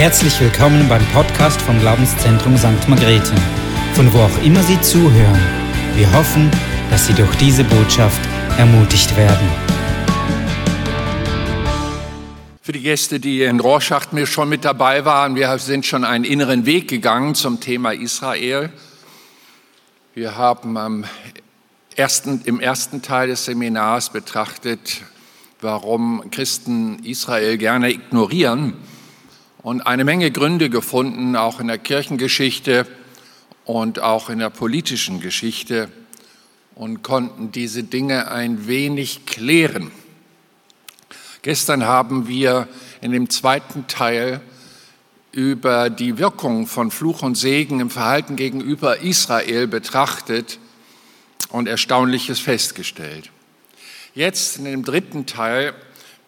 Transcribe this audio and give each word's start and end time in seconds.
Herzlich 0.00 0.40
willkommen 0.40 0.88
beim 0.88 1.04
Podcast 1.08 1.60
vom 1.60 1.78
Glaubenszentrum 1.78 2.56
St. 2.56 2.88
Margrethe, 2.88 3.34
von 3.92 4.10
wo 4.14 4.20
auch 4.20 4.42
immer 4.42 4.62
Sie 4.62 4.80
zuhören. 4.80 5.38
Wir 5.94 6.10
hoffen, 6.14 6.50
dass 6.88 7.06
Sie 7.06 7.12
durch 7.12 7.36
diese 7.36 7.64
Botschaft 7.64 8.18
ermutigt 8.56 9.14
werden. 9.18 9.46
Für 12.62 12.72
die 12.72 12.80
Gäste, 12.80 13.20
die 13.20 13.42
in 13.42 13.60
Rorschach 13.60 14.10
mir 14.12 14.24
schon 14.24 14.48
mit 14.48 14.64
dabei 14.64 15.04
waren, 15.04 15.34
wir 15.34 15.58
sind 15.58 15.84
schon 15.84 16.04
einen 16.04 16.24
inneren 16.24 16.64
Weg 16.64 16.88
gegangen 16.88 17.34
zum 17.34 17.60
Thema 17.60 17.92
Israel. 17.92 18.72
Wir 20.14 20.34
haben 20.34 20.78
am 20.78 21.04
ersten, 21.94 22.40
im 22.46 22.58
ersten 22.58 23.02
Teil 23.02 23.28
des 23.28 23.44
Seminars 23.44 24.08
betrachtet, 24.08 25.02
warum 25.60 26.30
Christen 26.30 27.04
Israel 27.04 27.58
gerne 27.58 27.90
ignorieren 27.90 28.78
und 29.62 29.82
eine 29.82 30.04
Menge 30.04 30.30
Gründe 30.30 30.70
gefunden, 30.70 31.36
auch 31.36 31.60
in 31.60 31.68
der 31.68 31.78
Kirchengeschichte 31.78 32.86
und 33.64 34.00
auch 34.00 34.30
in 34.30 34.38
der 34.38 34.50
politischen 34.50 35.20
Geschichte 35.20 35.88
und 36.74 37.02
konnten 37.02 37.52
diese 37.52 37.82
Dinge 37.82 38.30
ein 38.30 38.66
wenig 38.66 39.26
klären. 39.26 39.90
Gestern 41.42 41.84
haben 41.84 42.28
wir 42.28 42.68
in 43.00 43.12
dem 43.12 43.30
zweiten 43.30 43.86
Teil 43.86 44.40
über 45.32 45.90
die 45.90 46.18
Wirkung 46.18 46.66
von 46.66 46.90
Fluch 46.90 47.22
und 47.22 47.36
Segen 47.36 47.80
im 47.80 47.90
Verhalten 47.90 48.36
gegenüber 48.36 48.98
Israel 48.98 49.66
betrachtet 49.66 50.58
und 51.50 51.68
Erstaunliches 51.68 52.40
festgestellt. 52.40 53.30
Jetzt 54.14 54.58
in 54.58 54.64
dem 54.64 54.84
dritten 54.84 55.26
Teil 55.26 55.74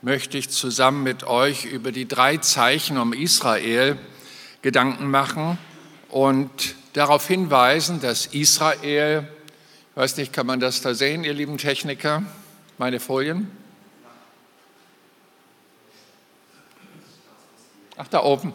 möchte 0.03 0.37
ich 0.37 0.51
zusammen 0.51 1.05
mit 1.05 1.23
euch 1.25 1.65
über 1.65 1.93
die 1.93 2.09
drei 2.09 2.37
Zeichen 2.37 2.99
um 2.99 3.13
Israel 3.13 3.97
Gedanken 4.61 5.11
machen 5.11 5.59
und 6.09 6.75
darauf 6.93 7.27
hinweisen, 7.27 8.01
dass 8.01 8.27
Israel, 8.27 9.29
ich 9.91 9.97
weiß 9.97 10.17
nicht, 10.17 10.33
kann 10.33 10.47
man 10.47 10.61
das 10.61 10.83
da 10.83 10.95
sehen, 10.95 11.25
ihr 11.25 11.33
lieben 11.33 11.57
Techniker, 11.57 12.25
meine 12.79 13.01
Folien? 13.01 13.51
Ach, 17.97 18.09
da 18.09 18.23
oben 18.23 18.53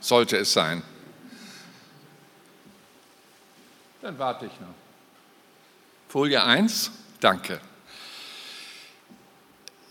sollte 0.00 0.36
es 0.36 0.52
sein. 0.52 0.82
Dann 4.02 4.18
warte 4.18 4.46
ich 4.46 4.60
noch. 4.60 4.74
Folie 6.08 6.42
1, 6.42 6.90
danke 7.20 7.60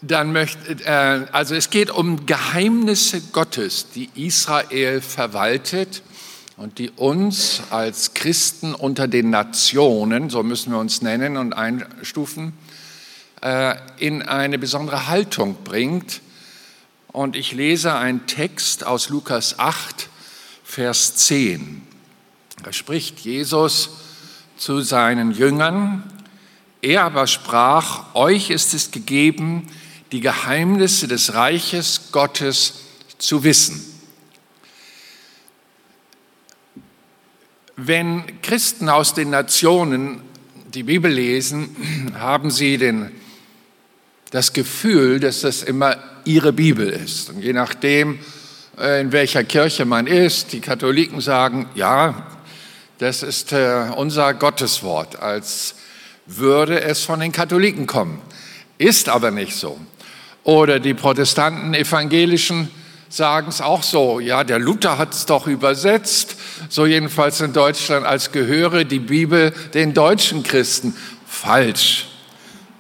dann 0.02 0.32
möchte, 0.32 0.84
äh, 0.86 1.26
also 1.32 1.56
es 1.56 1.70
geht 1.70 1.90
um 1.90 2.26
Geheimnisse 2.26 3.22
Gottes, 3.32 3.88
die 3.94 4.10
Israel 4.16 5.02
verwaltet 5.02 6.04
und 6.56 6.80
die 6.80 6.90
uns 6.92 7.62
als 7.70 8.14
Christen 8.14 8.74
unter 8.74 9.08
den 9.08 9.30
Nationen, 9.30 10.30
so 10.30 10.44
müssen 10.44 10.72
wir 10.72 10.80
uns 10.80 11.02
nennen 11.02 11.38
und 11.38 11.54
einstufen, 11.54 12.54
äh, 13.42 13.76
in 13.98 14.22
eine 14.22 14.58
besondere 14.60 15.08
Haltung 15.08 15.58
bringt. 15.64 16.22
Und 17.08 17.36
ich 17.36 17.52
lese 17.52 17.96
einen 17.96 18.28
Text 18.28 18.86
aus 18.86 19.10
Lukas 19.10 19.58
8, 19.58 20.10
Vers 20.64 21.16
10. 21.16 21.82
Da 22.64 22.74
spricht 22.74 23.20
Jesus 23.20 23.90
zu 24.58 24.82
seinen 24.82 25.32
Jüngern. 25.32 26.04
Er 26.82 27.04
aber 27.04 27.28
sprach, 27.28 28.16
euch 28.16 28.50
ist 28.50 28.74
es 28.74 28.92
gegeben, 28.92 29.68
die 30.12 30.22
Geheimnisse 30.22 31.08
des 31.08 31.34
Reiches 31.34 32.10
Gottes 32.12 32.76
zu 33.18 33.44
wissen. 33.44 33.84
Wenn 37.76 38.42
Christen 38.42 38.90
aus 38.90 39.14
den 39.14 39.30
Nationen 39.30 40.22
die 40.74 40.84
Bibel 40.84 41.12
lesen, 41.12 42.14
haben 42.20 42.52
sie 42.52 42.78
den, 42.78 43.12
das 44.32 44.54
Gefühl, 44.54 45.20
dass 45.20 45.42
das 45.42 45.64
immer 45.64 45.98
ihre 46.26 46.54
Bibel 46.54 46.90
ist. 46.90 47.30
Und 47.30 47.42
je 47.42 47.54
nachdem, 47.54 48.20
äh, 48.78 49.02
in 49.02 49.12
welcher 49.12 49.44
Kirche 49.44 49.86
man 49.86 50.08
ist, 50.08 50.54
die 50.54 50.60
Katholiken 50.60 51.22
sagen, 51.22 51.70
ja, 51.76 52.28
das 52.98 53.24
ist 53.24 53.52
äh, 53.52 53.92
unser 53.96 54.34
Gotteswort, 54.34 55.20
als 55.20 55.76
würde 56.26 56.82
es 56.82 57.04
von 57.04 57.20
den 57.20 57.32
Katholiken 57.32 57.88
kommen. 57.88 58.22
Ist 58.78 59.10
aber 59.10 59.32
nicht 59.32 59.56
so. 59.56 59.80
Oder 60.48 60.80
die 60.80 60.94
Protestanten, 60.94 61.74
Evangelischen 61.74 62.70
sagen 63.10 63.50
es 63.50 63.60
auch 63.60 63.84
so. 63.84 64.22
Ja, 64.22 64.46
der 64.46 64.60
Luther 64.60 64.98
hat 64.98 65.14
es 65.14 65.26
doch 65.26 65.46
übersetzt. 65.46 66.38
So 66.70 66.86
jedenfalls 66.86 67.42
in 67.42 67.52
Deutschland, 67.52 68.06
als 68.06 68.32
gehöre 68.32 68.86
die 68.86 69.00
Bibel 69.00 69.52
den 69.74 69.94
deutschen 69.94 70.44
Christen. 70.44 70.96
Falsch. 71.26 72.08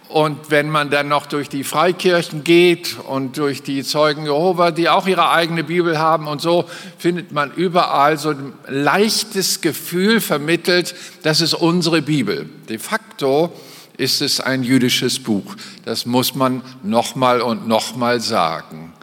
Und 0.07 0.50
wenn 0.50 0.69
man 0.69 0.89
dann 0.89 1.09
noch 1.09 1.25
durch 1.25 1.50
die 1.50 1.66
Freikirchen 1.66 2.45
geht 2.45 2.95
und 3.05 3.38
durch 3.38 3.63
die 3.63 3.84
Zeugen 3.84 4.23
Jehova, 4.23 4.72
die 4.72 4.88
auch 4.88 5.05
ihre 5.05 5.29
eigene 5.31 5.66
Bibel 5.66 5.99
haben 5.99 6.28
und 6.28 6.39
so, 6.39 6.63
findet 6.97 7.34
man 7.34 7.51
überall 7.51 8.17
so 8.17 8.29
ein 8.29 8.53
leichtes 8.69 9.59
Gefühl 9.59 10.22
vermittelt, 10.22 10.95
das 11.23 11.41
ist 11.41 11.53
unsere 11.53 12.01
Bibel. 12.01 12.49
De 12.69 12.79
facto 12.79 13.51
ist 13.97 14.22
es 14.22 14.40
ein 14.40 14.63
jüdisches 14.63 15.19
Buch. 15.19 15.56
Das 15.84 16.06
muss 16.06 16.35
man 16.35 16.62
nochmal 16.84 17.41
und 17.41 17.68
nochmal 17.68 18.22
sagen. 18.22 18.94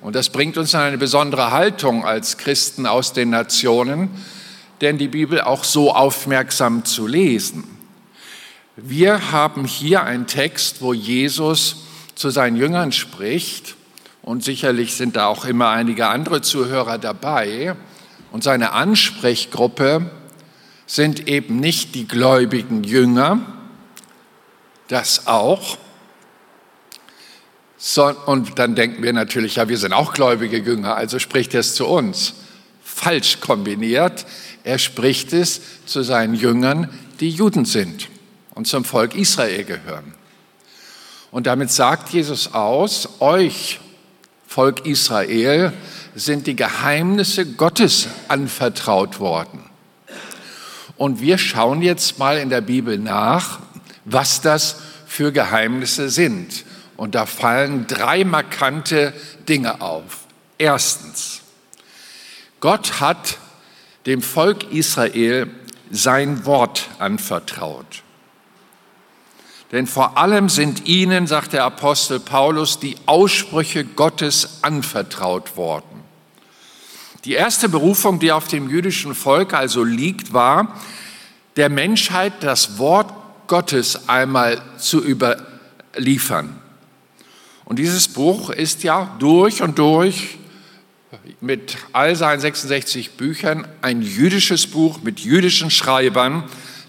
Und 0.00 0.14
das 0.14 0.30
bringt 0.30 0.58
uns 0.58 0.74
in 0.74 0.80
eine 0.80 0.98
besondere 0.98 1.50
Haltung 1.50 2.04
als 2.04 2.36
Christen 2.36 2.86
aus 2.86 3.12
den 3.12 3.30
Nationen, 3.30 4.10
denn 4.80 4.98
die 4.98 5.08
Bibel 5.08 5.40
auch 5.40 5.64
so 5.64 5.94
aufmerksam 5.94 6.84
zu 6.84 7.06
lesen. 7.06 7.64
Wir 8.76 9.32
haben 9.32 9.64
hier 9.64 10.02
einen 10.02 10.26
Text, 10.26 10.82
wo 10.82 10.92
Jesus 10.92 11.84
zu 12.14 12.30
seinen 12.30 12.56
Jüngern 12.56 12.92
spricht 12.92 13.76
und 14.22 14.44
sicherlich 14.44 14.94
sind 14.94 15.16
da 15.16 15.26
auch 15.26 15.44
immer 15.44 15.70
einige 15.70 16.08
andere 16.08 16.42
Zuhörer 16.42 16.98
dabei. 16.98 17.74
Und 18.30 18.44
seine 18.44 18.72
Ansprechgruppe 18.72 20.10
sind 20.86 21.28
eben 21.28 21.60
nicht 21.60 21.94
die 21.94 22.08
gläubigen 22.08 22.82
Jünger, 22.84 23.40
das 24.88 25.26
auch. 25.26 25.78
So, 27.76 28.06
und 28.26 28.58
dann 28.58 28.74
denken 28.74 29.02
wir 29.02 29.12
natürlich, 29.12 29.56
ja, 29.56 29.68
wir 29.68 29.78
sind 29.78 29.92
auch 29.92 30.12
gläubige 30.12 30.58
Jünger, 30.58 30.94
also 30.94 31.18
spricht 31.18 31.54
er 31.54 31.60
es 31.60 31.74
zu 31.74 31.86
uns. 31.86 32.34
Falsch 32.84 33.40
kombiniert, 33.40 34.24
er 34.64 34.78
spricht 34.78 35.32
es 35.32 35.60
zu 35.86 36.02
seinen 36.02 36.34
Jüngern, 36.34 36.88
die 37.20 37.30
Juden 37.30 37.64
sind 37.64 38.08
und 38.54 38.68
zum 38.68 38.84
Volk 38.84 39.14
Israel 39.14 39.64
gehören. 39.64 40.14
Und 41.32 41.46
damit 41.46 41.70
sagt 41.70 42.10
Jesus 42.10 42.52
aus, 42.54 43.20
euch, 43.20 43.80
Volk 44.46 44.84
Israel, 44.84 45.72
sind 46.14 46.46
die 46.46 46.54
Geheimnisse 46.54 47.46
Gottes 47.46 48.08
anvertraut 48.28 49.18
worden. 49.18 49.64
Und 50.98 51.20
wir 51.20 51.38
schauen 51.38 51.80
jetzt 51.80 52.18
mal 52.18 52.36
in 52.36 52.50
der 52.50 52.60
Bibel 52.60 52.98
nach, 52.98 53.60
was 54.04 54.40
das 54.40 54.76
für 55.06 55.32
Geheimnisse 55.32 56.10
sind. 56.10 56.64
Und 56.96 57.14
da 57.14 57.26
fallen 57.26 57.86
drei 57.86 58.24
markante 58.24 59.12
Dinge 59.48 59.80
auf. 59.80 60.26
Erstens, 60.58 61.40
Gott 62.60 63.00
hat 63.00 63.38
dem 64.06 64.22
Volk 64.22 64.72
Israel 64.72 65.48
sein 65.90 66.44
Wort 66.46 66.88
anvertraut. 66.98 68.02
Denn 69.72 69.86
vor 69.86 70.18
allem 70.18 70.48
sind 70.48 70.86
ihnen, 70.86 71.26
sagt 71.26 71.54
der 71.54 71.64
Apostel 71.64 72.20
Paulus, 72.20 72.78
die 72.78 72.96
Aussprüche 73.06 73.84
Gottes 73.84 74.58
anvertraut 74.62 75.56
worden. 75.56 76.02
Die 77.24 77.32
erste 77.32 77.68
Berufung, 77.68 78.18
die 78.18 78.32
auf 78.32 78.48
dem 78.48 78.68
jüdischen 78.68 79.14
Volk 79.14 79.54
also 79.54 79.82
liegt, 79.82 80.32
war, 80.32 80.78
der 81.56 81.68
Menschheit 81.68 82.34
das 82.40 82.78
Wort 82.78 83.12
Gottes 83.46 84.08
einmal 84.08 84.60
zu 84.78 85.02
überliefern. 85.02 86.58
Und 87.64 87.78
dieses 87.78 88.08
Buch 88.08 88.50
ist 88.50 88.82
ja 88.82 89.14
durch 89.18 89.62
und 89.62 89.78
durch 89.78 90.38
mit 91.40 91.76
all 91.92 92.16
seinen 92.16 92.40
66 92.40 93.12
Büchern 93.12 93.66
ein 93.82 94.02
jüdisches 94.02 94.66
Buch 94.66 95.02
mit 95.02 95.20
jüdischen 95.20 95.70
Schreibern, 95.70 96.44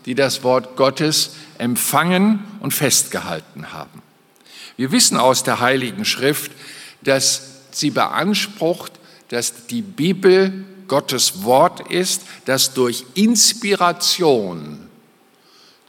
die 0.06 0.16
das 0.16 0.44
Wort 0.44 0.76
Gottes 0.76 1.36
empfangen 1.58 2.44
und 2.60 2.74
festgehalten 2.74 3.72
haben. 3.72 4.02
Wir 4.78 4.92
wissen 4.92 5.18
aus 5.18 5.44
der 5.44 5.60
Heiligen 5.60 6.06
Schrift, 6.06 6.52
dass 7.04 7.62
sie 7.72 7.90
beansprucht, 7.90 8.92
dass 9.30 9.68
die 9.68 9.82
Bibel 9.82 10.66
Gottes 10.88 11.44
Wort 11.44 11.92
ist, 11.92 12.24
das 12.46 12.74
durch 12.74 13.06
Inspiration 13.14 14.80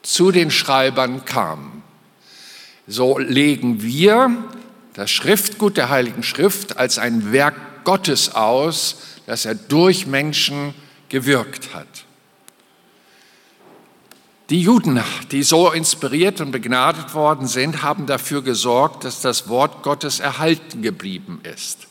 zu 0.04 0.30
den 0.30 0.50
Schreibern 0.50 1.24
kam. 1.24 1.82
So 2.86 3.18
legen 3.18 3.82
wir 3.82 4.30
das 4.92 5.10
Schriftgut 5.10 5.76
der 5.76 5.88
Heiligen 5.88 6.22
Schrift 6.22 6.76
als 6.76 6.98
ein 6.98 7.32
Werk 7.32 7.84
Gottes 7.84 8.34
aus, 8.34 8.98
dass 9.26 9.44
er 9.46 9.54
durch 9.54 10.06
Menschen 10.06 10.74
gewirkt 11.08 11.74
hat. 11.74 12.04
Die 14.50 14.60
Juden, 14.60 15.02
die 15.30 15.42
so 15.42 15.70
inspiriert 15.72 16.42
und 16.42 16.50
begnadet 16.50 17.14
worden 17.14 17.46
sind, 17.46 17.82
haben 17.82 18.06
dafür 18.06 18.42
gesorgt, 18.42 19.04
dass 19.04 19.22
das 19.22 19.48
Wort 19.48 19.82
Gottes 19.82 20.20
erhalten 20.20 20.82
geblieben 20.82 21.40
ist. 21.42 21.86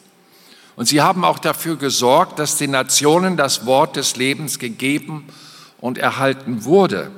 Und 0.76 0.88
sie 0.88 1.02
haben 1.02 1.26
auch 1.26 1.40
dafür 1.40 1.78
gesorgt, 1.78 2.38
dass 2.38 2.58
den 2.58 2.72
Nationen 2.72 3.38
das 3.38 3.66
Wort 3.66 3.96
des 3.96 4.16
Lebens 4.18 4.60
gegeben 4.60 5.26
und 5.82 5.98
erhalten 5.98 6.64
wurde. 6.64 7.12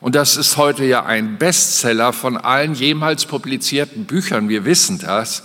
Und 0.00 0.14
das 0.14 0.36
ist 0.36 0.56
heute 0.56 0.84
ja 0.84 1.04
ein 1.04 1.36
Bestseller 1.36 2.12
von 2.14 2.38
allen 2.38 2.74
jemals 2.74 3.26
publizierten 3.26 4.06
Büchern. 4.06 4.48
Wir 4.48 4.64
wissen 4.64 4.98
das 4.98 5.42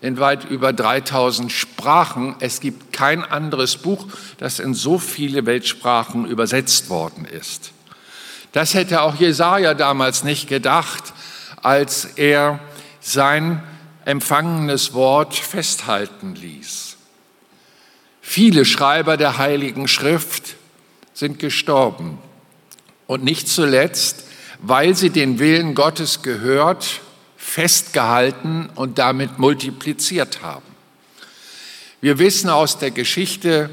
in 0.00 0.18
weit 0.18 0.44
über 0.46 0.72
3000 0.72 1.52
Sprachen. 1.52 2.34
Es 2.40 2.60
gibt 2.60 2.92
kein 2.92 3.22
anderes 3.22 3.76
Buch, 3.76 4.06
das 4.38 4.60
in 4.60 4.72
so 4.72 4.98
viele 4.98 5.44
Weltsprachen 5.44 6.24
übersetzt 6.26 6.88
worden 6.88 7.26
ist. 7.26 7.72
Das 8.52 8.72
hätte 8.72 9.02
auch 9.02 9.16
Jesaja 9.16 9.74
damals 9.74 10.24
nicht 10.24 10.48
gedacht, 10.48 11.12
als 11.62 12.06
er 12.16 12.60
sein 13.00 13.62
empfangenes 14.06 14.94
Wort 14.94 15.34
festhalten 15.34 16.34
ließ. 16.34 16.96
Viele 18.22 18.64
Schreiber 18.64 19.18
der 19.18 19.36
Heiligen 19.36 19.86
Schrift 19.86 20.56
sind 21.12 21.38
gestorben. 21.38 22.18
Und 23.08 23.24
nicht 23.24 23.48
zuletzt, 23.48 24.24
weil 24.60 24.94
sie 24.94 25.10
den 25.10 25.38
Willen 25.38 25.74
Gottes 25.74 26.22
gehört, 26.22 27.00
festgehalten 27.36 28.68
und 28.74 28.98
damit 28.98 29.38
multipliziert 29.38 30.42
haben. 30.42 30.66
Wir 32.02 32.18
wissen 32.18 32.50
aus 32.50 32.78
der 32.78 32.90
Geschichte, 32.90 33.70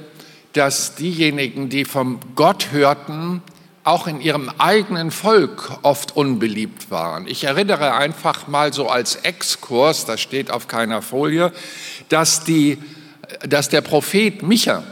dass 0.53 0.95
diejenigen, 0.95 1.67
die 1.67 1.83
vom 1.83 2.21
Gott 2.35 2.71
hörten, 2.71 3.43
auch 3.83 4.07
in 4.07 4.21
ihrem 4.21 4.49
eigenen 4.57 5.11
Volk 5.11 5.79
oft 5.81 6.15
unbeliebt 6.15 6.89
waren. 6.89 7.27
Ich 7.27 7.43
erinnere 7.43 7.93
einfach 7.93 8.47
mal 8.47 8.71
so 8.73 8.87
als 8.87 9.17
Exkurs, 9.17 10.05
das 10.05 10.21
steht 10.21 10.49
auf 10.49 10.69
keiner 10.69 11.01
Folie, 11.01 11.51
dass, 12.07 12.45
die, 12.45 12.77
dass 13.41 13.67
der 13.67 13.81
Prophet 13.81 14.43
Micha 14.43 14.83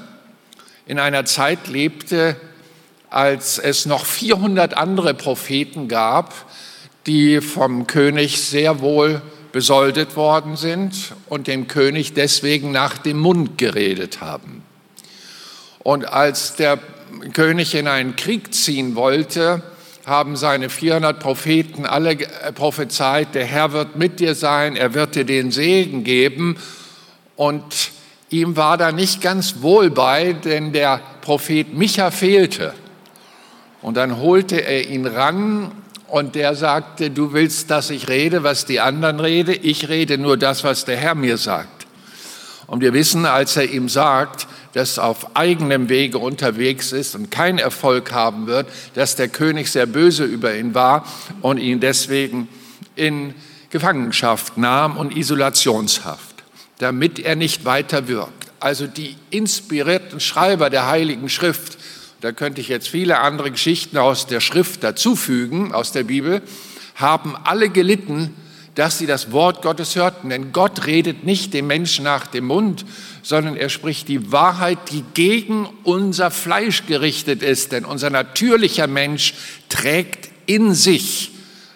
in 0.86 1.00
einer 1.00 1.24
Zeit 1.24 1.70
lebte, 1.70 2.36
als 3.14 3.60
es 3.60 3.86
noch 3.86 4.06
400 4.06 4.76
andere 4.76 5.14
Propheten 5.14 5.88
gab, 5.88 6.34
die 7.06 7.42
vom 7.42 7.86
König 7.86 8.42
sehr 8.42 8.82
wohl 8.82 9.22
besoldet 9.52 10.16
worden 10.16 10.56
sind 10.56 11.14
und 11.30 11.48
dem 11.48 11.68
König 11.68 12.14
deswegen 12.14 12.72
nach 12.72 12.98
dem 12.98 13.20
Mund 13.20 13.60
geredet 13.60 14.20
haben. 14.20 14.64
Und 15.80 16.06
als 16.06 16.56
der 16.56 16.80
König 17.34 17.76
in 17.76 17.88
einen 17.88 18.16
Krieg 18.16 18.54
ziehen 18.54 18.96
wollte, 18.96 19.62
haben 20.08 20.36
seine 20.36 20.70
400 20.70 21.20
Propheten 21.20 21.86
alle 21.86 22.18
prophezeit, 22.56 23.36
der 23.36 23.46
Herr 23.46 23.74
wird 23.74 23.96
mit 23.96 24.20
dir 24.20 24.34
sein, 24.34 24.76
er 24.76 24.96
wird 24.96 25.16
dir 25.16 25.24
den 25.24 25.52
Segen 25.52 26.04
geben. 26.04 26.58
Und 27.36 27.92
ihm 28.30 28.58
war 28.58 28.78
da 28.78 28.92
nicht 28.92 29.22
ganz 29.22 29.62
wohl 29.62 29.92
bei, 29.92 30.34
denn 30.34 30.74
der 30.74 31.00
Prophet 31.22 31.74
Micha 31.74 32.10
fehlte. 32.10 32.74
Und 33.84 33.98
dann 33.98 34.18
holte 34.18 34.66
er 34.66 34.90
ihn 34.90 35.06
ran 35.06 35.72
und 36.08 36.36
der 36.36 36.56
sagte, 36.56 37.12
du 37.12 37.34
willst, 37.34 37.70
dass 37.70 37.90
ich 37.90 38.08
rede, 38.08 38.44
was 38.44 38.66
die 38.66 38.80
anderen 38.80 39.20
rede, 39.20 39.54
ich 39.54 39.90
rede 39.90 40.18
nur 40.18 40.38
das, 40.38 40.64
was 40.64 40.86
der 40.86 40.96
Herr 40.96 41.16
mir 41.16 41.38
sagt. 41.38 41.86
Und 42.66 42.82
wir 42.82 42.94
wissen, 42.94 43.26
als 43.26 43.58
er 43.58 43.70
ihm 43.70 43.90
sagt, 43.90 44.48
das 44.72 44.98
auf 45.00 45.36
eigenem 45.36 45.90
Wege 45.90 46.18
unterwegs 46.18 46.94
ist 46.94 47.14
und 47.14 47.30
keinen 47.30 47.60
Erfolg 47.60 48.14
haben 48.14 48.48
wird, 48.48 48.68
dass 48.94 49.18
der 49.18 49.28
König 49.28 49.70
sehr 49.70 49.86
böse 49.86 50.24
über 50.24 50.56
ihn 50.56 50.74
war 50.74 51.06
und 51.42 51.58
ihn 51.58 51.82
deswegen 51.82 52.48
in 52.96 53.36
Gefangenschaft 53.70 54.58
nahm 54.58 54.96
und 54.96 55.16
Isolationshaft, 55.16 56.44
damit 56.80 57.20
er 57.20 57.36
nicht 57.36 57.66
weiter 57.66 58.08
wirkt. 58.08 58.48
Also 58.62 58.88
die 58.88 59.18
inspirierten 59.30 60.22
Schreiber 60.22 60.70
der 60.70 60.88
Heiligen 60.88 61.28
Schrift, 61.28 61.78
da 62.24 62.32
könnte 62.32 62.62
ich 62.62 62.70
jetzt 62.70 62.88
viele 62.88 63.20
andere 63.20 63.52
Geschichten 63.52 63.98
aus 63.98 64.28
der 64.28 64.40
Schrift 64.40 64.84
dazufügen, 64.84 65.74
aus 65.74 65.92
der 65.92 66.04
Bibel, 66.04 66.42
haben 66.96 67.36
alle 67.36 67.70
gelitten 67.70 68.34
dass 68.76 68.98
sie 68.98 69.06
das 69.06 69.32
Wort 69.32 69.62
Gottes 69.62 69.96
hörten. 69.96 70.30
Denn 70.30 70.52
Gott 70.52 70.86
redet 70.86 71.24
nicht 71.24 71.54
dem 71.54 71.68
Menschen 71.68 72.06
nach 72.06 72.28
dem 72.28 72.46
Mund, 72.46 72.86
sondern 73.22 73.56
er 73.56 73.70
spricht 73.70 74.08
die 74.08 74.32
Wahrheit, 74.32 74.80
die 74.92 75.04
gegen 75.14 75.70
unser 75.84 76.32
Fleisch 76.32 76.88
gerichtet 76.88 77.44
ist. 77.44 77.72
Denn 77.72 77.86
unser 77.86 78.10
natürlicher 78.10 78.88
Mensch 78.88 79.36
trägt 79.70 80.30
in 80.46 80.74
sich 80.74 81.32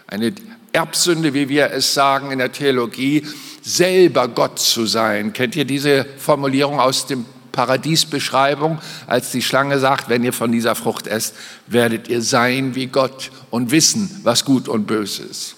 eine 0.08 0.34
Erbsünde, 0.74 1.34
wie 1.34 1.50
wir 1.50 1.72
es 1.72 1.94
sagen 1.94 2.32
in 2.32 2.40
der 2.40 2.52
Theologie, 2.52 3.26
selber 3.62 4.28
Gott 4.28 4.60
zu 4.60 4.86
sein. 4.86 5.34
Kennt 5.34 5.56
ihr 5.56 5.66
diese 5.66 6.06
Formulierung 6.18 6.80
aus 6.80 7.06
dem 7.06 7.26
Paradiesbeschreibung, 7.52 8.80
als 9.08 9.32
die 9.32 9.42
Schlange 9.42 9.80
sagt, 9.80 10.10
wenn 10.10 10.24
ihr 10.24 10.34
von 10.34 10.52
dieser 10.52 10.76
Frucht 10.76 11.08
esst, 11.08 11.36
werdet 11.68 12.08
ihr 12.08 12.22
sein 12.22 12.76
wie 12.76 12.88
Gott 12.88 13.32
und 13.50 13.72
wissen, 13.72 14.22
was 14.24 14.46
gut 14.46 14.68
und 14.68 14.86
böse 14.86 15.24
ist. 15.24 15.56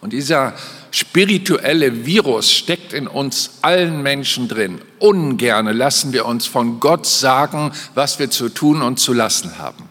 Und 0.00 0.12
dieser 0.12 0.54
spirituelle 0.90 2.04
Virus 2.04 2.50
steckt 2.50 2.92
in 2.92 3.06
uns 3.06 3.58
allen 3.62 4.02
Menschen 4.02 4.48
drin. 4.48 4.80
Ungerne 4.98 5.72
lassen 5.72 6.12
wir 6.12 6.26
uns 6.26 6.46
von 6.46 6.80
Gott 6.80 7.06
sagen, 7.06 7.72
was 7.94 8.18
wir 8.18 8.28
zu 8.28 8.48
tun 8.48 8.82
und 8.82 8.98
zu 8.98 9.12
lassen 9.12 9.58
haben. 9.58 9.88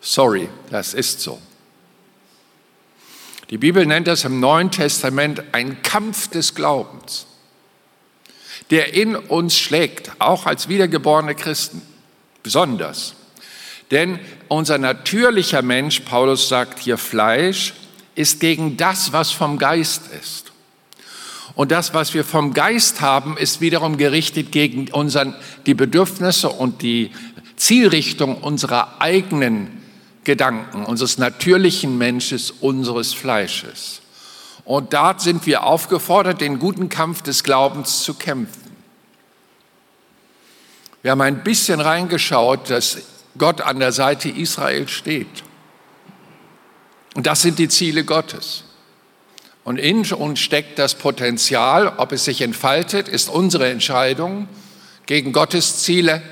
Sorry, 0.00 0.48
das 0.70 0.94
ist 0.94 1.20
so. 1.20 1.40
Die 3.50 3.58
Bibel 3.58 3.86
nennt 3.86 4.06
das 4.06 4.24
im 4.24 4.40
Neuen 4.40 4.70
Testament 4.70 5.42
ein 5.52 5.82
Kampf 5.82 6.28
des 6.28 6.54
Glaubens, 6.54 7.26
der 8.70 8.94
in 8.94 9.16
uns 9.16 9.56
schlägt, 9.56 10.10
auch 10.18 10.46
als 10.46 10.68
wiedergeborene 10.68 11.34
Christen, 11.34 11.82
besonders. 12.42 13.14
Denn 13.90 14.18
unser 14.48 14.78
natürlicher 14.78 15.62
Mensch, 15.62 16.00
Paulus 16.00 16.48
sagt 16.48 16.80
hier 16.80 16.98
Fleisch, 16.98 17.74
ist 18.14 18.40
gegen 18.40 18.76
das, 18.76 19.12
was 19.12 19.30
vom 19.30 19.58
Geist 19.58 20.02
ist. 20.20 20.52
Und 21.54 21.70
das, 21.70 21.94
was 21.94 22.12
wir 22.12 22.24
vom 22.24 22.52
Geist 22.52 23.00
haben, 23.00 23.36
ist 23.36 23.60
wiederum 23.60 23.96
gerichtet 23.96 24.52
gegen 24.52 24.90
unseren, 24.92 25.34
die 25.64 25.74
Bedürfnisse 25.74 26.48
und 26.48 26.82
die 26.82 27.12
Zielrichtung 27.56 28.38
unserer 28.38 29.00
eigenen 29.00 29.82
Gedanken, 30.24 30.84
unseres 30.84 31.18
natürlichen 31.18 31.96
Menschen, 31.96 32.40
unseres 32.60 33.14
Fleisches. 33.14 34.02
Und 34.64 34.92
da 34.92 35.18
sind 35.18 35.46
wir 35.46 35.62
aufgefordert, 35.62 36.40
den 36.40 36.58
guten 36.58 36.88
Kampf 36.88 37.22
des 37.22 37.44
Glaubens 37.44 38.02
zu 38.02 38.14
kämpfen. 38.14 38.65
Wir 41.06 41.12
haben 41.12 41.20
ein 41.20 41.44
bisschen 41.44 41.80
reingeschaut, 41.80 42.68
dass 42.68 42.98
Gott 43.38 43.60
an 43.60 43.78
der 43.78 43.92
Seite 43.92 44.28
Israel 44.28 44.88
steht. 44.88 45.44
Und 47.14 47.28
das 47.28 47.42
sind 47.42 47.60
die 47.60 47.68
Ziele 47.68 48.02
Gottes. 48.04 48.64
Und 49.62 49.78
in 49.78 50.04
uns 50.14 50.40
steckt 50.40 50.80
das 50.80 50.96
Potenzial, 50.96 51.92
ob 51.98 52.10
es 52.10 52.24
sich 52.24 52.40
entfaltet, 52.40 53.06
ist 53.06 53.28
unsere 53.28 53.70
Entscheidung, 53.70 54.48
gegen 55.06 55.30
Gottes 55.30 55.84
Ziele 55.84 56.22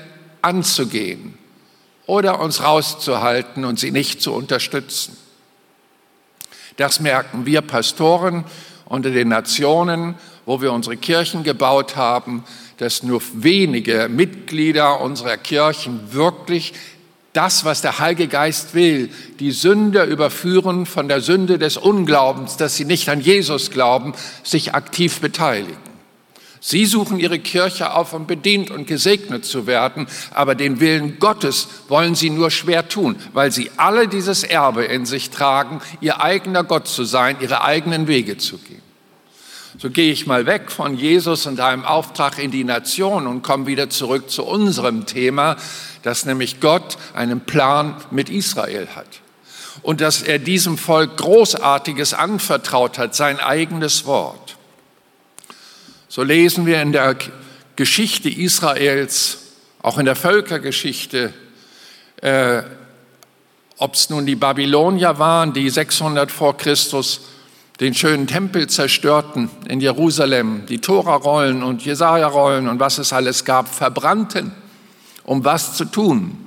anzugehen 0.41 1.37
oder 2.05 2.41
uns 2.41 2.61
rauszuhalten 2.61 3.63
und 3.63 3.79
sie 3.79 3.91
nicht 3.91 4.21
zu 4.21 4.33
unterstützen. 4.33 5.15
Das 6.75 6.99
merken 6.99 7.45
wir 7.45 7.61
Pastoren 7.61 8.43
unter 8.83 9.11
den 9.11 9.29
Nationen, 9.29 10.15
wo 10.45 10.61
wir 10.61 10.73
unsere 10.73 10.97
Kirchen 10.97 11.43
gebaut 11.43 11.95
haben, 11.95 12.43
dass 12.77 13.03
nur 13.03 13.21
wenige 13.33 14.09
Mitglieder 14.09 15.01
unserer 15.01 15.37
Kirchen 15.37 16.11
wirklich 16.11 16.73
das, 17.33 17.65
was 17.65 17.81
der 17.81 17.99
Heilige 17.99 18.27
Geist 18.27 18.73
will, 18.73 19.09
die 19.39 19.51
Sünder 19.51 20.05
überführen 20.05 20.85
von 20.85 21.07
der 21.07 21.19
Sünde 21.21 21.59
des 21.59 21.75
Unglaubens, 21.75 22.55
dass 22.57 22.75
sie 22.75 22.85
nicht 22.85 23.09
an 23.09 23.19
Jesus 23.19 23.71
glauben, 23.71 24.13
sich 24.43 24.73
aktiv 24.73 25.19
beteiligen. 25.19 25.77
Sie 26.61 26.85
suchen 26.87 27.19
ihre 27.19 27.37
Kirche 27.37 27.93
auf, 27.93 28.13
um 28.13 28.25
bedient 28.25 28.71
und 28.71 28.87
gesegnet 28.87 29.45
zu 29.45 29.67
werden, 29.67 30.07
aber 30.31 30.55
den 30.55 30.79
Willen 30.79 31.19
Gottes 31.19 31.67
wollen 31.89 32.15
sie 32.15 32.31
nur 32.31 32.49
schwer 32.49 32.87
tun, 32.87 33.17
weil 33.33 33.51
sie 33.51 33.69
alle 33.77 34.07
dieses 34.07 34.43
Erbe 34.43 34.83
in 34.85 35.05
sich 35.05 35.29
tragen, 35.29 35.79
ihr 36.01 36.23
eigener 36.23 36.63
Gott 36.63 36.87
zu 36.87 37.03
sein, 37.03 37.37
ihre 37.39 37.63
eigenen 37.63 38.07
Wege 38.07 38.37
zu 38.37 38.57
gehen. 38.57 38.81
So 39.77 39.89
gehe 39.89 40.13
ich 40.13 40.25
mal 40.25 40.45
weg 40.45 40.71
von 40.71 40.95
Jesus 40.95 41.45
und 41.47 41.59
einem 41.59 41.83
Auftrag 41.83 42.39
in 42.39 42.49
die 42.49 42.63
Nation 42.63 43.27
und 43.27 43.41
komme 43.41 43.67
wieder 43.67 43.89
zurück 43.89 44.29
zu 44.29 44.45
unserem 44.45 45.05
Thema, 45.05 45.57
dass 46.01 46.25
nämlich 46.25 46.61
Gott 46.61 46.97
einen 47.13 47.41
Plan 47.41 47.97
mit 48.09 48.29
Israel 48.29 48.87
hat 48.95 49.19
und 49.81 49.99
dass 49.99 50.21
er 50.21 50.39
diesem 50.39 50.77
Volk 50.77 51.17
Großartiges 51.17 52.13
anvertraut 52.13 52.97
hat, 52.97 53.15
sein 53.15 53.37
eigenes 53.39 54.05
Wort. 54.05 54.55
So 56.07 56.23
lesen 56.23 56.65
wir 56.65 56.81
in 56.81 56.93
der 56.93 57.17
Geschichte 57.75 58.29
Israels, 58.29 59.39
auch 59.81 59.97
in 59.97 60.05
der 60.05 60.15
Völkergeschichte, 60.15 61.33
äh, 62.21 62.63
ob 63.77 63.95
es 63.95 64.09
nun 64.09 64.25
die 64.25 64.35
Babylonier 64.35 65.19
waren, 65.19 65.51
die 65.51 65.69
600 65.69 66.31
vor 66.31 66.55
Christus 66.55 67.19
den 67.79 67.93
schönen 67.93 68.27
Tempel 68.27 68.67
zerstörten 68.67 69.49
in 69.67 69.81
Jerusalem, 69.81 70.65
die 70.67 70.79
Tora-Rollen 70.79 71.61
und 71.61 71.83
Jesaja-Rollen 71.83 72.69
und 72.69 72.79
was 72.79 72.97
es 72.97 73.11
alles 73.11 73.43
gab, 73.43 73.67
verbrannten, 73.67 74.51
um 75.23 75.43
was 75.43 75.75
zu 75.75 75.85
tun. 75.85 76.37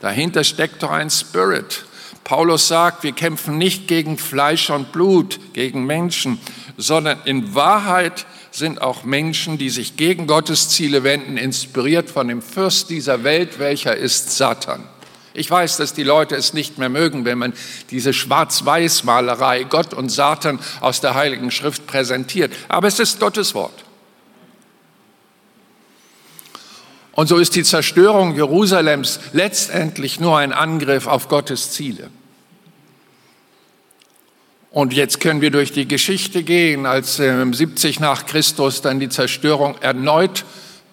Dahinter 0.00 0.42
steckt 0.42 0.82
doch 0.82 0.90
ein 0.90 1.10
Spirit. 1.10 1.84
Paulus 2.24 2.68
sagt, 2.68 3.04
wir 3.04 3.12
kämpfen 3.12 3.58
nicht 3.58 3.86
gegen 3.86 4.18
Fleisch 4.18 4.70
und 4.70 4.92
Blut, 4.92 5.38
gegen 5.52 5.84
Menschen, 5.84 6.40
sondern 6.76 7.18
in 7.24 7.54
Wahrheit 7.54 8.26
sind 8.50 8.80
auch 8.80 9.04
Menschen, 9.04 9.58
die 9.58 9.70
sich 9.70 9.96
gegen 9.96 10.26
Gottes 10.26 10.70
Ziele 10.70 11.04
wenden, 11.04 11.36
inspiriert 11.36 12.10
von 12.10 12.28
dem 12.28 12.42
Fürst 12.42 12.90
dieser 12.90 13.24
Welt, 13.24 13.58
welcher 13.58 13.96
ist 13.96 14.36
Satan. 14.36 14.84
Ich 15.36 15.50
weiß, 15.50 15.78
dass 15.78 15.92
die 15.92 16.04
Leute 16.04 16.36
es 16.36 16.54
nicht 16.54 16.78
mehr 16.78 16.88
mögen, 16.88 17.24
wenn 17.24 17.38
man 17.38 17.52
diese 17.90 18.12
Schwarz-Weiß-Malerei 18.12 19.64
Gott 19.64 19.92
und 19.92 20.08
Satan 20.10 20.60
aus 20.80 21.00
der 21.00 21.16
Heiligen 21.16 21.50
Schrift 21.50 21.88
präsentiert. 21.88 22.52
Aber 22.68 22.86
es 22.86 23.00
ist 23.00 23.18
Gottes 23.18 23.52
Wort. 23.52 23.84
Und 27.12 27.26
so 27.28 27.36
ist 27.36 27.56
die 27.56 27.64
Zerstörung 27.64 28.36
Jerusalems 28.36 29.18
letztendlich 29.32 30.20
nur 30.20 30.38
ein 30.38 30.52
Angriff 30.52 31.08
auf 31.08 31.28
Gottes 31.28 31.72
Ziele. 31.72 32.10
Und 34.70 34.92
jetzt 34.92 35.20
können 35.20 35.40
wir 35.40 35.50
durch 35.50 35.72
die 35.72 35.86
Geschichte 35.86 36.44
gehen, 36.44 36.86
als 36.86 37.18
ähm, 37.18 37.54
70 37.54 37.98
nach 37.98 38.26
Christus 38.26 38.82
dann 38.82 38.98
die 38.98 39.08
Zerstörung 39.08 39.76
erneut 39.80 40.44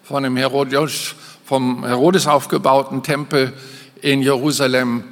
von 0.04 0.24
dem 0.24 0.36
Herodes, 0.36 1.14
vom 1.44 1.84
Herodes 1.84 2.26
aufgebauten 2.26 3.02
Tempel 3.04 3.52
in 4.02 4.20
Jerusalem 4.20 5.04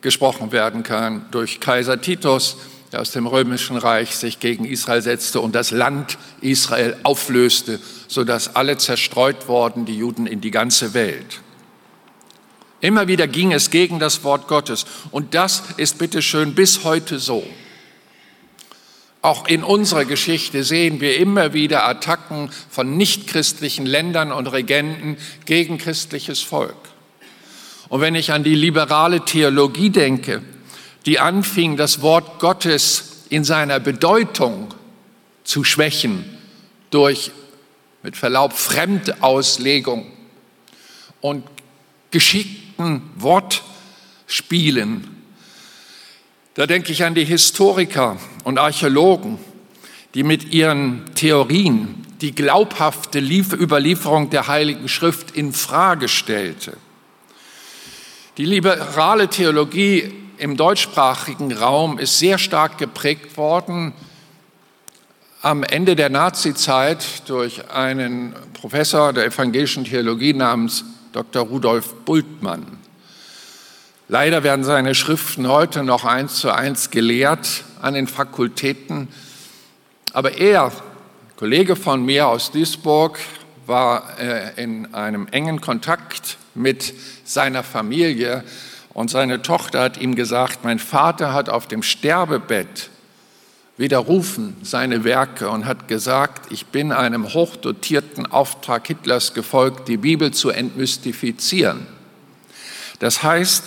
gesprochen 0.00 0.52
werden 0.52 0.82
kann 0.82 1.26
durch 1.32 1.60
Kaiser 1.60 2.00
Titus, 2.00 2.56
der 2.92 3.00
aus 3.00 3.10
dem 3.10 3.26
römischen 3.26 3.76
Reich 3.76 4.16
sich 4.16 4.38
gegen 4.38 4.64
Israel 4.64 5.02
setzte 5.02 5.40
und 5.40 5.54
das 5.54 5.72
Land 5.72 6.16
Israel 6.40 6.96
auflöste, 7.02 7.80
sodass 8.06 8.54
alle 8.54 8.78
zerstreut 8.78 9.48
wurden, 9.48 9.84
die 9.84 9.98
Juden 9.98 10.26
in 10.26 10.40
die 10.40 10.52
ganze 10.52 10.94
Welt. 10.94 11.40
Immer 12.80 13.08
wieder 13.08 13.26
ging 13.26 13.52
es 13.52 13.70
gegen 13.70 13.98
das 13.98 14.22
Wort 14.22 14.46
Gottes 14.48 14.86
und 15.10 15.34
das 15.34 15.62
ist 15.76 15.98
bitteschön 15.98 16.54
bis 16.54 16.84
heute 16.84 17.18
so. 17.18 17.44
Auch 19.22 19.48
in 19.48 19.64
unserer 19.64 20.04
Geschichte 20.04 20.62
sehen 20.62 21.00
wir 21.00 21.16
immer 21.16 21.52
wieder 21.52 21.88
Attacken 21.88 22.48
von 22.70 22.96
nichtchristlichen 22.96 23.84
Ländern 23.84 24.30
und 24.30 24.46
Regenten 24.46 25.16
gegen 25.46 25.78
christliches 25.78 26.42
Volk. 26.42 26.76
Und 27.88 28.00
wenn 28.00 28.14
ich 28.14 28.32
an 28.32 28.42
die 28.42 28.54
liberale 28.54 29.24
Theologie 29.24 29.90
denke, 29.90 30.42
die 31.06 31.18
anfing, 31.20 31.76
das 31.76 32.02
Wort 32.02 32.40
Gottes 32.40 33.24
in 33.28 33.44
seiner 33.44 33.80
Bedeutung 33.80 34.74
zu 35.44 35.62
schwächen 35.64 36.24
durch, 36.90 37.30
mit 38.02 38.16
Verlaub, 38.16 38.52
Fremdauslegung 38.52 40.06
und 41.20 41.44
geschickten 42.10 43.02
Wortspielen. 43.16 45.08
Da 46.54 46.66
denke 46.66 46.92
ich 46.92 47.04
an 47.04 47.14
die 47.14 47.24
Historiker 47.24 48.16
und 48.44 48.58
Archäologen, 48.58 49.38
die 50.14 50.22
mit 50.22 50.52
ihren 50.52 51.04
Theorien 51.14 52.06
die 52.20 52.32
glaubhafte 52.32 53.18
Überlieferung 53.18 54.30
der 54.30 54.46
Heiligen 54.46 54.88
Schrift 54.88 55.32
in 55.32 55.52
Frage 55.52 56.08
stellte. 56.08 56.76
Die 58.36 58.44
liberale 58.44 59.28
Theologie 59.28 60.12
im 60.36 60.58
deutschsprachigen 60.58 61.54
Raum 61.54 61.98
ist 61.98 62.18
sehr 62.18 62.36
stark 62.36 62.76
geprägt 62.76 63.38
worden 63.38 63.94
am 65.40 65.62
Ende 65.62 65.96
der 65.96 66.10
Nazizeit 66.10 67.26
durch 67.30 67.70
einen 67.70 68.34
Professor 68.52 69.14
der 69.14 69.24
evangelischen 69.24 69.84
Theologie 69.84 70.34
namens 70.34 70.84
Dr. 71.12 71.46
Rudolf 71.46 71.94
Bultmann. 72.04 72.66
Leider 74.08 74.42
werden 74.42 74.66
seine 74.66 74.94
Schriften 74.94 75.48
heute 75.48 75.82
noch 75.82 76.04
eins 76.04 76.34
zu 76.34 76.50
eins 76.50 76.90
gelehrt 76.90 77.64
an 77.80 77.94
den 77.94 78.06
Fakultäten. 78.06 79.08
Aber 80.12 80.36
er, 80.36 80.72
Kollege 81.36 81.74
von 81.74 82.04
mir 82.04 82.28
aus 82.28 82.50
Duisburg, 82.50 83.18
war 83.64 84.18
äh, 84.18 84.62
in 84.62 84.92
einem 84.92 85.26
engen 85.28 85.62
Kontakt 85.62 86.36
mit 86.56 86.94
seiner 87.24 87.62
Familie 87.62 88.44
und 88.96 89.10
seine 89.10 89.42
Tochter 89.42 89.80
hat 89.82 89.98
ihm 89.98 90.14
gesagt, 90.14 90.64
mein 90.64 90.78
Vater 90.78 91.32
hat 91.32 91.48
auf 91.48 91.66
dem 91.66 91.82
Sterbebett 91.82 92.90
widerrufen 93.76 94.56
seine 94.62 95.04
Werke 95.04 95.50
und 95.50 95.66
hat 95.66 95.86
gesagt, 95.86 96.50
ich 96.50 96.66
bin 96.66 96.92
einem 96.92 97.34
hochdotierten 97.34 98.24
Auftrag 98.24 98.86
Hitlers 98.86 99.34
gefolgt, 99.34 99.88
die 99.88 99.98
Bibel 99.98 100.32
zu 100.32 100.48
entmystifizieren. 100.48 101.86
Das 102.98 103.22
heißt, 103.22 103.64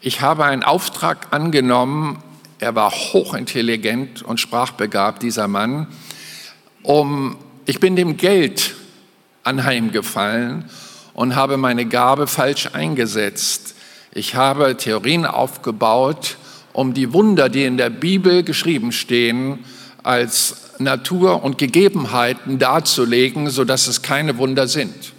ich 0.00 0.22
habe 0.22 0.46
einen 0.46 0.62
Auftrag 0.62 1.28
angenommen, 1.30 2.22
er 2.58 2.74
war 2.74 2.90
hochintelligent 2.90 4.22
und 4.22 4.40
sprachbegabt, 4.40 5.22
dieser 5.22 5.46
Mann, 5.46 5.88
um, 6.82 7.36
ich 7.66 7.80
bin 7.80 7.96
dem 7.96 8.16
Geld 8.16 8.74
anheimgefallen 9.44 10.70
und 11.14 11.36
habe 11.36 11.56
meine 11.56 11.86
Gabe 11.86 12.26
falsch 12.26 12.70
eingesetzt. 12.72 13.74
Ich 14.12 14.34
habe 14.34 14.76
Theorien 14.76 15.24
aufgebaut, 15.26 16.36
um 16.72 16.94
die 16.94 17.12
Wunder, 17.12 17.48
die 17.48 17.64
in 17.64 17.76
der 17.76 17.90
Bibel 17.90 18.42
geschrieben 18.42 18.92
stehen, 18.92 19.60
als 20.02 20.70
Natur 20.78 21.44
und 21.44 21.58
Gegebenheiten 21.58 22.58
darzulegen, 22.58 23.50
sodass 23.50 23.86
es 23.86 24.02
keine 24.02 24.38
Wunder 24.38 24.66
sind. 24.66 25.12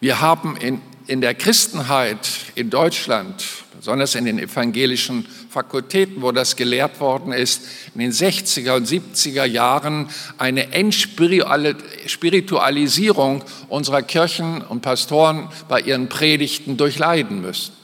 Wir 0.00 0.20
haben 0.20 0.56
in, 0.56 0.80
in 1.06 1.20
der 1.20 1.34
Christenheit 1.34 2.28
in 2.54 2.70
Deutschland, 2.70 3.44
besonders 3.76 4.14
in 4.14 4.24
den 4.24 4.38
evangelischen 4.38 5.26
Fakultäten, 5.52 6.22
wo 6.22 6.32
das 6.32 6.56
gelehrt 6.56 6.98
worden 6.98 7.32
ist, 7.32 7.62
in 7.94 8.00
den 8.00 8.12
60er 8.12 8.76
und 8.76 8.88
70er 8.88 9.44
Jahren 9.44 10.08
eine 10.38 10.72
Entspiritualisierung 10.72 13.44
unserer 13.68 14.02
Kirchen 14.02 14.62
und 14.62 14.80
Pastoren 14.80 15.50
bei 15.68 15.80
ihren 15.80 16.08
Predigten 16.08 16.78
durchleiden 16.78 17.42
müssen. 17.42 17.74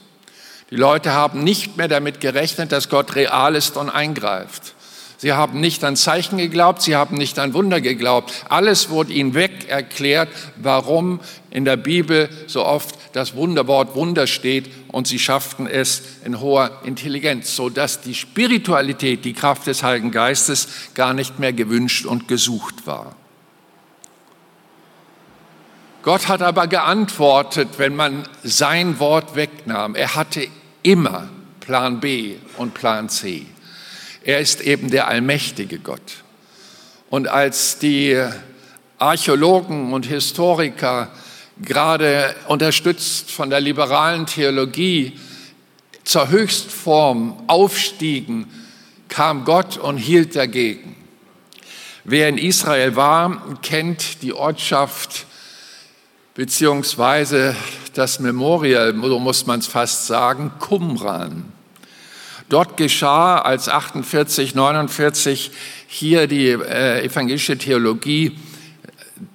Die 0.71 0.75
Leute 0.75 1.13
haben 1.13 1.43
nicht 1.43 1.77
mehr 1.77 1.87
damit 1.87 2.19
gerechnet, 2.19 2.71
dass 2.71 2.89
Gott 2.89 3.15
real 3.15 3.55
ist 3.55 3.77
und 3.77 3.89
eingreift. 3.89 4.73
Sie 5.21 5.33
haben 5.33 5.59
nicht 5.59 5.83
an 5.83 5.97
Zeichen 5.97 6.37
geglaubt, 6.37 6.81
sie 6.81 6.95
haben 6.95 7.17
nicht 7.17 7.39
an 7.39 7.53
Wunder 7.53 7.81
geglaubt. 7.81 8.45
Alles 8.47 8.89
wurde 8.89 9.11
ihnen 9.11 9.33
weg 9.33 9.67
erklärt, 9.67 10.29
warum 10.55 11.19
in 11.49 11.65
der 11.65 11.75
Bibel 11.75 12.29
so 12.47 12.65
oft 12.65 12.95
das 13.11 13.35
Wunderwort 13.35 13.95
Wunder 13.95 14.27
steht 14.27 14.71
und 14.87 15.07
sie 15.07 15.19
schafften 15.19 15.67
es 15.67 16.03
in 16.23 16.39
hoher 16.39 16.71
Intelligenz, 16.85 17.53
sodass 17.53 17.99
die 17.99 18.15
Spiritualität, 18.15 19.25
die 19.25 19.33
Kraft 19.33 19.67
des 19.67 19.83
Heiligen 19.83 20.11
Geistes 20.11 20.69
gar 20.93 21.13
nicht 21.13 21.37
mehr 21.37 21.51
gewünscht 21.51 22.05
und 22.05 22.29
gesucht 22.29 22.87
war. 22.87 23.13
Gott 26.01 26.29
hat 26.29 26.41
aber 26.41 26.67
geantwortet, 26.67 27.67
wenn 27.75 27.93
man 27.93 28.23
sein 28.41 28.99
Wort 28.99 29.35
wegnahm. 29.35 29.95
Er 29.95 30.15
hatte 30.15 30.47
immer 30.81 31.27
Plan 31.59 31.99
B 31.99 32.35
und 32.55 32.73
Plan 32.73 33.09
C. 33.09 33.47
Er 34.29 34.39
ist 34.39 34.61
eben 34.61 34.91
der 34.91 35.07
allmächtige 35.07 35.79
Gott. 35.79 36.23
Und 37.09 37.27
als 37.27 37.79
die 37.79 38.23
Archäologen 38.99 39.91
und 39.91 40.05
Historiker 40.05 41.11
gerade 41.59 42.35
unterstützt 42.47 43.31
von 43.31 43.49
der 43.49 43.59
liberalen 43.59 44.27
Theologie 44.27 45.19
zur 46.03 46.29
Höchstform 46.29 47.41
aufstiegen, 47.47 48.45
kam 49.07 49.45
Gott 49.45 49.77
und 49.77 49.97
hielt 49.97 50.35
dagegen. 50.35 50.95
Wer 52.03 52.29
in 52.29 52.37
Israel 52.37 52.95
war, 52.95 53.57
kennt 53.63 54.21
die 54.21 54.33
Ortschaft 54.33 55.25
beziehungsweise 56.35 57.55
das 57.95 58.19
Memorial, 58.19 58.93
so 58.93 59.17
muss 59.17 59.47
man 59.47 59.59
es 59.59 59.65
fast 59.65 60.05
sagen, 60.05 60.51
Qumran. 60.59 61.51
Dort 62.49 62.77
geschah, 62.77 63.37
als 63.37 63.69
48, 63.69 64.55
49 64.55 65.51
hier 65.87 66.27
die 66.27 66.47
äh, 66.47 67.05
evangelische 67.05 67.57
Theologie 67.57 68.37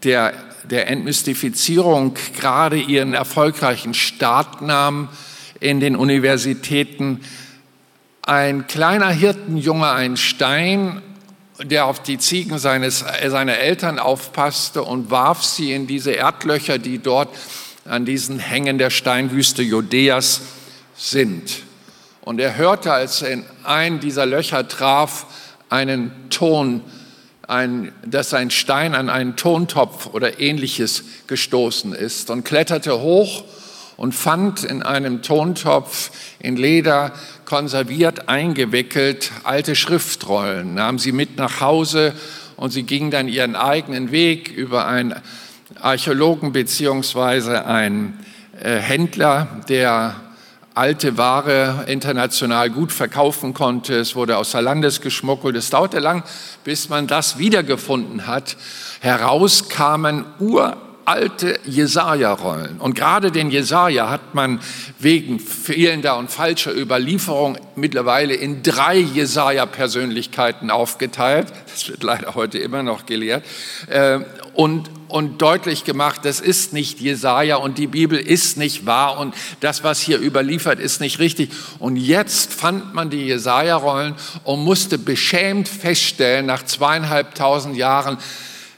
der, 0.03 0.35
der 0.65 0.89
Entmystifizierung 0.89 2.15
gerade 2.37 2.77
ihren 2.77 3.15
erfolgreichen 3.15 3.95
Start 3.95 4.63
nahm 4.63 5.09
in 5.61 5.81
den 5.81 5.97
Universitäten, 5.97 7.21
ein 8.23 8.67
kleiner 8.67 9.11
Hirtenjunge, 9.11 9.91
ein 9.91 10.17
Stein 10.17 11.03
der 11.63 11.87
auf 11.87 12.03
die 12.03 12.19
Ziegen 12.19 12.59
seines, 12.59 13.05
seiner 13.29 13.59
Eltern 13.59 13.99
aufpasste 13.99 14.83
und 14.83 15.11
warf 15.11 15.43
sie 15.43 15.73
in 15.73 15.87
diese 15.87 16.13
Erdlöcher, 16.13 16.79
die 16.79 16.99
dort 16.99 17.29
an 17.85 18.05
diesen 18.05 18.39
Hängen 18.39 18.79
der 18.79 18.91
Steinwüste 18.91 19.63
Judäas 19.63 20.41
sind. 20.97 21.63
Und 22.25 22.41
er 22.41 22.57
hörte, 22.57 22.91
als 22.91 23.21
er 23.21 23.33
in 23.33 23.45
ein 23.65 24.01
dieser 24.01 24.25
Löcher 24.25 24.67
traf, 24.67 25.27
einen 25.69 26.11
Ton, 26.31 26.81
ein, 27.47 27.93
dass 28.07 28.33
ein 28.33 28.51
Stein 28.51 28.95
an 28.95 29.11
einen 29.11 29.37
Tontopf 29.37 30.07
oder 30.07 30.41
ähnliches 30.41 31.05
gestoßen 31.27 31.93
ist 31.93 32.31
und 32.31 32.45
kletterte 32.45 32.99
hoch 33.03 33.45
und 33.99 34.15
fand 34.15 34.65
in 34.65 34.83
einem 34.83 35.21
Tontopf 35.21 36.11
in 36.39 36.57
Leder 36.57 37.13
konserviert 37.45 38.27
eingewickelt 38.31 39.31
alte 39.43 39.77
Schriftrollen, 39.77 40.73
nahm 40.73 40.99
sie 40.99 41.13
mit 41.13 41.37
nach 41.37 41.61
Hause 41.61 42.15
und 42.57 42.71
sie 42.71 42.85
ging 42.85 43.11
dann 43.11 43.29
ihren 43.29 43.55
eigenen 43.55 44.13
Weg 44.13 44.49
über 44.49 44.87
einen 44.87 45.15
Archäologen 45.79 46.53
beziehungsweise 46.53 47.67
einen 47.67 48.19
äh, 48.63 48.79
Händler, 48.79 49.61
der 49.69 50.17
alte 50.75 51.17
Ware 51.17 51.85
international 51.87 52.69
gut 52.69 52.93
verkaufen 52.93 53.55
konnte. 53.55 53.95
Es 53.95 54.17
wurde 54.17 54.37
außer 54.37 54.61
Landes 54.61 55.01
geschmuggelt. 55.01 55.57
Es 55.57 55.71
dauerte 55.71 56.01
lang, 56.01 56.25
bis 56.65 56.89
man 56.89 57.07
das 57.07 57.39
wiedergefunden 57.39 58.27
hat. 58.27 58.57
Heraus 59.01 59.69
kamen 59.69 60.25
uralte 61.07 61.59
Jesaja-Rollen. 61.65 62.79
Und 62.79 62.95
gerade 62.95 63.31
den 63.31 63.51
Jesaja 63.51 64.09
hat 64.09 64.35
man 64.35 64.61
wegen 64.99 65.39
fehlender 65.39 66.17
und 66.17 66.31
falscher 66.31 66.75
Überlieferung 66.75 67.59
mittlerweile 67.77 68.35
in 68.35 68.63
drei 68.63 68.97
Jesaja-Persönlichkeiten 68.97 70.71
aufgeteilt. 70.71 71.49
Das 71.73 71.89
wird 71.89 72.03
leider 72.03 72.35
heute 72.35 72.59
immer 72.59 72.83
noch 72.83 73.07
gelehrt. 73.07 73.45
Äh, 73.89 74.21
und 74.55 74.91
und 75.09 75.41
deutlich 75.41 75.85
gemacht, 75.85 76.23
das 76.25 76.41
ist 76.41 76.73
nicht 76.73 76.99
Jesaja 76.99 77.55
und 77.55 77.79
die 77.79 77.87
Bibel 77.87 78.19
ist 78.19 78.57
nicht 78.57 78.85
wahr 78.85 79.21
und 79.21 79.33
das, 79.61 79.85
was 79.85 80.01
hier 80.01 80.19
überliefert, 80.19 80.81
ist 80.81 81.01
nicht 81.01 81.21
richtig. 81.21 81.51
Und 81.79 81.95
jetzt 81.97 82.53
fand 82.53 82.95
man 82.95 83.11
die 83.11 83.27
Jesaja-Rollen 83.27 84.17
und 84.43 84.65
musste 84.65 84.99
beschämt 84.99 85.69
feststellen, 85.69 86.47
nach 86.47 86.65
zweieinhalbtausend 86.65 87.77
Jahren 87.77 88.19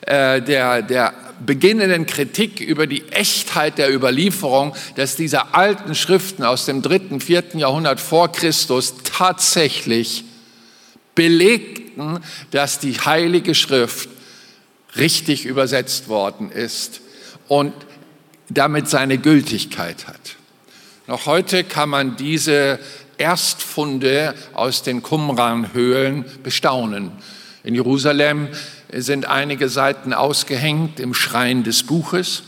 äh, 0.02 0.42
der, 0.42 0.82
der 0.82 1.14
beginnenden 1.44 2.06
Kritik 2.06 2.60
über 2.60 2.86
die 2.86 3.08
Echtheit 3.08 3.78
der 3.78 3.92
Überlieferung, 3.92 4.74
dass 4.94 5.16
diese 5.16 5.54
alten 5.54 5.94
Schriften 5.94 6.44
aus 6.44 6.66
dem 6.66 6.82
dritten, 6.82 7.20
vierten 7.20 7.58
Jahrhundert 7.58 8.00
vor 8.00 8.32
Christus 8.32 8.94
tatsächlich 9.04 10.24
belegten, 11.14 12.20
dass 12.50 12.78
die 12.78 12.94
Heilige 12.94 13.54
Schrift 13.54 14.08
richtig 14.96 15.44
übersetzt 15.44 16.08
worden 16.08 16.50
ist 16.50 17.00
und 17.48 17.72
damit 18.48 18.88
seine 18.88 19.18
Gültigkeit 19.18 20.06
hat. 20.06 20.36
Noch 21.06 21.26
heute 21.26 21.64
kann 21.64 21.88
man 21.88 22.16
diese 22.16 22.78
Erstfunde 23.18 24.34
aus 24.52 24.82
den 24.82 25.02
Qumran-Höhlen 25.02 26.24
bestaunen. 26.42 27.12
In 27.64 27.74
Jerusalem 27.74 28.48
sind 28.92 29.26
einige 29.26 29.68
Seiten 29.68 30.12
ausgehängt 30.12 31.00
im 31.00 31.14
Schrein 31.14 31.64
des 31.64 31.82
Buches, 31.82 32.42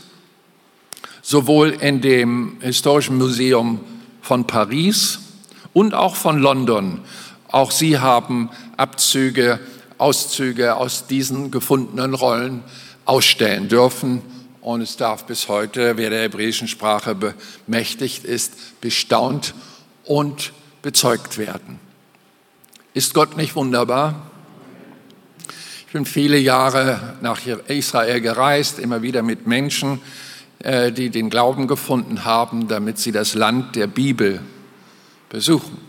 sowohl 1.21 1.69
in 1.69 2.01
dem 2.01 2.57
Historischen 2.61 3.17
Museum 3.17 3.79
von 4.21 4.47
Paris 4.47 5.19
und 5.73 5.93
auch 5.93 6.15
von 6.15 6.39
London. 6.39 7.01
Auch 7.47 7.71
sie 7.71 7.99
haben 7.99 8.49
Abzüge 8.77 9.59
Auszüge 9.99 10.77
aus 10.77 11.07
diesen 11.07 11.51
gefundenen 11.51 12.13
Rollen 12.13 12.63
ausstellen 13.05 13.67
dürfen. 13.67 14.21
Und 14.61 14.81
es 14.81 14.97
darf 14.97 15.25
bis 15.25 15.47
heute, 15.47 15.97
wer 15.97 16.09
der 16.09 16.21
hebräischen 16.23 16.67
Sprache 16.67 17.15
bemächtigt 17.15 18.23
ist, 18.23 18.79
bestaunt 18.81 19.53
und 20.05 20.53
bezeugt 20.81 21.37
werden. 21.37 21.79
Ist 22.93 23.13
Gott 23.13 23.37
nicht 23.37 23.55
wunderbar? 23.55 24.31
Ich 25.89 25.93
bin 25.93 26.05
viele 26.05 26.37
Jahre 26.37 27.17
nach 27.21 27.41
Israel 27.67 28.21
gereist, 28.21 28.77
immer 28.77 29.01
wieder 29.01 29.23
mit 29.23 29.47
Menschen, 29.47 29.99
äh, 30.59 30.91
die 30.91 31.09
den 31.09 31.31
Glauben 31.31 31.65
gefunden 31.65 32.25
haben, 32.25 32.67
damit 32.67 32.99
sie 32.99 33.11
das 33.11 33.33
Land 33.33 33.75
der 33.75 33.87
Bibel 33.87 34.39
besuchen. 35.29 35.79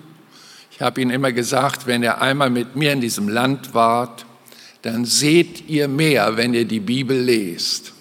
Ich 0.71 0.81
habe 0.81 1.03
Ihnen 1.03 1.11
immer 1.11 1.33
gesagt, 1.33 1.87
wenn 1.87 2.03
ihr 2.03 2.23
einmal 2.23 2.49
mit 2.49 2.77
mir 2.77 2.95
in 2.95 3.03
diesem 3.03 3.29
Land 3.29 3.75
wart, 3.75 4.25
dann 4.81 5.05
seht 5.05 5.69
ihr 5.69 5.87
mehr, 5.87 6.39
wenn 6.39 6.55
ihr 6.55 6.65
die 6.65 6.81
Bibel 6.81 7.21
lest. 7.21 7.93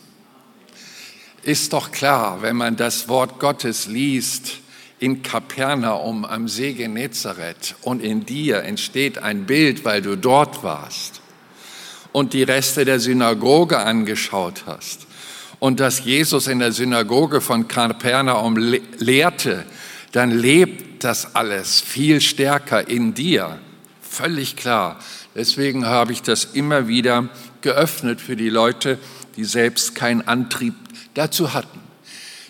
Ist 1.43 1.73
doch 1.73 1.91
klar, 1.91 2.41
wenn 2.41 2.55
man 2.55 2.77
das 2.77 3.09
Wort 3.09 3.41
Gottes 3.41 3.88
liest 3.88 4.59
in 4.99 5.21
Kapernaum 5.21 6.23
am 6.23 6.47
See 6.47 6.71
Genezareth 6.71 7.75
und 7.81 8.01
in 8.01 8.25
dir 8.25 8.63
entsteht 8.63 9.17
ein 9.17 9.45
Bild, 9.45 9.83
weil 9.83 10.01
du 10.01 10.15
dort 10.15 10.63
warst 10.63 11.18
und 12.11 12.33
die 12.33 12.43
Reste 12.43 12.85
der 12.85 12.99
Synagoge 12.99 13.77
angeschaut 13.79 14.63
hast 14.65 15.07
und 15.59 15.79
dass 15.79 16.03
Jesus 16.03 16.47
in 16.47 16.59
der 16.59 16.71
Synagoge 16.71 17.41
von 17.41 17.67
Kapernaum 17.67 18.55
lehrte, 18.97 19.65
dann 20.11 20.31
lebt 20.31 21.03
das 21.03 21.35
alles 21.35 21.81
viel 21.81 22.21
stärker 22.21 22.87
in 22.87 23.13
dir. 23.13 23.59
Völlig 24.01 24.55
klar. 24.55 24.97
Deswegen 25.35 25.85
habe 25.85 26.11
ich 26.13 26.21
das 26.21 26.45
immer 26.45 26.87
wieder 26.87 27.29
geöffnet 27.61 28.19
für 28.19 28.35
die 28.35 28.49
Leute, 28.49 28.97
die 29.35 29.43
selbst 29.43 29.95
keinen 29.95 30.27
Antrieb 30.27 30.73
dazu 31.13 31.53
hatten. 31.53 31.79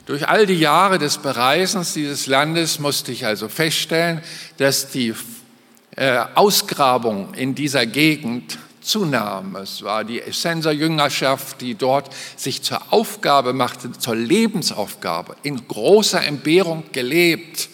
Durch 0.06 0.28
all 0.28 0.46
die 0.46 0.56
Jahre 0.56 0.98
des 0.98 1.18
Bereisens 1.18 1.94
dieses 1.94 2.26
Landes 2.26 2.80
musste 2.80 3.12
ich 3.12 3.26
also 3.26 3.48
feststellen, 3.48 4.22
dass 4.58 4.90
die 4.90 5.14
äh, 5.96 6.24
Ausgrabung 6.34 7.34
in 7.36 7.54
dieser 7.54 7.86
Gegend 7.86 8.58
zunahm. 8.90 9.56
Es 9.56 9.84
war 9.84 10.04
die 10.04 10.22
Essenser-Jüngerschaft, 10.22 11.62
die 11.62 11.76
dort 11.76 12.10
sich 12.36 12.62
zur 12.64 12.92
Aufgabe 12.92 13.54
machte, 13.54 13.92
zur 13.92 14.16
Lebensaufgabe, 14.16 15.36
in 15.44 15.68
großer 15.68 16.24
Entbehrung 16.24 16.84
gelebt 16.92 17.70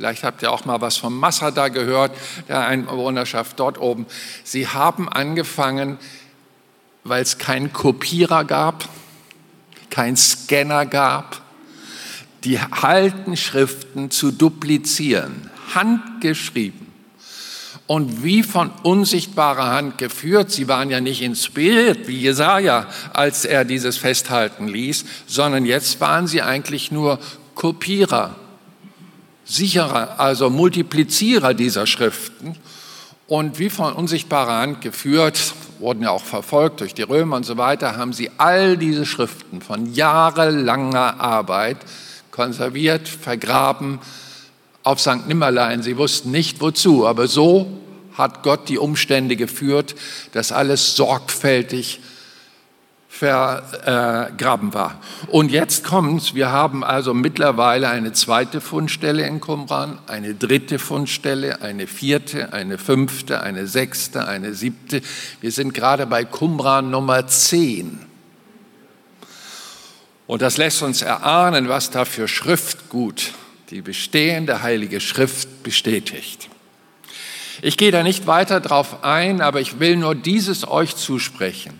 Vielleicht 0.00 0.24
habt 0.24 0.40
ihr 0.40 0.50
auch 0.50 0.64
mal 0.64 0.80
was 0.80 0.96
vom 0.96 1.18
Masada 1.18 1.68
gehört, 1.68 2.16
der 2.48 2.66
Einwohnerschaft 2.66 3.60
dort 3.60 3.76
oben. 3.78 4.06
Sie 4.44 4.66
haben 4.66 5.10
angefangen, 5.10 5.98
weil 7.04 7.20
es 7.20 7.36
keinen 7.36 7.74
Kopierer 7.74 8.46
gab, 8.46 8.88
keinen 9.90 10.16
Scanner 10.16 10.86
gab, 10.86 11.42
die 12.44 12.58
alten 12.58 13.36
Schriften 13.36 14.10
zu 14.10 14.30
duplizieren, 14.30 15.50
handgeschrieben 15.74 16.89
und 17.90 18.22
wie 18.22 18.44
von 18.44 18.70
unsichtbarer 18.84 19.72
Hand 19.72 19.98
geführt. 19.98 20.52
Sie 20.52 20.68
waren 20.68 20.90
ja 20.90 21.00
nicht 21.00 21.22
inspiriert 21.22 22.06
wie 22.06 22.18
Jesaja, 22.18 22.86
als 23.12 23.44
er 23.44 23.64
dieses 23.64 23.96
festhalten 23.96 24.68
ließ, 24.68 25.04
sondern 25.26 25.64
jetzt 25.64 26.00
waren 26.00 26.28
sie 26.28 26.40
eigentlich 26.40 26.92
nur 26.92 27.18
Kopierer 27.56 28.36
sicherer, 29.44 30.20
also 30.20 30.50
Multiplizierer 30.50 31.52
dieser 31.52 31.84
Schriften 31.88 32.54
und 33.26 33.58
wie 33.58 33.70
von 33.70 33.92
unsichtbarer 33.92 34.58
Hand 34.60 34.82
geführt, 34.82 35.52
wurden 35.80 36.04
ja 36.04 36.10
auch 36.10 36.22
verfolgt 36.22 36.82
durch 36.82 36.94
die 36.94 37.02
Römer 37.02 37.34
und 37.34 37.44
so 37.44 37.56
weiter, 37.56 37.96
haben 37.96 38.12
sie 38.12 38.30
all 38.38 38.76
diese 38.76 39.04
Schriften 39.04 39.60
von 39.60 39.92
jahrelanger 39.92 41.18
Arbeit 41.18 41.78
konserviert, 42.30 43.08
vergraben 43.08 43.98
auf 44.84 45.00
St. 45.00 45.26
Nimmerlein. 45.26 45.82
Sie 45.82 45.96
wussten 45.96 46.30
nicht 46.30 46.60
wozu, 46.60 47.04
aber 47.04 47.26
so 47.26 47.79
hat 48.20 48.42
Gott 48.42 48.68
die 48.68 48.78
Umstände 48.78 49.36
geführt, 49.36 49.94
dass 50.32 50.52
alles 50.52 50.94
sorgfältig 50.94 52.00
vergraben 53.08 54.72
war. 54.72 55.00
Und 55.26 55.50
jetzt 55.50 55.84
kommt's, 55.84 56.34
wir 56.34 56.52
haben 56.52 56.84
also 56.84 57.12
mittlerweile 57.12 57.88
eine 57.88 58.12
zweite 58.12 58.60
Fundstelle 58.60 59.26
in 59.26 59.40
Qumran, 59.40 59.98
eine 60.06 60.34
dritte 60.34 60.78
Fundstelle, 60.78 61.60
eine 61.60 61.86
vierte, 61.86 62.52
eine 62.52 62.78
fünfte, 62.78 63.42
eine 63.42 63.66
sechste, 63.66 64.26
eine 64.26 64.54
siebte. 64.54 65.02
Wir 65.40 65.50
sind 65.50 65.74
gerade 65.74 66.06
bei 66.06 66.24
Qumran 66.24 66.90
Nummer 66.90 67.26
10. 67.26 67.98
Und 70.26 70.42
das 70.42 70.56
lässt 70.56 70.82
uns 70.82 71.02
erahnen, 71.02 71.68
was 71.68 71.90
da 71.90 72.04
für 72.04 72.28
Schriftgut 72.28 73.32
die 73.70 73.82
bestehende 73.82 74.62
Heilige 74.62 75.00
Schrift 75.00 75.62
bestätigt. 75.62 76.49
Ich 77.62 77.76
gehe 77.76 77.90
da 77.90 78.02
nicht 78.02 78.26
weiter 78.26 78.60
drauf 78.60 79.04
ein, 79.04 79.40
aber 79.40 79.60
ich 79.60 79.80
will 79.80 79.96
nur 79.96 80.14
dieses 80.14 80.66
euch 80.66 80.96
zusprechen. 80.96 81.78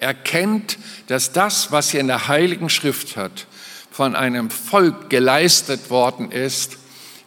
Erkennt, 0.00 0.76
dass 1.06 1.32
das, 1.32 1.70
was 1.70 1.90
hier 1.90 2.00
in 2.00 2.08
der 2.08 2.28
Heiligen 2.28 2.68
Schrift 2.68 3.16
hat, 3.16 3.46
von 3.90 4.16
einem 4.16 4.50
Volk 4.50 5.08
geleistet 5.10 5.88
worden 5.88 6.32
ist, 6.32 6.78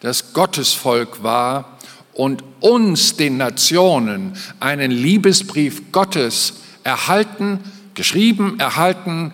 das 0.02 0.34
Gottes 0.34 0.74
Volk 0.74 1.24
war 1.24 1.78
und 2.14 2.44
uns, 2.60 3.16
den 3.16 3.38
Nationen, 3.38 4.38
einen 4.60 4.92
Liebesbrief 4.92 5.94
Gottes 5.94 6.56
erhalten, 6.84 7.60
geschrieben, 7.94 8.60
erhalten, 8.60 9.32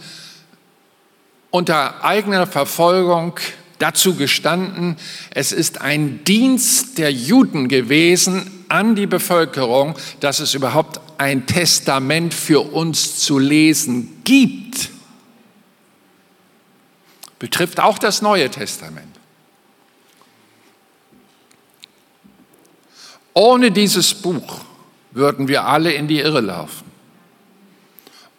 unter 1.50 2.04
eigener 2.04 2.46
Verfolgung 2.46 3.40
dazu 3.80 4.16
gestanden, 4.16 4.98
es 5.32 5.52
ist 5.52 5.82
ein 5.82 6.24
Dienst 6.24 6.98
der 6.98 7.12
Juden 7.12 7.68
gewesen 7.68 8.66
an 8.70 8.96
die 8.96 9.08
Bevölkerung, 9.08 9.96
dass 10.20 10.40
es 10.40 10.54
überhaupt 10.54 11.00
ein 11.18 11.46
Testament 11.46 12.34
für 12.34 12.62
uns 12.74 13.20
zu 13.20 13.40
lesen 13.40 14.22
gibt. 14.24 14.90
Betrifft 17.40 17.80
auch 17.80 17.98
das 17.98 18.22
Neue 18.22 18.50
Testament. 18.50 19.14
Ohne 23.34 23.72
dieses 23.72 24.14
Buch 24.14 24.62
würden 25.12 25.48
wir 25.48 25.66
alle 25.66 25.94
in 25.94 26.08
die 26.08 26.20
Irre 26.20 26.42
laufen. 26.42 26.92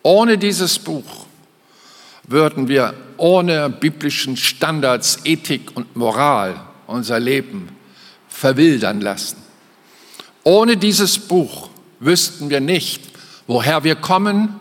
Ohne 0.02 0.38
dieses 0.38 0.78
Buch 0.78 1.26
würden 2.26 2.68
wir 2.68 2.94
ohne 3.16 3.70
biblischen 3.70 4.36
Standards, 4.36 5.20
Ethik 5.24 5.76
und 5.76 5.96
Moral 5.96 6.60
unser 6.86 7.20
Leben 7.20 7.68
verwildern 8.28 9.00
lassen. 9.00 9.36
Ohne 10.42 10.76
dieses 10.76 11.18
Buch 11.18 11.70
wüssten 12.00 12.50
wir 12.50 12.60
nicht, 12.60 13.02
woher 13.46 13.84
wir 13.84 13.96
kommen, 13.96 14.60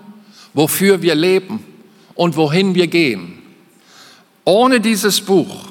wofür 0.53 1.01
wir 1.01 1.15
leben 1.15 1.63
und 2.15 2.35
wohin 2.35 2.75
wir 2.75 2.87
gehen. 2.87 3.41
Ohne 4.45 4.79
dieses 4.79 5.21
Buch 5.21 5.69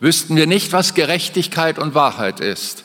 wüssten 0.00 0.36
wir 0.36 0.46
nicht, 0.46 0.72
was 0.72 0.94
Gerechtigkeit 0.94 1.78
und 1.78 1.94
Wahrheit 1.94 2.40
ist. 2.40 2.84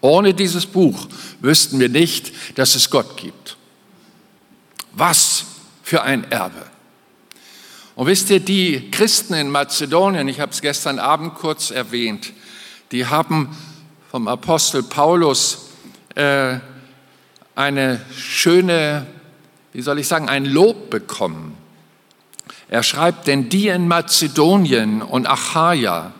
Ohne 0.00 0.34
dieses 0.34 0.66
Buch 0.66 1.06
wüssten 1.40 1.78
wir 1.78 1.88
nicht, 1.88 2.32
dass 2.58 2.74
es 2.74 2.90
Gott 2.90 3.16
gibt. 3.16 3.56
Was 4.92 5.44
für 5.82 6.02
ein 6.02 6.30
Erbe. 6.30 6.71
Und 7.94 8.06
wisst 8.06 8.30
ihr, 8.30 8.40
die 8.40 8.90
Christen 8.90 9.34
in 9.34 9.50
Mazedonien, 9.50 10.26
ich 10.28 10.40
habe 10.40 10.52
es 10.52 10.62
gestern 10.62 10.98
Abend 10.98 11.34
kurz 11.34 11.70
erwähnt, 11.70 12.32
die 12.90 13.06
haben 13.06 13.54
vom 14.10 14.28
Apostel 14.28 14.82
Paulus 14.82 15.68
äh, 16.14 16.58
eine 17.54 18.00
schöne, 18.16 19.06
wie 19.72 19.82
soll 19.82 19.98
ich 19.98 20.08
sagen, 20.08 20.28
ein 20.28 20.44
Lob 20.44 20.90
bekommen. 20.90 21.56
Er 22.68 22.82
schreibt, 22.82 23.26
denn 23.26 23.50
die 23.50 23.68
in 23.68 23.88
Mazedonien 23.88 25.02
und 25.02 25.26
Achaia 25.26 26.12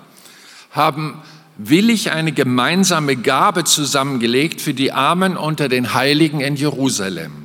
haben 0.71 1.23
willig 1.57 2.13
eine 2.13 2.33
gemeinsame 2.33 3.17
Gabe 3.17 3.65
zusammengelegt 3.65 4.61
für 4.61 4.75
die 4.75 4.93
Armen 4.93 5.37
unter 5.37 5.69
den 5.69 5.95
Heiligen 5.95 6.41
in 6.41 6.57
Jerusalem. 6.57 7.42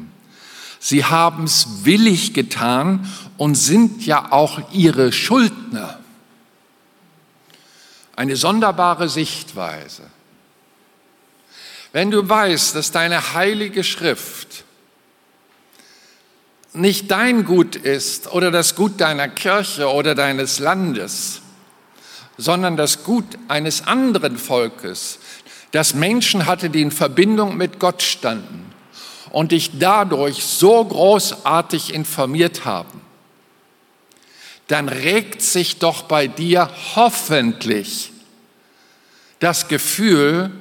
Sie 0.79 1.05
haben 1.05 1.45
es 1.45 1.85
willig 1.85 2.33
getan 2.33 3.11
und 3.37 3.55
sind 3.55 4.05
ja 4.05 4.31
auch 4.31 4.71
ihre 4.71 5.11
Schuldner. 5.11 5.99
Eine 8.15 8.35
sonderbare 8.35 9.09
Sichtweise. 9.09 10.03
Wenn 11.93 12.11
du 12.11 12.27
weißt, 12.27 12.75
dass 12.75 12.91
deine 12.91 13.33
heilige 13.33 13.83
Schrift 13.83 14.63
nicht 16.73 17.09
dein 17.09 17.43
Gut 17.45 17.75
ist 17.75 18.31
oder 18.31 18.51
das 18.51 18.75
Gut 18.75 19.01
deiner 19.01 19.29
Kirche 19.29 19.91
oder 19.91 20.13
deines 20.13 20.59
Landes, 20.59 21.41
sondern 22.37 22.77
das 22.77 23.03
Gut 23.03 23.25
eines 23.47 23.87
anderen 23.87 24.37
Volkes, 24.37 25.17
das 25.71 25.95
Menschen 25.95 26.45
hatte, 26.45 26.69
die 26.69 26.81
in 26.81 26.91
Verbindung 26.91 27.57
mit 27.57 27.79
Gott 27.79 28.03
standen 28.03 28.66
und 29.31 29.51
dich 29.51 29.71
dadurch 29.79 30.43
so 30.43 30.83
großartig 30.83 31.93
informiert 31.93 32.65
haben, 32.65 33.01
dann 34.67 34.89
regt 34.89 35.41
sich 35.41 35.77
doch 35.77 36.03
bei 36.03 36.27
dir 36.27 36.69
hoffentlich 36.95 38.11
das 39.39 39.67
Gefühl, 39.67 40.51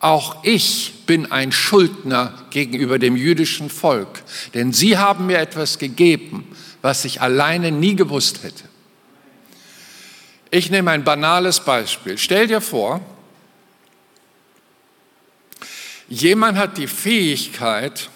auch 0.00 0.42
ich 0.42 1.06
bin 1.06 1.30
ein 1.30 1.52
Schuldner 1.52 2.34
gegenüber 2.50 2.98
dem 2.98 3.16
jüdischen 3.16 3.70
Volk, 3.70 4.22
denn 4.54 4.72
sie 4.72 4.98
haben 4.98 5.26
mir 5.26 5.38
etwas 5.38 5.78
gegeben, 5.78 6.46
was 6.82 7.04
ich 7.04 7.20
alleine 7.20 7.70
nie 7.70 7.94
gewusst 7.94 8.42
hätte. 8.42 8.64
Ich 10.50 10.70
nehme 10.70 10.90
ein 10.90 11.04
banales 11.04 11.60
Beispiel. 11.60 12.18
Stell 12.18 12.48
dir 12.48 12.60
vor, 12.60 13.00
jemand 16.08 16.58
hat 16.58 16.78
die 16.78 16.86
Fähigkeit, 16.86 18.08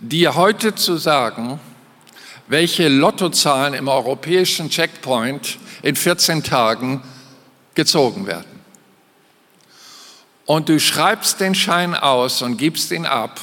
dir 0.00 0.34
heute 0.34 0.74
zu 0.74 0.96
sagen, 0.96 1.60
welche 2.48 2.88
Lottozahlen 2.88 3.74
im 3.74 3.88
europäischen 3.88 4.70
Checkpoint 4.70 5.58
in 5.82 5.96
14 5.96 6.42
Tagen 6.42 7.02
gezogen 7.74 8.26
werden. 8.26 8.60
Und 10.46 10.68
du 10.68 10.80
schreibst 10.80 11.38
den 11.38 11.54
Schein 11.54 11.94
aus 11.94 12.42
und 12.42 12.56
gibst 12.56 12.90
ihn 12.90 13.06
ab 13.06 13.40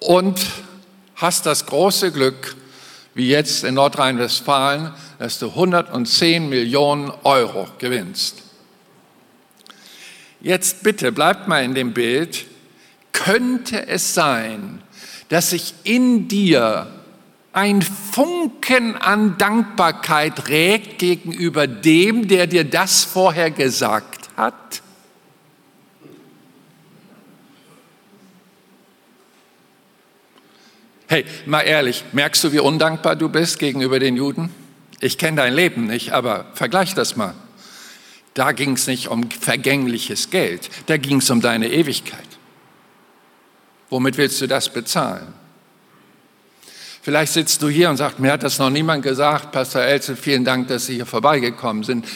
und 0.00 0.40
hast 1.14 1.44
das 1.44 1.66
große 1.66 2.10
Glück, 2.10 2.56
wie 3.14 3.28
jetzt 3.28 3.64
in 3.64 3.74
Nordrhein-Westfalen, 3.74 4.94
dass 5.18 5.38
du 5.38 5.48
110 5.48 6.48
Millionen 6.48 7.10
Euro 7.24 7.66
gewinnst. 7.78 8.47
Jetzt 10.40 10.82
bitte, 10.82 11.10
bleibt 11.12 11.48
mal 11.48 11.64
in 11.64 11.74
dem 11.74 11.92
Bild, 11.92 12.46
könnte 13.12 13.88
es 13.88 14.14
sein, 14.14 14.80
dass 15.28 15.50
sich 15.50 15.74
in 15.82 16.28
dir 16.28 16.86
ein 17.52 17.82
Funken 17.82 18.96
an 18.96 19.36
Dankbarkeit 19.36 20.48
regt 20.48 20.98
gegenüber 20.98 21.66
dem, 21.66 22.28
der 22.28 22.46
dir 22.46 22.64
das 22.64 23.04
vorher 23.04 23.50
gesagt 23.50 24.28
hat? 24.36 24.82
Hey, 31.08 31.24
mal 31.46 31.62
ehrlich, 31.62 32.04
merkst 32.12 32.44
du, 32.44 32.52
wie 32.52 32.60
undankbar 32.60 33.16
du 33.16 33.28
bist 33.28 33.58
gegenüber 33.58 33.98
den 33.98 34.16
Juden? 34.16 34.50
Ich 35.00 35.16
kenne 35.16 35.38
dein 35.38 35.54
Leben 35.54 35.86
nicht, 35.86 36.12
aber 36.12 36.46
vergleich 36.54 36.94
das 36.94 37.16
mal. 37.16 37.34
Da 38.38 38.52
ging 38.52 38.74
es 38.74 38.86
nicht 38.86 39.08
um 39.08 39.28
vergängliches 39.28 40.30
Geld, 40.30 40.70
da 40.86 40.96
ging 40.96 41.16
es 41.16 41.28
um 41.28 41.40
deine 41.40 41.72
Ewigkeit. 41.72 42.20
Womit 43.90 44.16
willst 44.16 44.40
du 44.40 44.46
das 44.46 44.72
bezahlen? 44.72 45.34
Vielleicht 47.02 47.32
sitzt 47.32 47.60
du 47.62 47.68
hier 47.68 47.90
und 47.90 47.96
sagst, 47.96 48.20
mir 48.20 48.30
hat 48.30 48.44
das 48.44 48.60
noch 48.60 48.70
niemand 48.70 49.02
gesagt, 49.02 49.50
Pastor 49.50 49.82
Elze, 49.82 50.14
vielen 50.14 50.44
Dank, 50.44 50.68
dass 50.68 50.86
Sie 50.86 50.94
hier 50.94 51.06
vorbeigekommen 51.06 51.82
sind. 51.82 52.06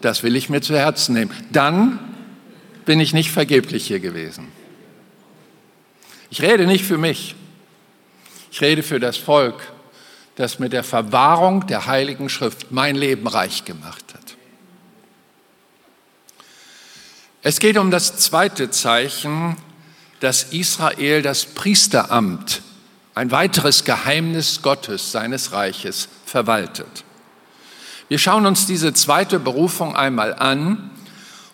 Das 0.00 0.22
will 0.22 0.34
ich 0.34 0.48
mir 0.48 0.62
zu 0.62 0.74
Herzen 0.74 1.12
nehmen. 1.12 1.30
Dann 1.52 1.98
bin 2.86 2.98
ich 2.98 3.12
nicht 3.12 3.30
vergeblich 3.30 3.86
hier 3.86 4.00
gewesen. 4.00 4.48
Ich 6.30 6.40
rede 6.40 6.66
nicht 6.66 6.86
für 6.86 6.96
mich. 6.96 7.34
Ich 8.50 8.62
rede 8.62 8.82
für 8.82 8.98
das 8.98 9.18
Volk, 9.18 9.60
das 10.36 10.58
mit 10.58 10.72
der 10.72 10.84
Verwahrung 10.84 11.66
der 11.66 11.84
Heiligen 11.84 12.30
Schrift 12.30 12.72
mein 12.72 12.96
Leben 12.96 13.26
reich 13.26 13.66
gemacht 13.66 14.14
hat. 14.14 14.25
Es 17.48 17.60
geht 17.60 17.78
um 17.78 17.92
das 17.92 18.16
zweite 18.16 18.70
Zeichen, 18.70 19.56
dass 20.18 20.42
Israel 20.52 21.22
das 21.22 21.44
Priesteramt, 21.44 22.60
ein 23.14 23.30
weiteres 23.30 23.84
Geheimnis 23.84 24.62
Gottes, 24.62 25.12
seines 25.12 25.52
Reiches, 25.52 26.08
verwaltet. 26.24 27.04
Wir 28.08 28.18
schauen 28.18 28.46
uns 28.46 28.66
diese 28.66 28.92
zweite 28.94 29.38
Berufung 29.38 29.94
einmal 29.94 30.34
an 30.34 30.90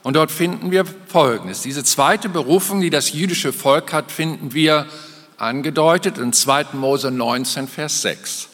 und 0.03 0.17
dort 0.17 0.31
finden 0.31 0.71
wir 0.71 0.87
Folgendes. 0.87 1.61
Diese 1.61 1.85
zweite 1.85 2.31
Berufung, 2.31 2.81
die 2.81 2.89
das 2.89 3.13
jüdische 3.13 3.53
Volk 3.53 3.93
hat, 3.93 4.11
finden 4.11 4.55
wir 4.55 4.87
angedeutet 5.37 6.17
in 6.17 6.33
2. 6.33 6.69
Mose 6.73 7.11
19, 7.11 7.69
Vers 7.69 8.01
6. 8.01 8.49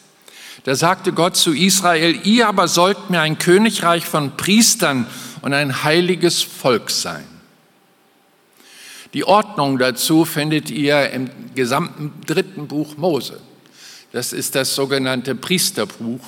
Da 0.63 0.75
sagte 0.75 1.13
Gott 1.13 1.37
zu 1.37 1.53
Israel, 1.53 2.19
ihr 2.23 2.47
aber 2.47 2.67
sollt 2.67 3.09
mir 3.09 3.21
ein 3.21 3.37
Königreich 3.39 4.05
von 4.05 4.35
Priestern 4.35 5.07
und 5.41 5.53
ein 5.53 5.83
heiliges 5.83 6.41
Volk 6.41 6.89
sein. 6.89 7.25
Die 9.13 9.23
Ordnung 9.23 9.79
dazu 9.79 10.25
findet 10.25 10.69
ihr 10.69 11.09
im 11.11 11.29
gesamten 11.55 12.13
dritten 12.25 12.67
Buch 12.67 12.97
Mose. 12.97 13.39
Das 14.11 14.33
ist 14.33 14.55
das 14.55 14.75
sogenannte 14.75 15.33
Priesterbuch, 15.35 16.21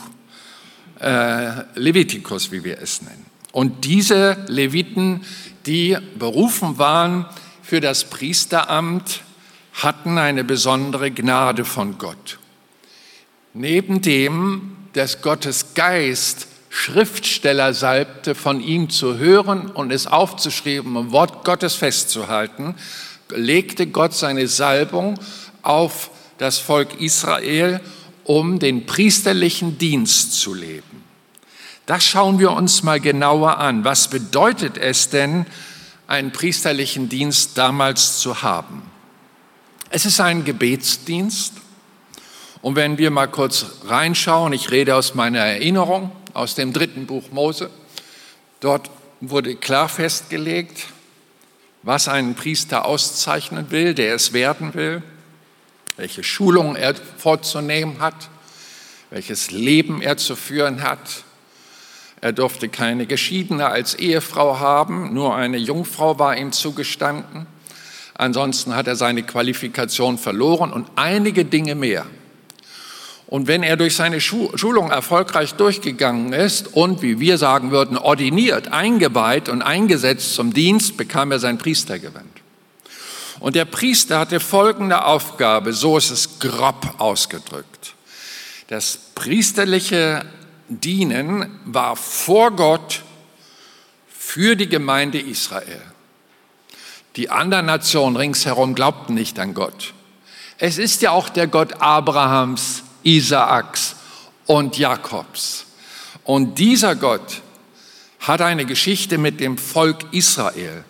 äh, 1.00 1.63
Levitikus, 1.76 2.52
wie 2.52 2.63
wir 2.63 2.80
es 2.80 3.02
nennen. 3.02 3.26
Und 3.52 3.86
diese 3.86 4.38
Leviten, 4.48 5.26
die 5.65 5.98
berufen 6.17 6.78
waren 6.78 7.26
für 7.62 7.82
das 7.82 8.06
Priesteramt, 8.06 9.22
hatten 9.74 10.17
eine 10.17 10.44
besondere 10.44 11.12
Gnade 11.12 11.65
von 11.65 11.98
Gott. 11.98 12.39
Neben 13.53 14.01
dem, 14.01 14.77
dass 14.93 15.21
Gottes 15.21 15.73
Geist 15.73 16.47
Schriftsteller 16.69 17.73
salbte, 17.73 18.33
von 18.33 18.61
ihm 18.61 18.89
zu 18.89 19.17
hören 19.17 19.69
und 19.69 19.91
es 19.91 20.07
aufzuschreiben, 20.07 20.95
im 20.95 21.11
Wort 21.11 21.43
Gottes 21.43 21.75
festzuhalten, 21.75 22.75
legte 23.29 23.87
Gott 23.87 24.13
seine 24.13 24.47
Salbung 24.47 25.19
auf 25.63 26.11
das 26.37 26.59
Volk 26.59 27.01
Israel, 27.01 27.81
um 28.23 28.59
den 28.59 28.85
priesterlichen 28.85 29.77
Dienst 29.77 30.33
zu 30.39 30.53
leben. 30.53 31.03
Das 31.85 32.05
schauen 32.05 32.39
wir 32.39 32.51
uns 32.51 32.83
mal 32.83 33.01
genauer 33.01 33.57
an. 33.57 33.83
Was 33.83 34.09
bedeutet 34.09 34.77
es 34.77 35.09
denn, 35.09 35.45
einen 36.07 36.31
priesterlichen 36.31 37.09
Dienst 37.09 37.57
damals 37.57 38.19
zu 38.19 38.43
haben? 38.43 38.81
Es 39.89 40.05
ist 40.05 40.21
ein 40.21 40.45
Gebetsdienst. 40.45 41.53
Und 42.62 42.76
wenn 42.76 42.97
wir 42.97 43.10
mal 43.10 43.28
kurz 43.28 43.65
reinschauen, 43.86 44.54
ich 44.54 44.69
rede 44.69 44.95
aus 44.95 45.15
meiner 45.15 45.39
Erinnerung, 45.39 46.12
aus 46.34 46.56
dem 46.56 46.74
dritten 46.74 47.08
Buch 47.08 47.32
Mose, 47.32 47.71
dort 48.60 48.89
wurde 49.19 49.56
klar 49.56 49.89
festgelegt, 49.89 50.88
was 51.84 52.08
einen 52.08 52.36
Priester 52.36 52.86
auszeichnen 52.86 53.71
will, 53.71 53.95
der 53.95 54.13
es 54.13 54.34
werden 54.34 54.76
will, 54.76 55.02
welche 55.97 56.24
Schulungen 56.24 56.76
er 56.76 56.93
vorzunehmen 57.17 58.00
hat, 58.00 58.30
welches 59.10 59.50
Leben 59.50 60.02
er 60.02 60.17
zu 60.17 60.36
führen 60.36 60.84
hat. 60.84 61.24
Er 62.21 62.34
durfte 62.34 62.69
keine 62.69 63.08
Geschiedene 63.08 63.67
als 63.67 63.95
Ehefrau 63.95 64.60
haben, 64.60 65.13
nur 65.15 65.36
eine 65.36 65.58
Jungfrau 65.58 66.19
war 66.19 66.38
ihm 66.38 66.52
zugestanden. 66.52 67.47
Ansonsten 68.13 68.76
hat 68.76 68.86
er 68.86 68.95
seine 68.95 69.24
Qualifikation 69.24 70.19
verloren 70.19 70.71
und 70.71 70.88
einige 70.95 71.43
Dinge 71.43 71.74
mehr. 71.74 72.06
Und 73.32 73.48
wenn 73.48 73.63
er 73.63 73.78
durch 73.78 73.96
seine 73.96 74.20
Schulung 74.20 74.91
erfolgreich 74.91 75.54
durchgegangen 75.54 76.34
ist 76.34 76.67
und, 76.76 77.02
wie 77.02 77.22
wir 77.22 77.38
sagen 77.38 77.72
würden, 77.72 77.98
ordiniert, 77.98 78.74
eingeweiht 78.74 79.48
und 79.48 79.62
eingesetzt 79.62 80.36
zum 80.36 80.54
Dienst, 80.54 80.98
bekam 80.98 81.32
er 81.32 81.39
sein 81.39 81.58
Priestergewand. 81.58 82.28
Und 83.39 83.56
der 83.56 83.63
Priester 83.63 84.20
hatte 84.20 84.41
folgende 84.41 85.06
Aufgabe, 85.06 85.72
so 85.72 85.98
ist 85.98 86.12
es 86.12 86.39
grob 86.39 86.96
ausgedrückt. 86.98 87.94
Das 88.67 89.00
priesterliche 89.15 90.26
Dienen 90.67 91.58
war 91.63 91.96
vor 91.96 92.52
Gott 92.52 93.02
für 94.10 94.58
die 94.58 94.67
Gemeinde 94.67 95.22
Israel. 95.22 95.82
Die 97.15 97.30
anderen 97.30 97.67
Nationen 97.67 98.17
ringsherum 98.17 98.76
glaubten 98.76 99.13
nicht 99.13 99.39
an 99.39 99.54
Gott. 99.54 99.94
Es 100.58 100.78
ist 100.78 101.02
ja 101.02 101.12
auch 101.12 101.30
der 101.30 101.48
Gott 101.48 101.82
Abrahams, 101.82 102.84
Isaaks 103.03 103.95
und 104.45 104.77
Jakobs. 104.77 105.65
Und 106.23 106.59
dieser 106.59 106.95
Gott 106.95 107.41
hat 108.19 108.41
eine 108.41 108.65
Geschichte 108.65 109.17
mit 109.17 109.39
dem 109.39 109.57
Volk 109.57 110.05
Israel 110.11 110.83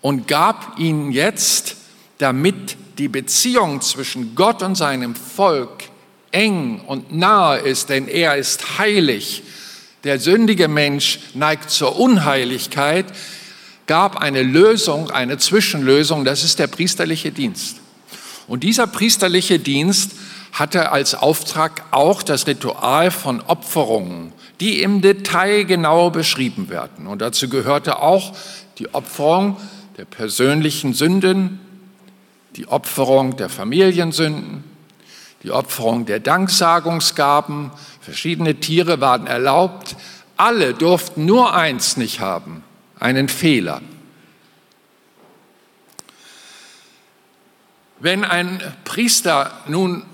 und 0.00 0.26
gab 0.26 0.78
ihnen 0.78 1.12
jetzt, 1.12 1.76
damit 2.18 2.76
die 2.98 3.08
Beziehung 3.08 3.80
zwischen 3.80 4.34
Gott 4.34 4.62
und 4.62 4.74
seinem 4.74 5.14
Volk 5.14 5.84
eng 6.32 6.80
und 6.86 7.12
nahe 7.12 7.58
ist, 7.58 7.88
denn 7.88 8.08
er 8.08 8.36
ist 8.36 8.78
heilig. 8.78 9.42
Der 10.02 10.18
sündige 10.18 10.68
Mensch 10.68 11.20
neigt 11.34 11.70
zur 11.70 11.98
Unheiligkeit, 11.98 13.06
gab 13.86 14.16
eine 14.16 14.42
Lösung, 14.42 15.10
eine 15.10 15.38
Zwischenlösung, 15.38 16.24
das 16.24 16.44
ist 16.44 16.58
der 16.58 16.66
priesterliche 16.66 17.32
Dienst. 17.32 17.76
Und 18.46 18.62
dieser 18.62 18.86
priesterliche 18.86 19.58
Dienst 19.58 20.12
hatte 20.54 20.92
als 20.92 21.16
Auftrag 21.16 21.82
auch 21.90 22.22
das 22.22 22.46
Ritual 22.46 23.10
von 23.10 23.40
Opferungen, 23.40 24.32
die 24.60 24.82
im 24.82 25.02
Detail 25.02 25.64
genau 25.64 26.10
beschrieben 26.10 26.68
werden. 26.70 27.08
Und 27.08 27.20
dazu 27.20 27.48
gehörte 27.48 27.98
auch 27.98 28.32
die 28.78 28.94
Opferung 28.94 29.56
der 29.98 30.04
persönlichen 30.04 30.94
Sünden, 30.94 31.58
die 32.54 32.68
Opferung 32.68 33.36
der 33.36 33.48
Familiensünden, 33.48 34.62
die 35.42 35.50
Opferung 35.50 36.06
der 36.06 36.20
Danksagungsgaben, 36.20 37.72
verschiedene 38.00 38.54
Tiere 38.54 39.00
waren 39.00 39.26
erlaubt, 39.26 39.96
alle 40.36 40.72
durften 40.72 41.26
nur 41.26 41.52
eins 41.52 41.96
nicht 41.96 42.20
haben, 42.20 42.62
einen 43.00 43.28
Fehler. 43.28 43.80
Wenn 47.98 48.24
ein 48.24 48.60
Priester 48.84 49.50
nun 49.66 50.04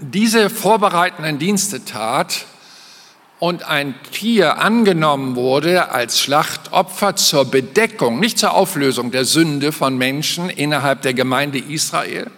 diese 0.00 0.48
vorbereitenden 0.48 1.38
Dienste 1.38 1.84
tat 1.84 2.46
und 3.38 3.64
ein 3.64 3.94
Tier 4.12 4.58
angenommen 4.58 5.36
wurde 5.36 5.90
als 5.90 6.20
Schlachtopfer 6.20 7.16
zur 7.16 7.44
Bedeckung, 7.44 8.18
nicht 8.18 8.38
zur 8.38 8.54
Auflösung 8.54 9.10
der 9.10 9.24
Sünde 9.24 9.72
von 9.72 9.96
Menschen 9.96 10.50
innerhalb 10.50 11.02
der 11.02 11.14
Gemeinde 11.14 11.58
Israel, 11.58 12.30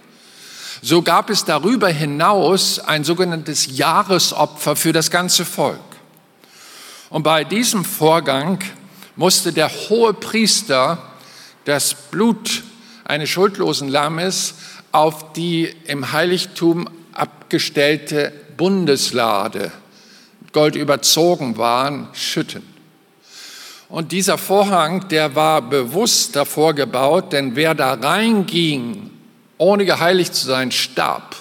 so 0.80 1.02
gab 1.02 1.30
es 1.30 1.44
darüber 1.44 1.88
hinaus 1.88 2.80
ein 2.80 3.04
sogenanntes 3.04 3.76
Jahresopfer 3.76 4.74
für 4.74 4.92
das 4.92 5.12
ganze 5.12 5.44
Volk. 5.44 5.78
Und 7.10 7.22
bei 7.22 7.44
diesem 7.44 7.84
Vorgang 7.84 8.58
musste 9.14 9.52
der 9.52 9.68
hohe 9.68 10.14
Priester 10.14 10.98
das 11.64 11.94
Blut 11.94 12.64
eines 13.04 13.28
schuldlosen 13.28 13.88
Lammes 13.88 14.54
auf 14.90 15.32
die 15.34 15.72
im 15.86 16.10
Heiligtum 16.10 16.88
abgestellte 17.52 18.32
Bundeslade, 18.56 19.72
Gold 20.52 20.74
überzogen 20.74 21.58
waren, 21.58 22.08
schütten. 22.14 22.62
Und 23.90 24.10
dieser 24.10 24.38
Vorhang, 24.38 25.06
der 25.08 25.34
war 25.34 25.60
bewusst 25.60 26.34
davor 26.34 26.72
gebaut, 26.72 27.34
denn 27.34 27.54
wer 27.54 27.74
da 27.74 27.92
reinging, 27.92 29.10
ohne 29.58 29.84
geheiligt 29.84 30.34
zu 30.34 30.46
sein, 30.46 30.72
starb. 30.72 31.36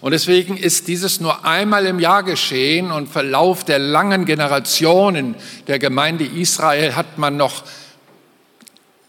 Und 0.00 0.12
deswegen 0.12 0.56
ist 0.56 0.88
dieses 0.88 1.20
nur 1.20 1.44
einmal 1.44 1.84
im 1.84 2.00
Jahr 2.00 2.22
geschehen 2.22 2.90
und 2.90 3.10
Verlauf 3.10 3.64
der 3.64 3.78
langen 3.78 4.24
Generationen 4.24 5.34
der 5.66 5.78
Gemeinde 5.78 6.24
Israel 6.24 6.96
hat 6.96 7.18
man 7.18 7.36
noch 7.36 7.62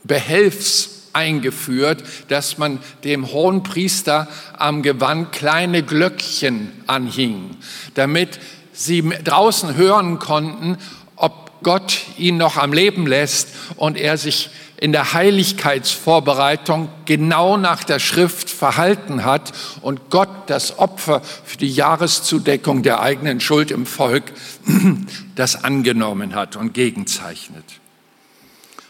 Behelfs 0.03 0.98
eingeführt, 1.13 2.03
dass 2.27 2.57
man 2.57 2.79
dem 3.03 3.31
hohen 3.31 3.63
Priester 3.63 4.27
am 4.57 4.81
Gewand 4.81 5.31
kleine 5.31 5.83
Glöckchen 5.83 6.71
anhing, 6.87 7.57
damit 7.93 8.39
sie 8.73 9.01
draußen 9.23 9.75
hören 9.75 10.19
konnten, 10.19 10.77
ob 11.15 11.63
Gott 11.63 11.99
ihn 12.17 12.37
noch 12.37 12.57
am 12.57 12.73
Leben 12.73 13.05
lässt 13.05 13.49
und 13.75 13.97
er 13.97 14.17
sich 14.17 14.49
in 14.79 14.93
der 14.93 15.13
Heiligkeitsvorbereitung 15.13 16.87
genau 17.05 17.57
nach 17.57 17.83
der 17.83 17.99
Schrift 17.99 18.49
verhalten 18.49 19.25
hat 19.25 19.51
und 19.81 20.09
Gott 20.09 20.29
das 20.47 20.79
Opfer 20.79 21.21
für 21.43 21.57
die 21.57 21.69
Jahreszudeckung 21.69 22.81
der 22.81 23.01
eigenen 23.01 23.41
Schuld 23.41 23.71
im 23.71 23.85
Volk 23.85 24.23
das 25.35 25.63
angenommen 25.63 26.33
hat 26.33 26.55
und 26.55 26.73
gegenzeichnet. 26.73 27.65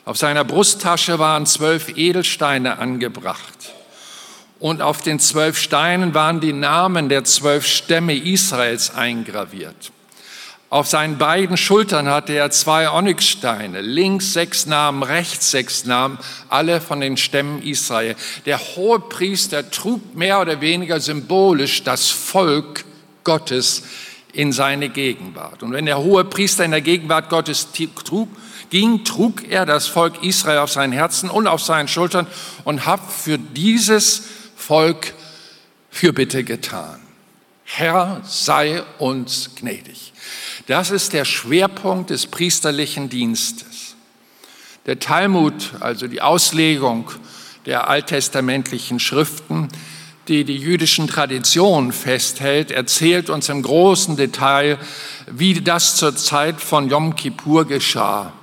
Auf 0.10 0.18
seiner 0.18 0.44
Brusttasche 0.44 1.20
waren 1.20 1.46
zwölf 1.46 1.96
Edelsteine 1.96 2.80
angebracht. 2.80 3.76
Und 4.58 4.82
auf 4.82 5.04
den 5.04 5.20
zwölf 5.20 5.60
Steinen 5.60 6.16
waren 6.16 6.40
die 6.40 6.52
Namen 6.52 7.10
der 7.10 7.26
zwölf 7.26 7.68
Stämme 7.68 8.16
Israels 8.16 8.96
eingraviert. 8.96 9.92
Auf 10.72 10.88
seinen 10.88 11.20
beiden 11.20 11.58
Schultern 11.58 12.10
hatte 12.10 12.34
er 12.34 12.50
zwei 12.50 12.90
Onyxsteine, 12.90 13.82
links 13.82 14.34
sechs 14.34 14.66
Namen, 14.66 15.04
rechts 15.04 15.52
sechs 15.52 15.86
Namen, 15.86 16.18
alle 16.50 16.82
von 16.82 17.02
den 17.02 17.16
Stämmen 17.16 17.62
Israel. 17.62 18.16
Der 18.48 18.58
hohe 18.58 19.00
Priester 19.00 19.70
trug 19.70 20.16
mehr 20.16 20.42
oder 20.42 20.60
weniger 20.60 21.00
symbolisch 21.00 21.84
das 21.84 22.10
Volk 22.10 22.84
Gottes 23.24 23.84
in 24.34 24.54
seine 24.54 24.90
Gegenwart. 24.90 25.62
Und 25.62 25.72
wenn 25.74 25.86
der 25.86 26.00
hohe 26.00 26.26
Priester 26.26 26.66
in 26.66 26.72
der 26.72 26.82
Gegenwart 26.82 27.30
Gottes 27.30 27.68
trug, 28.06 28.28
ging, 28.70 29.04
trug 29.04 29.50
er 29.50 29.66
das 29.66 29.88
Volk 29.88 30.24
Israel 30.24 30.60
auf 30.60 30.72
seinen 30.72 30.94
Herzen 30.94 31.30
und 31.30 31.48
auf 31.48 31.62
seinen 31.62 31.88
Schultern 31.88 32.28
und 32.64 32.86
hat 32.86 33.02
für 33.12 33.38
dieses 33.38 34.24
Volk 34.56 35.14
Fürbitte 35.90 36.44
getan. 36.44 37.00
Herr, 37.64 38.22
sei 38.26 38.84
uns 38.98 39.52
gnädig. 39.56 40.14
Das 40.68 40.92
ist 40.92 41.14
der 41.14 41.26
Schwerpunkt 41.26 42.10
des 42.10 42.28
priesterlichen 42.28 43.10
Dienstes. 43.10 43.96
Der 44.86 45.00
Talmud, 45.00 45.74
also 45.80 46.08
die 46.08 46.22
Auslegung 46.22 47.12
der 47.66 47.90
alttestamentlichen 47.90 49.00
Schriften, 49.00 49.70
die 50.28 50.46
die 50.46 50.58
jüdischen 50.58 51.08
Traditionen 51.08 51.92
festhält, 51.92 52.72
erzählt 52.72 53.30
uns 53.30 53.50
im 53.50 53.62
großen 53.62 54.16
Detail, 54.16 54.78
wie 55.28 55.60
das 55.62 55.96
zur 55.96 56.16
Zeit 56.16 56.62
von 56.62 56.90
Yom 56.90 57.16
Kippur 57.16 57.68
geschah 57.68 58.34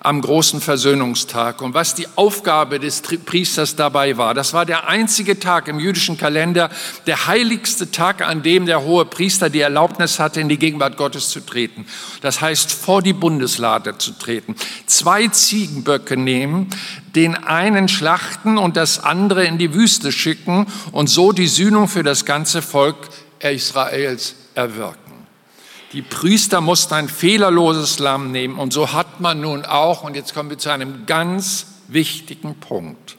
am 0.00 0.22
großen 0.22 0.60
Versöhnungstag. 0.60 1.60
Und 1.60 1.74
was 1.74 1.94
die 1.94 2.06
Aufgabe 2.16 2.80
des 2.80 3.02
Priesters 3.02 3.76
dabei 3.76 4.16
war, 4.16 4.34
das 4.34 4.52
war 4.54 4.64
der 4.64 4.88
einzige 4.88 5.38
Tag 5.38 5.68
im 5.68 5.78
jüdischen 5.78 6.16
Kalender, 6.16 6.70
der 7.06 7.26
heiligste 7.26 7.90
Tag, 7.90 8.22
an 8.26 8.42
dem 8.42 8.66
der 8.66 8.82
hohe 8.82 9.04
Priester 9.04 9.50
die 9.50 9.60
Erlaubnis 9.60 10.18
hatte, 10.18 10.40
in 10.40 10.48
die 10.48 10.58
Gegenwart 10.58 10.96
Gottes 10.96 11.28
zu 11.28 11.40
treten. 11.40 11.86
Das 12.22 12.40
heißt, 12.40 12.72
vor 12.72 13.02
die 13.02 13.12
Bundeslade 13.12 13.98
zu 13.98 14.12
treten. 14.12 14.56
Zwei 14.86 15.28
Ziegenböcke 15.28 16.16
nehmen, 16.16 16.70
den 17.14 17.34
einen 17.34 17.88
schlachten 17.88 18.56
und 18.56 18.76
das 18.76 19.04
andere 19.04 19.44
in 19.44 19.58
die 19.58 19.74
Wüste 19.74 20.12
schicken 20.12 20.66
und 20.92 21.08
so 21.08 21.32
die 21.32 21.48
Sühnung 21.48 21.88
für 21.88 22.02
das 22.02 22.24
ganze 22.24 22.62
Volk 22.62 22.96
Israels 23.40 24.34
erwirken. 24.54 24.99
Die 25.92 26.02
Priester 26.02 26.60
mussten 26.60 26.94
ein 26.94 27.08
fehlerloses 27.08 27.98
Lamm 27.98 28.30
nehmen 28.30 28.58
und 28.58 28.72
so 28.72 28.92
hat 28.92 29.20
man 29.20 29.40
nun 29.40 29.64
auch, 29.64 30.04
und 30.04 30.14
jetzt 30.14 30.34
kommen 30.34 30.48
wir 30.48 30.58
zu 30.58 30.70
einem 30.70 31.06
ganz 31.06 31.66
wichtigen 31.88 32.54
Punkt, 32.60 33.16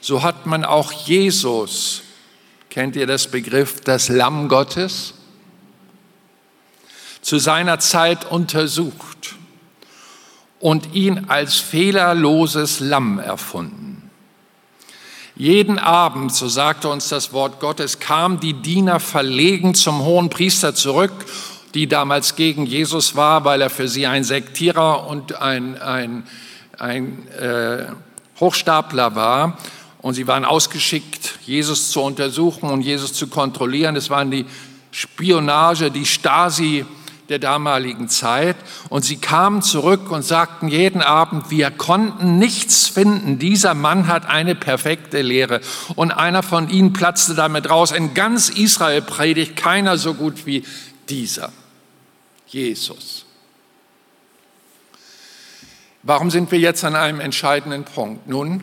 so 0.00 0.22
hat 0.22 0.46
man 0.46 0.64
auch 0.64 0.92
Jesus, 0.92 2.02
kennt 2.70 2.94
ihr 2.94 3.08
das 3.08 3.28
Begriff, 3.28 3.80
das 3.80 4.08
Lamm 4.08 4.48
Gottes, 4.48 5.14
zu 7.20 7.38
seiner 7.38 7.80
Zeit 7.80 8.30
untersucht 8.30 9.34
und 10.60 10.94
ihn 10.94 11.26
als 11.28 11.56
fehlerloses 11.56 12.78
Lamm 12.78 13.18
erfunden. 13.18 14.10
Jeden 15.34 15.78
Abend, 15.78 16.32
so 16.32 16.46
sagte 16.46 16.88
uns 16.88 17.08
das 17.08 17.32
Wort 17.32 17.58
Gottes, 17.58 17.98
kamen 17.98 18.38
die 18.38 18.52
Diener 18.52 19.00
verlegen 19.00 19.74
zum 19.74 20.04
hohen 20.04 20.28
Priester 20.28 20.74
zurück 20.74 21.12
die 21.74 21.86
damals 21.86 22.36
gegen 22.36 22.66
Jesus 22.66 23.16
war, 23.16 23.44
weil 23.44 23.62
er 23.62 23.70
für 23.70 23.88
sie 23.88 24.06
ein 24.06 24.24
Sektierer 24.24 25.06
und 25.06 25.40
ein, 25.40 25.80
ein, 25.80 26.24
ein 26.78 27.28
äh, 27.30 27.86
Hochstapler 28.40 29.14
war. 29.14 29.58
Und 30.02 30.14
sie 30.14 30.26
waren 30.26 30.44
ausgeschickt, 30.44 31.38
Jesus 31.46 31.90
zu 31.90 32.00
untersuchen 32.02 32.70
und 32.70 32.82
Jesus 32.82 33.14
zu 33.14 33.28
kontrollieren. 33.28 33.94
Das 33.94 34.10
waren 34.10 34.30
die 34.30 34.46
Spionage, 34.90 35.90
die 35.90 36.06
Stasi 36.06 36.84
der 37.28 37.38
damaligen 37.38 38.08
Zeit. 38.08 38.56
Und 38.88 39.04
sie 39.04 39.16
kamen 39.16 39.62
zurück 39.62 40.10
und 40.10 40.22
sagten 40.22 40.68
jeden 40.68 41.00
Abend, 41.00 41.50
wir 41.50 41.70
konnten 41.70 42.38
nichts 42.38 42.88
finden. 42.88 43.38
Dieser 43.38 43.74
Mann 43.74 44.08
hat 44.08 44.26
eine 44.26 44.54
perfekte 44.54 45.22
Lehre. 45.22 45.60
Und 45.94 46.10
einer 46.10 46.42
von 46.42 46.68
ihnen 46.68 46.92
platzte 46.92 47.34
damit 47.34 47.70
raus. 47.70 47.92
In 47.92 48.12
ganz 48.12 48.48
Israel 48.50 49.02
predigt 49.02 49.56
keiner 49.56 49.96
so 49.96 50.14
gut 50.14 50.46
wie 50.46 50.64
dieser. 51.08 51.52
Jesus. 52.52 53.24
Warum 56.02 56.30
sind 56.30 56.50
wir 56.50 56.58
jetzt 56.58 56.84
an 56.84 56.96
einem 56.96 57.20
entscheidenden 57.20 57.84
Punkt? 57.84 58.26
Nun, 58.26 58.62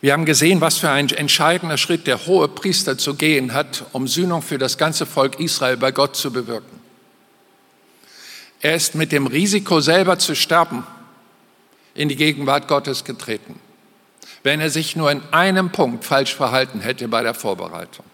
wir 0.00 0.12
haben 0.12 0.24
gesehen, 0.24 0.60
was 0.60 0.78
für 0.78 0.90
ein 0.90 1.08
entscheidender 1.10 1.76
Schritt 1.76 2.06
der 2.06 2.26
hohe 2.26 2.48
Priester 2.48 2.98
zu 2.98 3.14
gehen 3.14 3.52
hat, 3.52 3.84
um 3.92 4.08
Sühnung 4.08 4.42
für 4.42 4.58
das 4.58 4.76
ganze 4.76 5.06
Volk 5.06 5.38
Israel 5.38 5.76
bei 5.76 5.92
Gott 5.92 6.16
zu 6.16 6.32
bewirken. 6.32 6.80
Er 8.60 8.74
ist 8.74 8.94
mit 8.94 9.12
dem 9.12 9.26
Risiko 9.26 9.80
selber 9.80 10.18
zu 10.18 10.34
sterben 10.34 10.86
in 11.94 12.08
die 12.08 12.16
Gegenwart 12.16 12.66
Gottes 12.66 13.04
getreten, 13.04 13.58
wenn 14.42 14.60
er 14.60 14.70
sich 14.70 14.96
nur 14.96 15.10
in 15.10 15.22
einem 15.30 15.70
Punkt 15.70 16.04
falsch 16.04 16.34
verhalten 16.34 16.80
hätte 16.80 17.08
bei 17.08 17.22
der 17.22 17.34
Vorbereitung. 17.34 18.09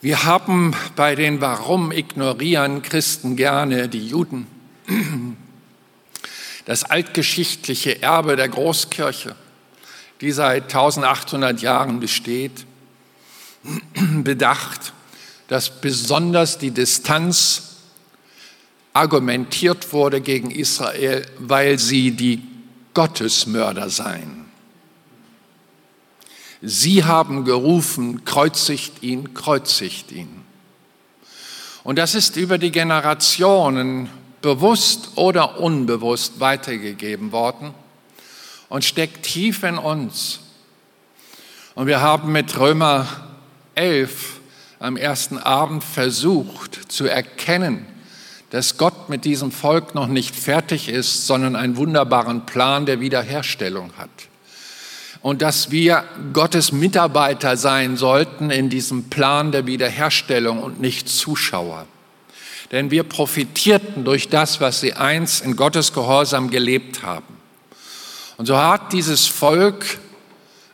Wir 0.00 0.24
haben 0.24 0.76
bei 0.94 1.16
den 1.16 1.40
Warum 1.40 1.90
ignorieren 1.90 2.82
Christen 2.82 3.34
gerne 3.34 3.88
die 3.88 4.06
Juden. 4.06 4.46
Das 6.66 6.84
altgeschichtliche 6.84 8.00
Erbe 8.00 8.36
der 8.36 8.48
Großkirche, 8.48 9.34
die 10.20 10.30
seit 10.30 10.64
1800 10.64 11.60
Jahren 11.62 11.98
besteht, 11.98 12.64
bedacht, 14.22 14.92
dass 15.48 15.80
besonders 15.80 16.58
die 16.58 16.70
Distanz 16.70 17.78
argumentiert 18.92 19.92
wurde 19.92 20.20
gegen 20.20 20.52
Israel, 20.52 21.26
weil 21.38 21.78
sie 21.80 22.12
die 22.12 22.42
Gottesmörder 22.94 23.90
seien. 23.90 24.47
Sie 26.60 27.04
haben 27.04 27.44
gerufen, 27.44 28.24
kreuzigt 28.24 29.02
ihn, 29.02 29.32
kreuzigt 29.32 30.10
ihn. 30.10 30.44
Und 31.84 31.98
das 31.98 32.14
ist 32.14 32.36
über 32.36 32.58
die 32.58 32.72
Generationen 32.72 34.10
bewusst 34.42 35.10
oder 35.16 35.60
unbewusst 35.60 36.40
weitergegeben 36.40 37.32
worden 37.32 37.74
und 38.68 38.84
steckt 38.84 39.24
tief 39.24 39.62
in 39.62 39.78
uns. 39.78 40.40
Und 41.74 41.86
wir 41.86 42.00
haben 42.00 42.32
mit 42.32 42.58
Römer 42.58 43.06
11 43.76 44.40
am 44.80 44.96
ersten 44.96 45.38
Abend 45.38 45.84
versucht 45.84 46.90
zu 46.90 47.06
erkennen, 47.06 47.86
dass 48.50 48.78
Gott 48.78 49.08
mit 49.08 49.24
diesem 49.24 49.52
Volk 49.52 49.94
noch 49.94 50.08
nicht 50.08 50.34
fertig 50.34 50.88
ist, 50.88 51.26
sondern 51.26 51.54
einen 51.54 51.76
wunderbaren 51.76 52.46
Plan 52.46 52.86
der 52.86 53.00
Wiederherstellung 53.00 53.92
hat 53.96 54.27
und 55.22 55.42
dass 55.42 55.70
wir 55.70 56.04
Gottes 56.32 56.72
Mitarbeiter 56.72 57.56
sein 57.56 57.96
sollten 57.96 58.50
in 58.50 58.70
diesem 58.70 59.10
Plan 59.10 59.52
der 59.52 59.66
Wiederherstellung 59.66 60.62
und 60.62 60.80
nicht 60.80 61.08
Zuschauer. 61.08 61.86
Denn 62.70 62.90
wir 62.90 63.02
profitierten 63.02 64.04
durch 64.04 64.28
das, 64.28 64.60
was 64.60 64.80
sie 64.80 64.92
einst 64.92 65.44
in 65.44 65.56
Gottes 65.56 65.92
Gehorsam 65.92 66.50
gelebt 66.50 67.02
haben. 67.02 67.38
Und 68.36 68.46
so 68.46 68.56
hat 68.56 68.92
dieses 68.92 69.26
Volk 69.26 69.98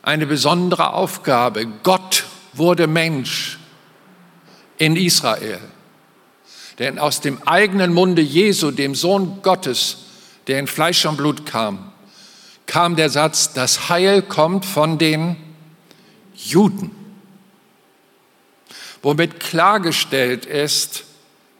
eine 0.03 0.27
besondere 0.27 0.93
Aufgabe. 0.93 1.65
Gott 1.83 2.25
wurde 2.53 2.85
Mensch 2.87 3.57
in 4.77 4.95
Israel. 4.95 5.59
Denn 6.79 6.99
aus 6.99 7.21
dem 7.21 7.41
eigenen 7.47 7.93
Munde 7.93 8.21
Jesu, 8.21 8.71
dem 8.71 8.93
Sohn 8.93 9.41
Gottes, 9.41 9.97
der 10.47 10.59
in 10.59 10.67
Fleisch 10.67 11.05
und 11.05 11.17
Blut 11.17 11.45
kam, 11.45 11.91
kam 12.65 12.95
der 12.95 13.09
Satz, 13.09 13.53
das 13.53 13.89
Heil 13.89 14.21
kommt 14.21 14.65
von 14.65 14.97
den 14.97 15.35
Juden, 16.35 16.91
womit 19.01 19.39
klargestellt 19.39 20.45
ist, 20.45 21.03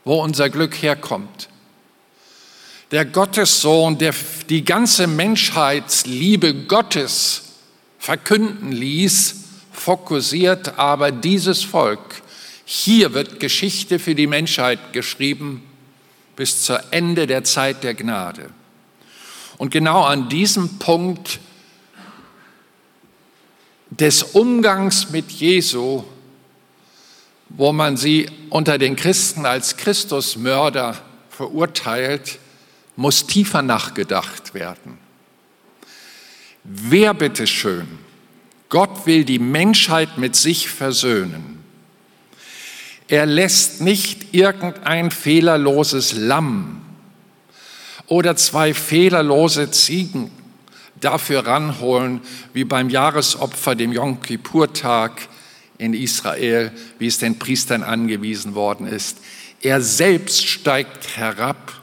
wo 0.04 0.22
unser 0.22 0.50
Glück 0.50 0.82
herkommt. 0.82 1.50
Der 2.92 3.06
Gottessohn, 3.06 3.98
der 3.98 4.14
die 4.50 4.64
ganze 4.64 5.08
Menschheitsliebe 5.08 6.54
Gottes 6.66 7.44
verkünden 7.98 8.72
ließ, 8.72 9.36
fokussiert 9.72 10.78
aber 10.78 11.12
dieses 11.12 11.64
Volk. 11.64 12.22
Hier 12.66 13.14
wird 13.14 13.40
Geschichte 13.40 14.00
für 14.00 14.16
die 14.16 14.28
Menschheit 14.28 14.94
geschrieben 14.94 15.64
bis 16.36 16.64
zur 16.64 16.82
Ende 16.92 17.28
der 17.28 17.44
Zeit 17.44 17.84
der 17.84 17.94
Gnade. 17.94 18.50
Und 19.58 19.72
genau 19.72 20.04
an 20.04 20.30
diesem 20.30 20.80
Punkt 20.80 21.40
des 23.90 24.24
Umgangs 24.24 25.12
mit 25.12 25.32
Jesu, 25.32 26.04
wo 27.50 27.72
man 27.72 27.96
sie 27.96 28.30
unter 28.50 28.78
den 28.78 28.96
Christen 28.96 29.46
als 29.46 29.78
Christusmörder 29.78 30.98
verurteilt, 31.30 32.40
muss 32.96 33.28
tiefer 33.28 33.62
nachgedacht 33.62 34.54
werden. 34.54 34.98
Wer 36.64 37.14
bitteschön, 37.14 37.88
Gott 38.70 39.06
will 39.06 39.24
die 39.24 39.40
Menschheit 39.40 40.18
mit 40.18 40.36
sich 40.36 40.70
versöhnen. 40.70 41.64
Er 43.08 43.26
lässt 43.26 43.82
nicht 43.82 44.34
irgendein 44.34 45.12
fehlerloses 45.12 46.14
Lamm 46.14 46.85
oder 48.08 48.36
zwei 48.36 48.74
fehlerlose 48.74 49.72
Ziegen 49.72 50.32
dafür 51.00 51.46
ranholen, 51.46 52.22
wie 52.54 52.64
beim 52.64 52.90
Jahresopfer, 52.90 53.76
dem 53.76 53.92
Yom 53.92 54.22
Kippur-Tag 54.22 55.28
in 55.78 55.94
Israel, 55.94 56.72
wie 57.00 57.08
es 57.08 57.18
den 57.18 57.38
Priestern 57.38 57.84
angewiesen 57.84 58.56
worden 58.56 58.88
ist. 58.88 59.18
Er 59.62 59.82
selbst 59.82 60.48
steigt 60.48 61.18
herab 61.18 61.74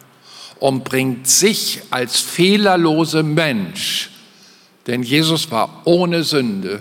und 0.58 0.84
bringt 0.84 1.28
sich 1.28 1.82
als 1.90 2.20
fehlerlose 2.20 3.22
Mensch, 3.22 4.10
denn 4.86 5.02
Jesus 5.02 5.50
war 5.50 5.82
ohne 5.84 6.24
Sünde, 6.24 6.80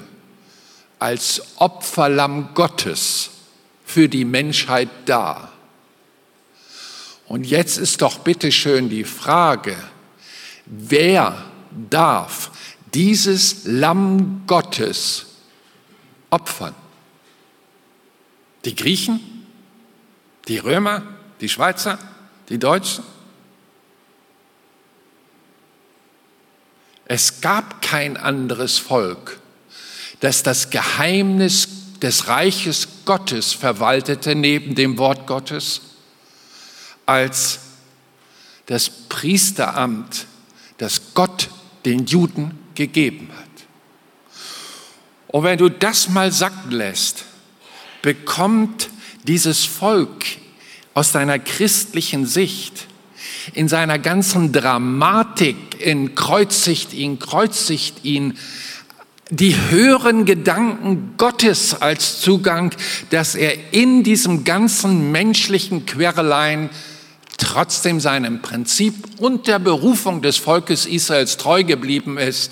als 1.00 1.42
Opferlamm 1.58 2.50
Gottes 2.54 3.32
für 3.84 4.08
die 4.08 4.26
Menschheit 4.26 4.90
da. 5.06 5.51
Und 7.32 7.46
jetzt 7.46 7.78
ist 7.78 8.02
doch 8.02 8.18
bitte 8.18 8.52
schön 8.52 8.90
die 8.90 9.06
Frage, 9.06 9.78
wer 10.66 11.46
darf 11.90 12.52
dieses 12.94 13.62
Lamm 13.64 14.44
Gottes 14.48 15.28
opfern? 16.30 16.76
Die 18.66 18.76
Griechen? 18.76 19.46
Die 20.50 20.58
Römer, 20.58 21.04
die 21.40 21.48
Schweizer, 21.48 22.00
die 22.50 22.60
Deutschen? 22.60 23.06
Es 27.06 27.40
gab 27.40 27.82
kein 27.82 28.18
anderes 28.18 28.78
Volk, 28.78 29.40
das 30.20 30.44
das 30.44 30.70
Geheimnis 30.70 31.70
des 32.02 32.28
Reiches 32.28 32.90
Gottes 33.06 33.54
verwaltete 33.54 34.36
neben 34.36 34.76
dem 34.76 34.98
Wort 34.98 35.28
Gottes, 35.28 35.91
als 37.12 37.60
das 38.68 38.90
Priesteramt, 38.90 40.28
das 40.78 41.14
Gott 41.14 41.50
den 41.86 42.06
Juden 42.06 42.58
gegeben 42.74 43.30
hat. 43.38 43.48
Und 45.28 45.44
wenn 45.44 45.58
du 45.58 45.70
das 45.70 46.10
mal 46.10 46.32
sacken 46.32 46.72
lässt, 46.72 47.26
bekommt 48.02 48.90
dieses 49.24 49.66
Volk 49.66 50.26
aus 50.94 51.12
deiner 51.12 51.40
christlichen 51.40 52.26
Sicht 52.26 52.88
in 53.54 53.68
seiner 53.68 54.00
ganzen 54.00 54.52
Dramatik 54.52 55.58
in 55.80 56.16
kreuzigt 56.16 56.94
ihn, 56.94 57.20
kreuzigt 57.20 58.04
ihn, 58.04 58.38
die 59.30 59.56
höheren 59.70 60.26
Gedanken 60.26 61.14
Gottes 61.18 61.82
als 61.82 62.20
Zugang, 62.20 62.76
dass 63.10 63.34
er 63.34 63.74
in 63.74 64.04
diesem 64.04 64.44
ganzen 64.44 65.12
menschlichen 65.12 65.86
Querlein 65.86 66.70
trotzdem 67.52 68.00
seinem 68.00 68.42
Prinzip 68.42 68.96
und 69.20 69.48
der 69.48 69.60
Berufung 69.60 70.22
des 70.22 70.38
Volkes 70.38 70.86
Israels 70.86 71.38
treu 71.38 71.64
geblieben 71.64 72.18
ist 72.18 72.52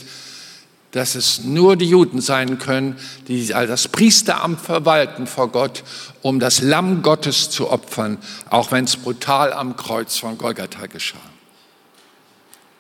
dass 0.91 1.14
es 1.16 1.43
nur 1.43 1.76
die 1.76 1.86
Juden 1.86 2.20
sein 2.20 2.58
können, 2.58 2.97
die 3.28 3.47
das 3.47 3.88
Priesteramt 3.88 4.60
verwalten 4.60 5.28
vor 5.28 5.50
Gott, 5.50 5.84
um 6.22 6.39
das 6.39 6.62
Lamm 6.62 7.04
Gottes 7.04 7.50
zu 7.50 7.70
opfern, 7.70 8.18
auch 8.50 8.72
wenn 8.72 8.86
es 8.86 8.97
brutal 8.97 9.54
am 9.54 9.76
Kreuz 9.76 10.18
von 10.18 10.38
Golgatha 10.38 10.88
geschah. 10.88 11.18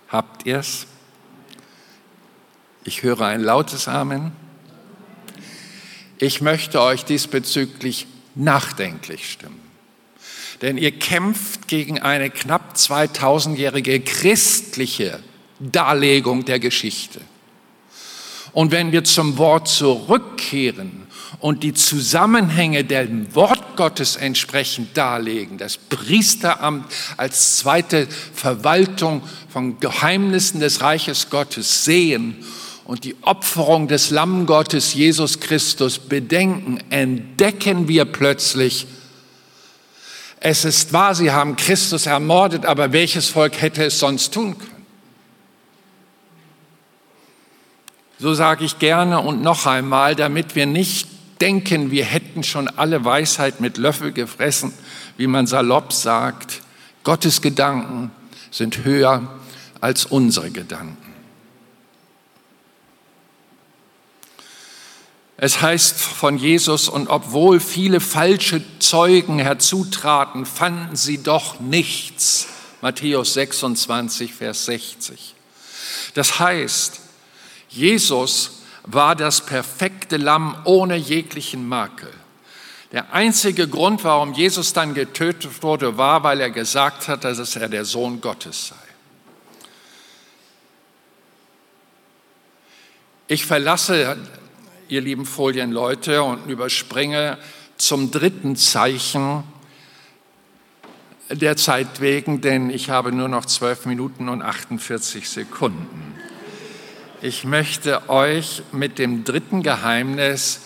Habt 0.07 0.47
ihr's? 0.47 0.87
Ich 2.83 3.03
höre 3.03 3.21
ein 3.21 3.41
lautes 3.41 3.87
Amen. 3.87 4.31
Ich 6.17 6.41
möchte 6.41 6.81
euch 6.81 7.05
diesbezüglich 7.05 8.07
nachdenklich 8.33 9.31
stimmen. 9.31 9.58
Denn 10.61 10.77
ihr 10.77 10.91
kämpft 10.91 11.67
gegen 11.67 11.99
eine 11.99 12.29
knapp 12.29 12.75
2000-jährige 12.75 14.01
christliche 14.01 15.19
Darlegung 15.59 16.45
der 16.45 16.59
Geschichte. 16.59 17.21
Und 18.51 18.71
wenn 18.71 18.91
wir 18.91 19.03
zum 19.03 19.37
Wort 19.37 19.67
zurückkehren 19.67 21.07
und 21.39 21.63
die 21.63 21.73
Zusammenhänge 21.73 22.83
dem 22.83 23.33
Wort 23.35 23.77
Gottes 23.77 24.15
entsprechend 24.15 24.97
darlegen, 24.97 25.57
das 25.57 25.77
Priesteramt 25.77 26.85
als 27.17 27.57
zweite 27.57 28.07
Verwaltung 28.33 29.21
von 29.49 29.79
Geheimnissen 29.79 30.59
des 30.59 30.81
Reiches 30.81 31.29
Gottes 31.29 31.85
sehen 31.85 32.37
und 32.85 33.03
die 33.03 33.15
Opferung 33.21 33.87
des 33.87 34.09
Lammgottes 34.09 34.95
Jesus 34.95 35.39
Christus 35.39 35.99
bedenken, 35.99 36.79
entdecken 36.89 37.87
wir 37.87 38.05
plötzlich, 38.05 38.87
es 40.41 40.65
ist 40.65 40.93
wahr, 40.93 41.15
sie 41.15 41.31
haben 41.31 41.55
Christus 41.55 42.05
ermordet, 42.05 42.65
aber 42.65 42.93
welches 42.93 43.29
Volk 43.29 43.61
hätte 43.61 43.83
es 43.83 43.99
sonst 43.99 44.33
tun 44.33 44.57
können? 44.57 44.85
So 48.19 48.33
sage 48.33 48.65
ich 48.65 48.79
gerne 48.79 49.21
und 49.21 49.41
noch 49.41 49.65
einmal, 49.65 50.15
damit 50.15 50.55
wir 50.55 50.65
nicht 50.65 51.07
denken, 51.39 51.91
wir 51.91 52.03
hätten 52.03 52.43
schon 52.43 52.67
alle 52.67 53.05
Weisheit 53.05 53.61
mit 53.61 53.77
Löffel 53.77 54.11
gefressen, 54.11 54.73
wie 55.17 55.27
man 55.27 55.47
salopp 55.47 55.93
sagt. 55.93 56.61
Gottes 57.03 57.41
Gedanken 57.41 58.11
sind 58.51 58.83
höher 58.83 59.39
als 59.79 60.05
unsere 60.05 60.51
Gedanken. 60.51 60.97
Es 65.41 65.61
heißt 65.61 66.01
von 66.01 66.37
Jesus, 66.37 66.89
und 66.89 67.07
obwohl 67.07 67.61
viele 67.61 68.01
falsche 68.01 68.61
Zeugen 68.79 69.39
herzutraten, 69.39 70.45
fanden 70.45 70.97
sie 70.97 71.23
doch 71.23 71.61
nichts. 71.61 72.47
Matthäus 72.81 73.35
26, 73.35 74.33
Vers 74.33 74.65
60. 74.65 75.35
Das 76.13 76.39
heißt, 76.39 76.99
Jesus 77.69 78.63
war 78.83 79.15
das 79.15 79.45
perfekte 79.45 80.17
Lamm 80.17 80.57
ohne 80.65 80.97
jeglichen 80.97 81.69
Makel. 81.69 82.11
Der 82.91 83.13
einzige 83.13 83.69
Grund, 83.69 84.03
warum 84.03 84.33
Jesus 84.33 84.73
dann 84.73 84.93
getötet 84.93 85.63
wurde, 85.63 85.97
war, 85.97 86.23
weil 86.23 86.41
er 86.41 86.49
gesagt 86.49 87.07
hat, 87.07 87.23
dass 87.23 87.55
er 87.55 87.69
der 87.69 87.85
Sohn 87.85 88.19
Gottes 88.19 88.69
sei. 88.69 88.75
Ich 93.27 93.45
verlasse, 93.45 94.17
ihr 94.89 95.01
lieben 95.01 95.25
Folienleute, 95.25 96.23
und 96.23 96.49
überspringe 96.49 97.37
zum 97.77 98.11
dritten 98.11 98.55
Zeichen 98.55 99.43
der 101.29 101.55
Zeit 101.55 102.01
wegen, 102.01 102.41
denn 102.41 102.71
ich 102.71 102.89
habe 102.89 103.11
nur 103.11 103.27
noch 103.27 103.45
zwölf 103.45 103.85
Minuten 103.85 104.29
und 104.29 104.41
48 104.41 105.29
Sekunden. 105.29 106.15
Ich 107.21 107.43
möchte 107.43 108.09
euch 108.09 108.63
mit 108.71 108.97
dem 108.97 109.23
dritten 109.23 109.61
Geheimnis 109.61 110.61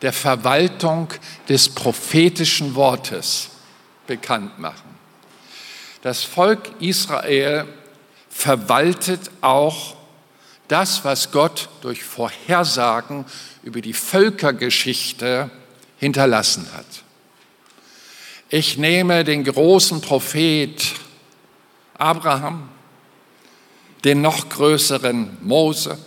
der 0.00 0.14
Verwaltung 0.14 1.08
des 1.48 1.68
prophetischen 1.68 2.74
Wortes 2.74 3.50
bekannt 4.06 4.58
machen. 4.58 4.96
Das 6.02 6.22
Volk 6.22 6.70
Israel 6.80 7.66
verwaltet 8.30 9.30
auch 9.42 9.96
das, 10.68 11.04
was 11.04 11.30
Gott 11.30 11.68
durch 11.82 12.04
Vorhersagen 12.04 13.24
über 13.66 13.80
die 13.80 13.94
Völkergeschichte 13.94 15.50
hinterlassen 15.98 16.68
hat. 16.72 16.86
Ich 18.48 18.78
nehme 18.78 19.24
den 19.24 19.42
großen 19.42 20.00
Prophet 20.00 20.80
Abraham, 21.98 22.68
den 24.04 24.22
noch 24.22 24.48
größeren 24.48 25.38
Mose, 25.42 25.98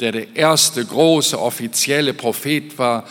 der 0.00 0.12
der 0.12 0.34
erste 0.34 0.82
große 0.82 1.38
offizielle 1.38 2.14
Prophet 2.14 2.78
war, 2.78 3.06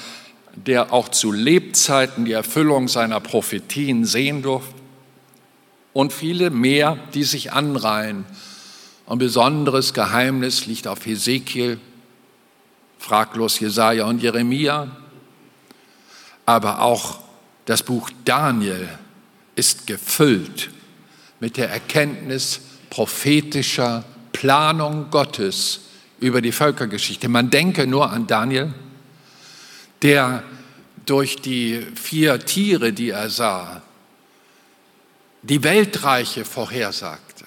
der 0.56 0.92
auch 0.92 1.10
zu 1.10 1.32
Lebzeiten 1.32 2.26
die 2.26 2.32
Erfüllung 2.32 2.88
seiner 2.88 3.20
Prophetien 3.20 4.06
sehen 4.06 4.42
durfte, 4.42 4.74
und 5.94 6.14
viele 6.14 6.50
mehr, 6.50 6.98
die 7.14 7.24
sich 7.24 7.52
anreihen. 7.52 8.26
Ein 9.06 9.20
besonderes 9.20 9.94
Geheimnis 9.94 10.66
liegt 10.66 10.88
auf 10.88 11.06
Hesekiel, 11.06 11.80
fraglos 13.00 13.60
Jesaja 13.60 14.06
und 14.06 14.22
Jeremia, 14.22 14.88
aber 16.46 16.82
auch 16.82 17.20
das 17.66 17.82
Buch 17.82 18.10
Daniel 18.26 18.88
ist 19.56 19.88
gefüllt 19.88 20.70
mit 21.40 21.58
der 21.58 21.70
Erkenntnis, 21.70 22.62
prophetischer 22.90 24.04
Planung 24.32 25.10
Gottes 25.10 25.82
über 26.20 26.42
die 26.42 26.52
Völkergeschichte. 26.52 27.30
Man 27.30 27.50
denke 27.50 27.88
nur 27.88 28.10
an 28.10 28.28
Daniel, 28.28 28.74
der 30.02 30.44
durch 31.06 31.38
die 31.38 31.86
vier 31.96 32.40
Tiere, 32.46 32.94
die 32.94 33.10
er 33.10 33.30
sah, 33.30 33.82
die 35.42 35.64
Weltreiche 35.64 36.46
vorhersagte 36.46 37.46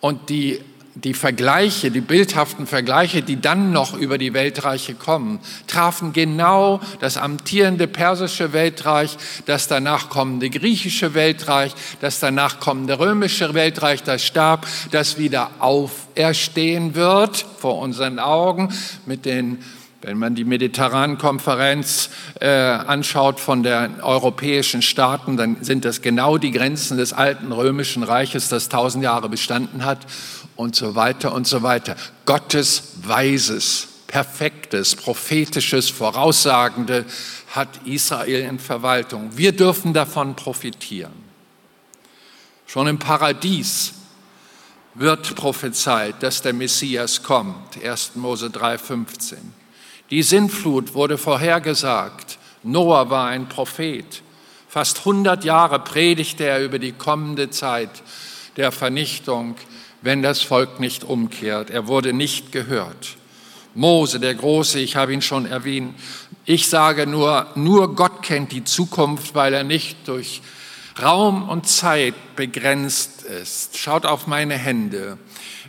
und 0.00 0.28
die 0.28 0.60
die 0.94 1.14
Vergleiche, 1.14 1.90
die 1.90 2.00
bildhaften 2.00 2.66
Vergleiche, 2.66 3.22
die 3.22 3.40
dann 3.40 3.72
noch 3.72 3.94
über 3.98 4.16
die 4.16 4.32
Weltreiche 4.32 4.94
kommen, 4.94 5.40
trafen 5.66 6.12
genau 6.12 6.80
das 7.00 7.16
amtierende 7.16 7.88
persische 7.88 8.52
Weltreich, 8.52 9.16
das 9.46 9.66
danach 9.66 10.08
kommende 10.08 10.50
griechische 10.50 11.14
Weltreich, 11.14 11.74
das 12.00 12.20
danach 12.20 12.60
kommende 12.60 12.98
römische 12.98 13.54
Weltreich, 13.54 14.04
das 14.04 14.24
starb, 14.24 14.66
das 14.92 15.18
wieder 15.18 15.50
auferstehen 15.58 16.94
wird 16.94 17.44
vor 17.58 17.78
unseren 17.78 18.18
Augen 18.18 18.72
mit 19.06 19.24
den 19.24 19.58
wenn 20.06 20.18
man 20.18 20.34
die 20.34 20.44
Mediterrankonferenz 20.44 22.10
äh, 22.38 22.46
anschaut 22.46 23.40
von 23.40 23.62
den 23.62 24.02
europäischen 24.02 24.82
Staaten, 24.82 25.38
dann 25.38 25.56
sind 25.62 25.86
das 25.86 26.02
genau 26.02 26.36
die 26.36 26.50
Grenzen 26.50 26.98
des 26.98 27.14
alten 27.14 27.52
römischen 27.52 28.02
Reiches, 28.02 28.50
das 28.50 28.68
tausend 28.68 29.02
Jahre 29.02 29.30
bestanden 29.30 29.86
hat 29.86 30.00
und 30.56 30.76
so 30.76 30.94
weiter 30.94 31.32
und 31.32 31.46
so 31.46 31.62
weiter. 31.62 31.96
Gottes 32.26 32.94
weises, 33.02 33.88
perfektes, 34.06 34.94
prophetisches, 34.94 35.90
voraussagende 35.90 37.04
hat 37.52 37.68
Israel 37.84 38.42
in 38.48 38.58
Verwaltung. 38.58 39.36
Wir 39.36 39.52
dürfen 39.52 39.92
davon 39.92 40.36
profitieren. 40.36 41.12
Schon 42.66 42.86
im 42.86 42.98
Paradies 42.98 43.94
wird 44.94 45.34
prophezeit, 45.34 46.22
dass 46.22 46.42
der 46.42 46.52
Messias 46.52 47.22
kommt. 47.22 47.82
1. 47.84 48.12
Mose 48.14 48.46
3,15. 48.46 49.36
Die 50.10 50.22
Sintflut 50.22 50.94
wurde 50.94 51.18
vorhergesagt. 51.18 52.38
Noah 52.62 53.10
war 53.10 53.28
ein 53.28 53.48
Prophet. 53.48 54.22
Fast 54.68 54.98
100 54.98 55.44
Jahre 55.44 55.78
predigte 55.80 56.44
er 56.44 56.62
über 56.64 56.78
die 56.78 56.92
kommende 56.92 57.50
Zeit 57.50 57.90
der 58.56 58.72
Vernichtung, 58.72 59.56
wenn 60.04 60.22
das 60.22 60.42
Volk 60.42 60.80
nicht 60.80 61.02
umkehrt. 61.02 61.70
Er 61.70 61.88
wurde 61.88 62.12
nicht 62.12 62.52
gehört. 62.52 63.16
Mose, 63.74 64.20
der 64.20 64.34
Große, 64.34 64.78
ich 64.78 64.96
habe 64.96 65.12
ihn 65.14 65.22
schon 65.22 65.46
erwähnt. 65.46 65.94
Ich 66.44 66.68
sage 66.68 67.06
nur, 67.06 67.46
nur 67.54 67.96
Gott 67.96 68.22
kennt 68.22 68.52
die 68.52 68.64
Zukunft, 68.64 69.34
weil 69.34 69.54
er 69.54 69.64
nicht 69.64 70.06
durch 70.06 70.42
Raum 71.02 71.48
und 71.48 71.66
Zeit 71.66 72.14
begrenzt 72.36 73.22
ist. 73.22 73.78
Schaut 73.78 74.04
auf 74.04 74.26
meine 74.26 74.54
Hände. 74.56 75.18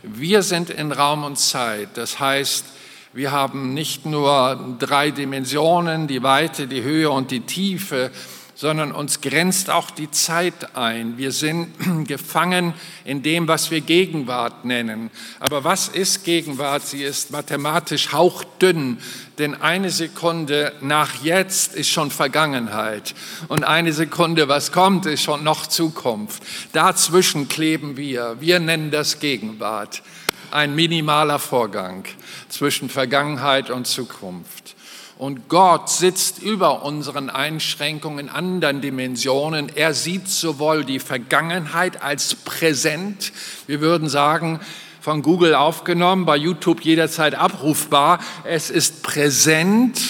Wir 0.02 0.42
sind 0.42 0.70
in 0.70 0.92
Raum 0.92 1.24
und 1.24 1.36
Zeit. 1.38 1.88
Das 1.94 2.20
heißt, 2.20 2.66
wir 3.14 3.32
haben 3.32 3.72
nicht 3.72 4.04
nur 4.04 4.76
drei 4.78 5.10
Dimensionen, 5.10 6.06
die 6.06 6.22
Weite, 6.22 6.66
die 6.66 6.82
Höhe 6.82 7.10
und 7.10 7.30
die 7.30 7.40
Tiefe, 7.40 8.10
sondern 8.56 8.90
uns 8.90 9.20
grenzt 9.20 9.68
auch 9.68 9.90
die 9.90 10.10
Zeit 10.10 10.74
ein. 10.74 11.18
Wir 11.18 11.30
sind 11.30 11.68
gefangen 12.08 12.72
in 13.04 13.22
dem, 13.22 13.46
was 13.46 13.70
wir 13.70 13.82
Gegenwart 13.82 14.64
nennen. 14.64 15.10
Aber 15.38 15.62
was 15.62 15.88
ist 15.88 16.24
Gegenwart? 16.24 16.82
Sie 16.82 17.02
ist 17.02 17.30
mathematisch 17.30 18.12
hauchdünn, 18.12 18.98
denn 19.38 19.54
eine 19.60 19.90
Sekunde 19.90 20.72
nach 20.80 21.22
jetzt 21.22 21.74
ist 21.74 21.90
schon 21.90 22.10
Vergangenheit 22.10 23.14
und 23.48 23.62
eine 23.62 23.92
Sekunde, 23.92 24.48
was 24.48 24.72
kommt, 24.72 25.04
ist 25.04 25.22
schon 25.22 25.44
noch 25.44 25.66
Zukunft. 25.66 26.42
Dazwischen 26.72 27.48
kleben 27.48 27.98
wir. 27.98 28.36
Wir 28.40 28.58
nennen 28.58 28.90
das 28.90 29.20
Gegenwart. 29.20 30.02
Ein 30.50 30.74
minimaler 30.74 31.38
Vorgang 31.38 32.04
zwischen 32.48 32.88
Vergangenheit 32.88 33.68
und 33.68 33.86
Zukunft. 33.86 34.75
Und 35.18 35.48
Gott 35.48 35.88
sitzt 35.88 36.42
über 36.42 36.82
unseren 36.82 37.30
Einschränkungen 37.30 38.18
in 38.18 38.28
anderen 38.28 38.82
Dimensionen. 38.82 39.72
Er 39.74 39.94
sieht 39.94 40.28
sowohl 40.28 40.84
die 40.84 40.98
Vergangenheit 40.98 42.02
als 42.02 42.34
präsent. 42.34 43.32
Wir 43.66 43.80
würden 43.80 44.10
sagen, 44.10 44.60
von 45.00 45.22
Google 45.22 45.54
aufgenommen, 45.54 46.26
bei 46.26 46.36
YouTube 46.36 46.82
jederzeit 46.82 47.34
abrufbar. 47.34 48.18
Es 48.44 48.68
ist 48.70 49.02
präsent 49.02 50.00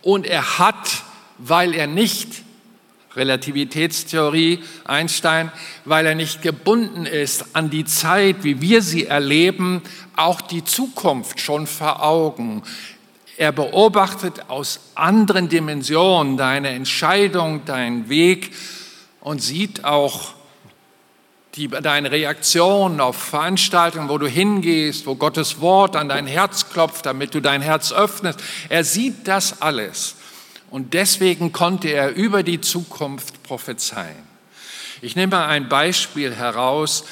und 0.00 0.24
er 0.24 0.58
hat, 0.58 1.02
weil 1.38 1.74
er 1.74 1.86
nicht 1.86 2.44
Relativitätstheorie 3.16 4.60
Einstein, 4.84 5.52
weil 5.84 6.06
er 6.06 6.14
nicht 6.14 6.42
gebunden 6.42 7.06
ist 7.06 7.54
an 7.54 7.70
die 7.70 7.84
Zeit, 7.84 8.42
wie 8.42 8.60
wir 8.60 8.82
sie 8.82 9.06
erleben, 9.06 9.82
auch 10.16 10.40
die 10.40 10.64
Zukunft 10.64 11.40
schon 11.40 11.66
vor 11.66 12.02
Augen. 12.02 12.62
Er 13.36 13.50
beobachtet 13.50 14.48
aus 14.48 14.80
anderen 14.94 15.48
Dimensionen 15.48 16.36
deine 16.36 16.68
Entscheidung, 16.68 17.64
deinen 17.64 18.08
Weg 18.08 18.52
und 19.20 19.42
sieht 19.42 19.84
auch 19.84 20.34
die, 21.56 21.68
deine 21.68 22.10
Reaktion 22.10 23.00
auf 23.00 23.16
Veranstaltungen, 23.16 24.08
wo 24.08 24.18
du 24.18 24.28
hingehst, 24.28 25.06
wo 25.06 25.16
Gottes 25.16 25.60
Wort 25.60 25.96
an 25.96 26.08
dein 26.08 26.26
Herz 26.26 26.70
klopft, 26.70 27.06
damit 27.06 27.34
du 27.34 27.40
dein 27.40 27.62
Herz 27.62 27.92
öffnest. 27.92 28.40
Er 28.68 28.84
sieht 28.84 29.26
das 29.26 29.62
alles. 29.62 30.16
Und 30.70 30.94
deswegen 30.94 31.52
konnte 31.52 31.88
er 31.88 32.14
über 32.14 32.42
die 32.42 32.60
Zukunft 32.60 33.42
prophezeien. 33.44 34.34
Ich 35.02 35.16
nehme 35.16 35.36
mal 35.36 35.46
ein 35.46 35.68
Beispiel 35.68 36.34
heraus, 36.34 37.04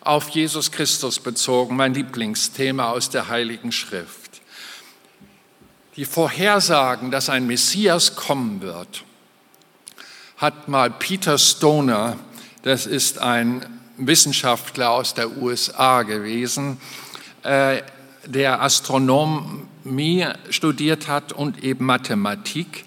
auf 0.00 0.28
Jesus 0.30 0.70
Christus 0.70 1.18
bezogen, 1.18 1.76
mein 1.76 1.94
Lieblingsthema 1.94 2.90
aus 2.90 3.10
der 3.10 3.28
Heiligen 3.28 3.72
Schrift 3.72 4.23
die 5.96 6.04
Vorhersagen, 6.04 7.10
dass 7.10 7.28
ein 7.28 7.46
Messias 7.46 8.16
kommen 8.16 8.60
wird, 8.62 9.04
hat 10.36 10.68
mal 10.68 10.90
Peter 10.90 11.38
Stoner, 11.38 12.16
das 12.62 12.86
ist 12.86 13.18
ein 13.18 13.64
Wissenschaftler 13.96 14.90
aus 14.90 15.14
der 15.14 15.36
USA 15.36 16.02
gewesen, 16.02 16.78
äh, 17.44 17.82
der 18.26 18.62
Astronomie 18.62 20.26
studiert 20.50 21.08
hat 21.08 21.32
und 21.32 21.62
eben 21.62 21.84
Mathematik. 21.84 22.84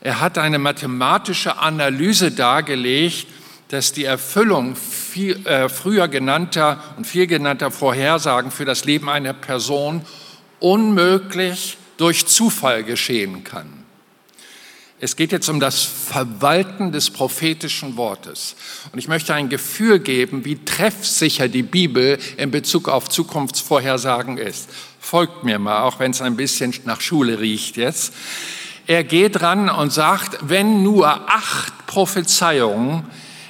Er 0.00 0.20
hat 0.20 0.38
eine 0.38 0.58
mathematische 0.58 1.58
Analyse 1.58 2.30
dargelegt, 2.30 3.26
dass 3.68 3.92
die 3.92 4.04
Erfüllung 4.04 4.76
viel, 4.76 5.44
äh, 5.46 5.68
früher 5.68 6.06
genannter 6.06 6.78
und 6.96 7.06
viel 7.06 7.26
genannter 7.26 7.70
Vorhersagen 7.70 8.50
für 8.50 8.66
das 8.66 8.84
Leben 8.84 9.08
einer 9.08 9.32
Person 9.32 10.02
unmöglich 10.60 11.78
durch 11.96 12.26
Zufall 12.26 12.84
geschehen 12.84 13.44
kann. 13.44 13.84
Es 15.00 15.16
geht 15.16 15.32
jetzt 15.32 15.48
um 15.48 15.60
das 15.60 15.82
Verwalten 15.82 16.92
des 16.92 17.10
prophetischen 17.10 17.96
Wortes. 17.96 18.56
Und 18.92 18.98
ich 18.98 19.08
möchte 19.08 19.34
ein 19.34 19.48
Gefühl 19.48 19.98
geben, 19.98 20.44
wie 20.44 20.64
treffsicher 20.64 21.48
die 21.48 21.62
Bibel 21.62 22.18
in 22.36 22.50
Bezug 22.50 22.88
auf 22.88 23.08
Zukunftsvorhersagen 23.08 24.38
ist. 24.38 24.70
Folgt 25.00 25.44
mir 25.44 25.58
mal, 25.58 25.82
auch 25.82 25.98
wenn 25.98 26.12
es 26.12 26.22
ein 26.22 26.36
bisschen 26.36 26.72
nach 26.84 27.00
Schule 27.00 27.40
riecht 27.40 27.76
jetzt. 27.76 28.14
Er 28.86 29.04
geht 29.04 29.42
ran 29.42 29.68
und 29.68 29.92
sagt, 29.92 30.38
wenn 30.42 30.82
nur 30.82 31.08
acht 31.30 31.86
Prophezeiungen 31.86 33.04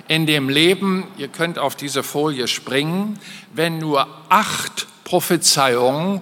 in 0.08 0.26
dem 0.26 0.48
Leben, 0.48 1.06
ihr 1.18 1.28
könnt 1.28 1.58
auf 1.58 1.76
diese 1.76 2.02
Folie 2.02 2.48
springen, 2.48 3.18
wenn 3.52 3.78
nur 3.78 4.08
acht 4.28 4.86
Prophezeiungen 5.04 6.20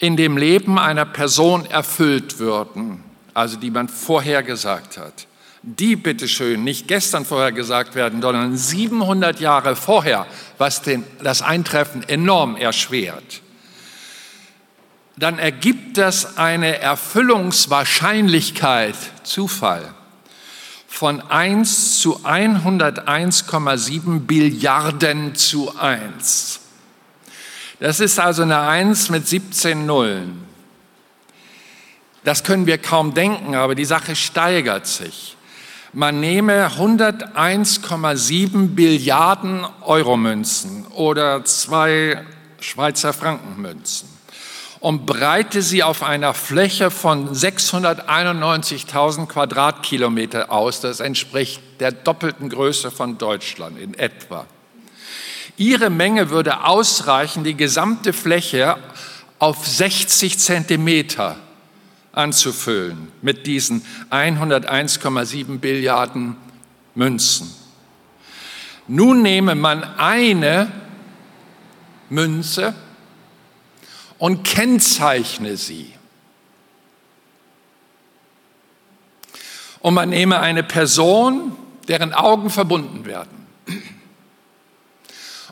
in 0.00 0.16
dem 0.16 0.36
Leben 0.36 0.78
einer 0.78 1.04
Person 1.04 1.66
erfüllt 1.66 2.38
würden, 2.38 3.02
also 3.34 3.58
die 3.58 3.70
man 3.70 3.88
vorhergesagt 3.88 4.98
hat, 4.98 5.26
die 5.62 5.94
bitteschön 5.94 6.64
nicht 6.64 6.88
gestern 6.88 7.26
vorhergesagt 7.26 7.94
werden, 7.94 8.22
sondern 8.22 8.56
700 8.56 9.40
Jahre 9.40 9.76
vorher, 9.76 10.26
was 10.56 10.80
den, 10.80 11.04
das 11.22 11.42
Eintreffen 11.42 12.02
enorm 12.08 12.56
erschwert, 12.56 13.42
dann 15.18 15.38
ergibt 15.38 15.98
das 15.98 16.38
eine 16.38 16.78
Erfüllungswahrscheinlichkeit, 16.78 18.96
Zufall, 19.22 19.92
von 20.88 21.20
1 21.20 22.00
zu 22.00 22.24
101,7 22.24 24.20
Billiarden 24.20 25.34
zu 25.34 25.76
1. 25.78 26.60
Das 27.80 27.98
ist 27.98 28.20
also 28.20 28.42
eine 28.42 28.60
Eins 28.60 29.08
mit 29.08 29.26
17 29.26 29.86
Nullen. 29.86 30.44
Das 32.24 32.44
können 32.44 32.66
wir 32.66 32.76
kaum 32.76 33.14
denken, 33.14 33.54
aber 33.54 33.74
die 33.74 33.86
Sache 33.86 34.14
steigert 34.14 34.86
sich. 34.86 35.38
Man 35.94 36.20
nehme 36.20 36.68
101,7 36.68 38.74
Billiarden 38.74 39.64
Euromünzen 39.80 40.84
oder 40.88 41.42
zwei 41.46 42.22
Schweizer 42.60 43.14
Frankenmünzen 43.14 44.10
und 44.80 45.06
breite 45.06 45.62
sie 45.62 45.82
auf 45.82 46.02
einer 46.02 46.34
Fläche 46.34 46.90
von 46.90 47.34
691.000 47.34 49.26
Quadratkilometer 49.26 50.52
aus. 50.52 50.82
Das 50.82 51.00
entspricht 51.00 51.62
der 51.80 51.92
doppelten 51.92 52.50
Größe 52.50 52.90
von 52.90 53.16
Deutschland 53.16 53.78
in 53.78 53.94
etwa. 53.94 54.44
Ihre 55.60 55.90
Menge 55.90 56.30
würde 56.30 56.64
ausreichen, 56.64 57.44
die 57.44 57.54
gesamte 57.54 58.14
Fläche 58.14 58.78
auf 59.38 59.66
60 59.66 60.38
Zentimeter 60.38 61.36
anzufüllen 62.12 63.12
mit 63.20 63.46
diesen 63.46 63.84
101,7 64.10 65.58
Billiarden 65.58 66.36
Münzen. 66.94 67.54
Nun 68.88 69.20
nehme 69.20 69.54
man 69.54 69.84
eine 69.84 70.72
Münze 72.08 72.72
und 74.16 74.44
kennzeichne 74.44 75.58
sie. 75.58 75.92
Und 79.80 79.92
man 79.92 80.08
nehme 80.08 80.40
eine 80.40 80.62
Person, 80.62 81.52
deren 81.86 82.14
Augen 82.14 82.48
verbunden 82.48 83.04
werden. 83.04 83.39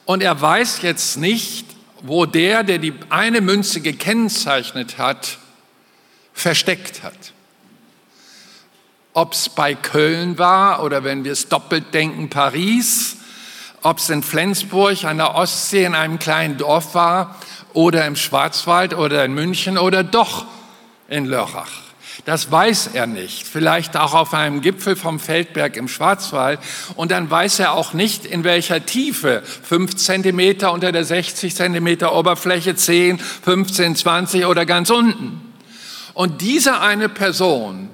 Und 0.08 0.22
er 0.22 0.40
weiß 0.40 0.80
jetzt 0.80 1.18
nicht, 1.18 1.66
wo 2.00 2.24
der, 2.24 2.64
der 2.64 2.78
die 2.78 2.94
eine 3.10 3.42
Münze 3.42 3.82
gekennzeichnet 3.82 4.96
hat, 4.96 5.36
versteckt 6.32 7.02
hat. 7.02 7.34
Ob 9.12 9.34
es 9.34 9.50
bei 9.50 9.74
Köln 9.74 10.38
war 10.38 10.82
oder 10.82 11.04
wenn 11.04 11.24
wir 11.24 11.32
es 11.32 11.50
doppelt 11.50 11.92
denken, 11.92 12.30
Paris, 12.30 13.18
ob 13.82 13.98
es 13.98 14.08
in 14.08 14.22
Flensburg 14.22 15.04
an 15.04 15.18
der 15.18 15.34
Ostsee 15.34 15.84
in 15.84 15.94
einem 15.94 16.18
kleinen 16.18 16.56
Dorf 16.56 16.94
war 16.94 17.36
oder 17.74 18.06
im 18.06 18.16
Schwarzwald 18.16 18.94
oder 18.94 19.26
in 19.26 19.34
München 19.34 19.76
oder 19.76 20.04
doch 20.04 20.46
in 21.10 21.26
Lörrach. 21.26 21.87
Das 22.24 22.50
weiß 22.50 22.90
er 22.94 23.06
nicht. 23.06 23.46
Vielleicht 23.46 23.96
auch 23.96 24.14
auf 24.14 24.34
einem 24.34 24.60
Gipfel 24.60 24.96
vom 24.96 25.18
Feldberg 25.18 25.76
im 25.76 25.88
Schwarzwald. 25.88 26.60
Und 26.94 27.10
dann 27.10 27.30
weiß 27.30 27.60
er 27.60 27.72
auch 27.72 27.94
nicht, 27.94 28.26
in 28.26 28.44
welcher 28.44 28.84
Tiefe. 28.84 29.42
Fünf 29.44 29.96
Zentimeter 29.96 30.72
unter 30.72 30.92
der 30.92 31.04
60 31.04 31.54
Zentimeter 31.54 32.14
Oberfläche, 32.14 32.74
10, 32.74 33.18
15, 33.18 33.96
20 33.96 34.46
oder 34.46 34.66
ganz 34.66 34.90
unten. 34.90 35.40
Und 36.14 36.40
diese 36.42 36.80
eine 36.80 37.08
Person 37.08 37.88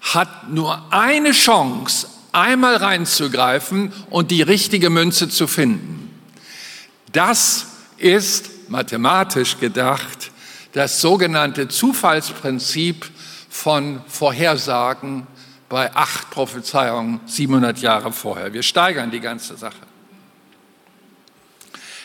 hat 0.00 0.50
nur 0.50 0.92
eine 0.92 1.32
Chance, 1.32 2.08
einmal 2.32 2.76
reinzugreifen 2.76 3.92
und 4.10 4.30
die 4.30 4.42
richtige 4.42 4.90
Münze 4.90 5.28
zu 5.28 5.46
finden. 5.46 6.10
Das 7.12 7.66
ist 7.98 8.68
mathematisch 8.68 9.58
gedacht 9.58 10.32
das 10.72 11.00
sogenannte 11.00 11.68
Zufallsprinzip 11.68 13.10
von 13.52 14.00
Vorhersagen 14.08 15.26
bei 15.68 15.94
acht 15.94 16.30
Prophezeiungen 16.30 17.20
700 17.26 17.78
Jahre 17.78 18.10
vorher. 18.10 18.54
Wir 18.54 18.62
steigern 18.62 19.10
die 19.10 19.20
ganze 19.20 19.58
Sache. 19.58 19.76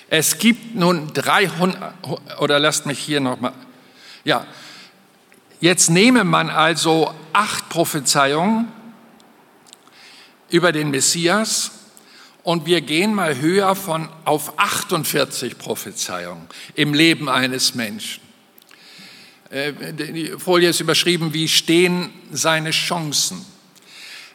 Es 0.09 0.37
gibt 0.37 0.75
nun 0.75 1.13
300, 1.13 1.93
oder 2.39 2.59
lasst 2.59 2.85
mich 2.85 2.99
hier 2.99 3.21
nochmal, 3.21 3.53
ja, 4.25 4.45
jetzt 5.61 5.89
nehme 5.89 6.25
man 6.25 6.49
also 6.49 7.13
acht 7.31 7.69
Prophezeiungen 7.69 8.67
über 10.49 10.73
den 10.73 10.91
Messias 10.91 11.71
und 12.43 12.65
wir 12.65 12.81
gehen 12.81 13.15
mal 13.15 13.37
höher 13.39 13.73
von 13.73 14.09
auf 14.25 14.59
48 14.59 15.57
Prophezeiungen 15.57 16.47
im 16.75 16.93
Leben 16.93 17.29
eines 17.29 17.73
Menschen. 17.73 18.26
Äh, 19.49 19.73
die 19.93 20.33
Folie 20.37 20.69
ist 20.69 20.79
überschrieben, 20.79 21.33
wie 21.33 21.47
stehen 21.47 22.09
seine 22.31 22.71
Chancen? 22.71 23.45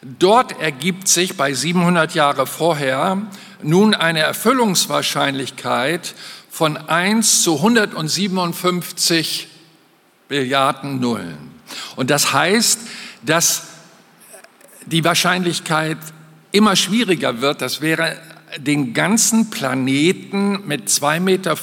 Dort 0.01 0.59
ergibt 0.59 1.07
sich 1.07 1.37
bei 1.37 1.53
700 1.53 2.13
Jahre 2.13 2.45
vorher 2.45 3.21
nun 3.61 3.93
eine 3.93 4.19
Erfüllungswahrscheinlichkeit 4.19 6.13
von 6.49 6.77
1 6.77 7.43
zu 7.43 7.55
157 7.57 9.47
Milliarden 10.29 10.99
Nullen. 10.99 11.51
Und 11.95 12.09
das 12.09 12.33
heißt, 12.33 12.79
dass 13.21 13.63
die 14.85 15.03
Wahrscheinlichkeit 15.03 15.97
immer 16.51 16.75
schwieriger 16.75 17.39
wird. 17.41 17.61
Das 17.61 17.79
wäre 17.81 18.17
den 18.57 18.93
ganzen 18.93 19.49
Planeten 19.49 20.67
mit 20.67 20.89
2,25 20.89 21.19
Meter 21.21 21.55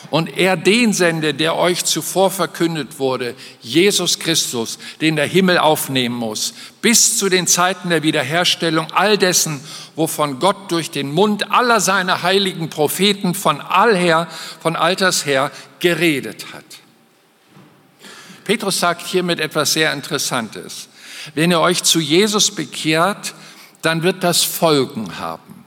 und 0.10 0.38
er 0.38 0.58
den 0.58 0.94
sende, 0.94 1.34
der 1.34 1.56
euch 1.56 1.86
zuvor 1.86 2.32
verkündet 2.32 3.00
wurde, 3.00 3.36
Jesus 3.62 4.20
Christus, 4.20 4.80
den 5.02 5.16
der 5.16 5.28
Himmel 5.28 5.58
aufnehmen 5.58 6.16
muss, 6.16 6.54
bis 6.82 7.18
zu 7.18 7.30
den 7.30 7.48
Zeiten 7.48 7.90
der 7.90 8.04
Wiederherstellung 8.04 8.92
all 8.92 9.18
dessen, 9.18 9.62
wovon 9.96 10.40
Gott 10.40 10.72
durch 10.72 10.92
den 10.92 11.12
Mund 11.12 11.52
aller 11.52 11.80
seiner 11.80 12.24
heiligen 12.24 12.70
Propheten 12.70 13.36
von 13.36 13.62
allher, 13.62 14.28
von 14.62 14.76
alters 14.76 15.26
her 15.26 15.52
geredet 15.80 16.48
hat. 16.54 16.66
Petrus 18.44 18.80
sagt 18.80 19.06
hiermit 19.06 19.40
etwas 19.40 19.74
sehr 19.74 19.94
Interessantes. 19.94 20.90
Wenn 21.36 21.52
ihr 21.52 21.60
euch 21.60 21.84
zu 21.84 22.00
Jesus 22.00 22.50
bekehrt, 22.50 23.36
dann 23.84 24.02
wird 24.04 24.24
das 24.24 24.44
Folgen 24.44 25.20
haben. 25.20 25.66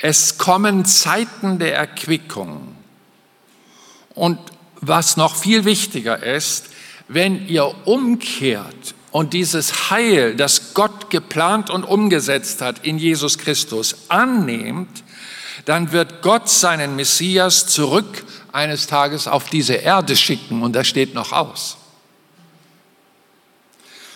Es 0.00 0.36
kommen 0.36 0.84
Zeiten 0.84 1.58
der 1.58 1.74
Erquickung. 1.74 2.75
Und 4.16 4.38
was 4.80 5.16
noch 5.16 5.36
viel 5.36 5.64
wichtiger 5.64 6.20
ist, 6.22 6.70
wenn 7.06 7.46
ihr 7.46 7.72
umkehrt 7.86 8.94
und 9.12 9.34
dieses 9.34 9.90
Heil, 9.90 10.34
das 10.34 10.74
Gott 10.74 11.10
geplant 11.10 11.70
und 11.70 11.84
umgesetzt 11.84 12.62
hat 12.62 12.84
in 12.84 12.98
Jesus 12.98 13.38
Christus, 13.38 13.94
annehmt, 14.08 15.04
dann 15.66 15.92
wird 15.92 16.22
Gott 16.22 16.48
seinen 16.48 16.96
Messias 16.96 17.66
zurück 17.66 18.24
eines 18.52 18.86
Tages 18.86 19.28
auf 19.28 19.50
diese 19.50 19.74
Erde 19.74 20.16
schicken 20.16 20.62
und 20.62 20.72
das 20.72 20.88
steht 20.88 21.14
noch 21.14 21.32
aus. 21.32 21.76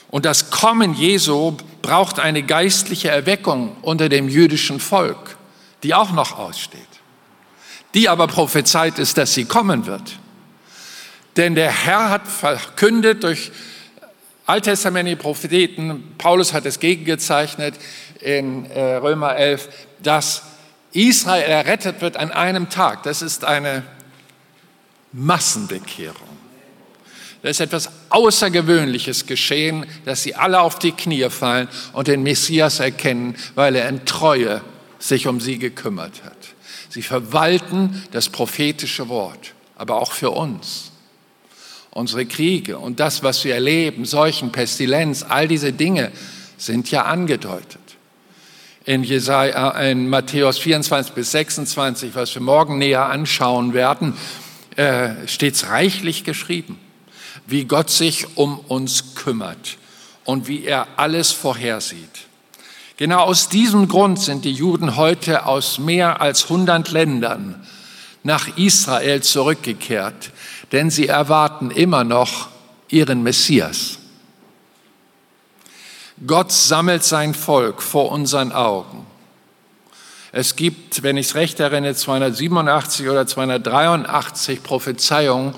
Und 0.09 0.25
das 0.25 0.51
Kommen 0.51 0.95
Jesu 0.95 1.57
braucht 1.83 2.19
eine 2.19 2.43
geistliche 2.43 3.11
Erweckung 3.11 3.77
unter 3.83 4.09
dem 4.09 4.29
jüdischen 4.29 4.81
Volk, 4.81 5.37
die 5.83 5.95
auch 5.95 6.13
noch 6.13 6.39
aussteht 6.39 6.90
die 7.95 8.09
aber 8.09 8.27
prophezeit 8.27 8.99
ist, 8.99 9.19
dass 9.19 9.35
sie 9.35 9.45
kommen 9.45 9.87
wird. 9.87 10.19
Denn 11.37 11.55
der 11.55 11.71
Herr 11.71 12.11
hat 12.11 12.27
verkündet 12.27 13.23
durch 13.23 13.51
alttestamentliche 14.47 15.17
Propheten, 15.17 16.15
Paulus 16.19 16.53
hat 16.53 16.67
es 16.67 16.81
gegengezeichnet 16.81 17.75
in 18.21 18.67
äh, 18.67 18.97
Römer 18.97 19.37
11, 19.37 19.69
dass 20.03 20.43
Israel 20.93 21.49
errettet 21.49 22.01
wird 22.01 22.17
an 22.17 22.33
einem 22.33 22.69
Tag. 22.69 23.05
Das 23.05 23.23
ist 23.23 23.45
eine 23.45 23.85
Massenbekehrung. 25.13 26.29
Da 27.43 27.49
ist 27.49 27.61
etwas 27.61 27.91
Außergewöhnliches 28.11 29.27
geschehen, 29.27 29.87
dass 30.05 30.23
sie 30.23 30.35
alle 30.35 30.61
auf 30.61 30.79
die 30.79 30.93
Knie 30.93 31.31
fallen 31.31 31.69
und 31.93 32.09
den 32.09 32.23
Messias 32.23 32.81
erkennen, 32.81 33.35
weil 33.55 33.77
er 33.77 33.89
in 33.89 34.05
Treue 34.05 34.61
sich 34.99 35.27
um 35.27 35.41
sie 35.41 35.59
gekümmert 35.59 36.23
hat. 36.25 36.40
Sie 36.91 37.03
verwalten 37.03 38.05
das 38.11 38.29
prophetische 38.29 39.09
Wort, 39.09 39.55
aber 39.77 40.03
auch 40.03 40.13
für 40.13 40.31
uns. 40.31 40.91
Unsere 41.93 42.27
Kriege 42.27 42.79
und 42.79 43.01
das, 43.01 43.23
was 43.23 43.45
wir 43.45 43.55
erleben, 43.55 44.05
Seuchen, 44.05 44.53
Pestilenz, 44.53 45.25
all 45.29 45.49
diese 45.49 45.73
Dinge 45.73 46.11
sind 46.57 46.91
ja 46.91 47.05
angedeutet. 47.05 47.81
In, 48.85 49.05
Jesaja, 49.05 49.71
in 49.83 50.09
Matthäus 50.09 50.59
24 50.59 51.15
bis 51.15 51.31
26, 51.31 52.15
was 52.15 52.35
wir 52.35 52.43
morgen 52.43 52.79
näher 52.79 53.07
anschauen 53.07 53.73
werden, 53.73 54.15
äh, 54.77 55.27
steht 55.27 55.55
es 55.55 55.69
reichlich 55.69 56.25
geschrieben, 56.25 56.79
wie 57.47 57.67
Gott 57.67 57.91
sich 57.91 58.37
um 58.37 58.59
uns 58.59 59.15
kümmert 59.15 59.79
und 60.25 60.49
wie 60.49 60.65
er 60.65 60.89
alles 60.97 61.31
vorhersieht. 61.31 62.30
Genau 63.01 63.21
aus 63.21 63.49
diesem 63.49 63.89
Grund 63.89 64.21
sind 64.21 64.45
die 64.45 64.53
Juden 64.53 64.97
heute 64.97 65.47
aus 65.47 65.79
mehr 65.79 66.21
als 66.21 66.43
100 66.43 66.91
Ländern 66.91 67.67
nach 68.25 68.59
Israel 68.59 69.23
zurückgekehrt, 69.23 70.33
denn 70.71 70.91
sie 70.91 71.09
erwarten 71.09 71.71
immer 71.71 72.05
noch 72.05 72.49
ihren 72.91 73.23
Messias. 73.23 74.01
Gott 76.27 76.53
sammelt 76.53 77.03
sein 77.03 77.33
Volk 77.33 77.81
vor 77.81 78.13
unseren 78.13 78.53
Augen. 78.53 79.07
Es 80.31 80.55
gibt, 80.55 81.03
wenn 81.03 81.17
ich 81.17 81.29
es 81.29 81.35
recht 81.37 81.59
erinnere, 81.59 81.95
287 81.95 83.09
oder 83.09 83.27
283 83.27 84.63
Prophezeiungen 84.63 85.55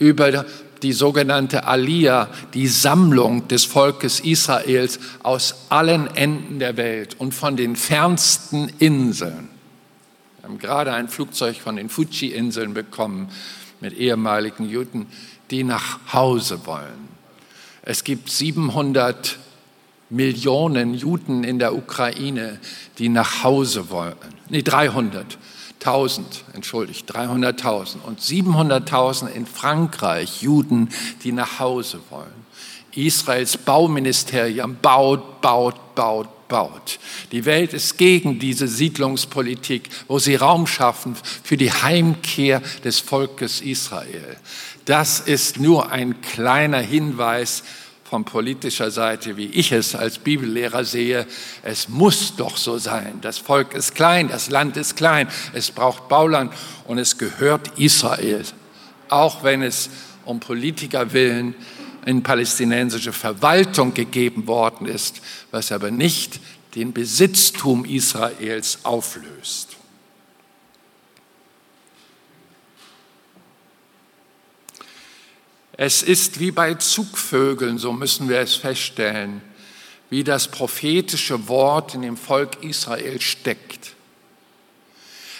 über 0.00 0.44
die 0.82 0.92
sogenannte 0.92 1.64
Aliyah, 1.64 2.28
die 2.54 2.66
Sammlung 2.66 3.48
des 3.48 3.64
Volkes 3.64 4.20
Israels 4.20 4.98
aus 5.22 5.66
allen 5.68 6.06
Enden 6.16 6.58
der 6.58 6.76
Welt 6.76 7.16
und 7.18 7.34
von 7.34 7.56
den 7.56 7.76
fernsten 7.76 8.70
Inseln. 8.78 9.48
Wir 10.40 10.48
haben 10.48 10.58
gerade 10.58 10.92
ein 10.92 11.08
Flugzeug 11.08 11.56
von 11.56 11.76
den 11.76 11.88
Fuji-Inseln 11.88 12.74
bekommen 12.74 13.28
mit 13.80 13.94
ehemaligen 13.94 14.68
Juden, 14.68 15.06
die 15.50 15.64
nach 15.64 16.12
Hause 16.12 16.66
wollen. 16.66 17.08
Es 17.82 18.04
gibt 18.04 18.30
700 18.30 19.38
Millionen 20.10 20.94
Juden 20.94 21.44
in 21.44 21.58
der 21.58 21.74
Ukraine, 21.74 22.58
die 22.98 23.08
nach 23.08 23.44
Hause 23.44 23.90
wollen. 23.90 24.16
Nee, 24.48 24.62
300. 24.62 25.38
1000, 25.80 26.44
entschuldigt, 26.52 27.10
300.000 27.10 28.02
und 28.06 28.20
700.000 28.20 29.28
in 29.28 29.46
Frankreich 29.46 30.42
Juden, 30.42 30.90
die 31.24 31.32
nach 31.32 31.58
Hause 31.58 32.00
wollen. 32.10 32.40
Israels 32.94 33.56
Bauministerium 33.56 34.76
baut, 34.80 35.40
baut, 35.40 35.94
baut, 35.94 36.48
baut. 36.48 36.98
Die 37.32 37.44
Welt 37.44 37.72
ist 37.72 37.96
gegen 37.96 38.38
diese 38.38 38.68
Siedlungspolitik, 38.68 39.88
wo 40.08 40.18
sie 40.18 40.34
Raum 40.34 40.66
schaffen 40.66 41.16
für 41.42 41.56
die 41.56 41.72
Heimkehr 41.72 42.60
des 42.84 43.00
Volkes 43.00 43.60
Israel. 43.60 44.36
Das 44.84 45.20
ist 45.20 45.60
nur 45.60 45.92
ein 45.92 46.20
kleiner 46.20 46.80
Hinweis 46.80 47.62
von 48.10 48.24
politischer 48.24 48.90
Seite, 48.90 49.36
wie 49.36 49.46
ich 49.46 49.70
es 49.70 49.94
als 49.94 50.18
Bibellehrer 50.18 50.84
sehe. 50.84 51.28
Es 51.62 51.88
muss 51.88 52.34
doch 52.34 52.56
so 52.56 52.76
sein. 52.76 53.20
Das 53.20 53.38
Volk 53.38 53.72
ist 53.72 53.94
klein, 53.94 54.26
das 54.28 54.50
Land 54.50 54.76
ist 54.76 54.96
klein, 54.96 55.28
es 55.52 55.70
braucht 55.70 56.08
Bauland 56.08 56.52
und 56.88 56.98
es 56.98 57.18
gehört 57.18 57.78
Israel. 57.78 58.42
Auch 59.08 59.44
wenn 59.44 59.62
es 59.62 59.90
um 60.24 60.40
Politiker 60.40 61.12
willen 61.12 61.54
in 62.04 62.24
palästinensische 62.24 63.12
Verwaltung 63.12 63.94
gegeben 63.94 64.48
worden 64.48 64.86
ist, 64.86 65.20
was 65.52 65.70
aber 65.70 65.92
nicht 65.92 66.40
den 66.74 66.92
Besitztum 66.92 67.84
Israels 67.84 68.80
auflöst. 68.82 69.69
Es 75.82 76.02
ist 76.02 76.40
wie 76.40 76.50
bei 76.50 76.74
Zugvögeln, 76.74 77.78
so 77.78 77.94
müssen 77.94 78.28
wir 78.28 78.40
es 78.40 78.54
feststellen, 78.54 79.40
wie 80.10 80.24
das 80.24 80.48
prophetische 80.48 81.48
Wort 81.48 81.94
in 81.94 82.02
dem 82.02 82.18
Volk 82.18 82.62
Israel 82.62 83.18
steckt. 83.22 83.94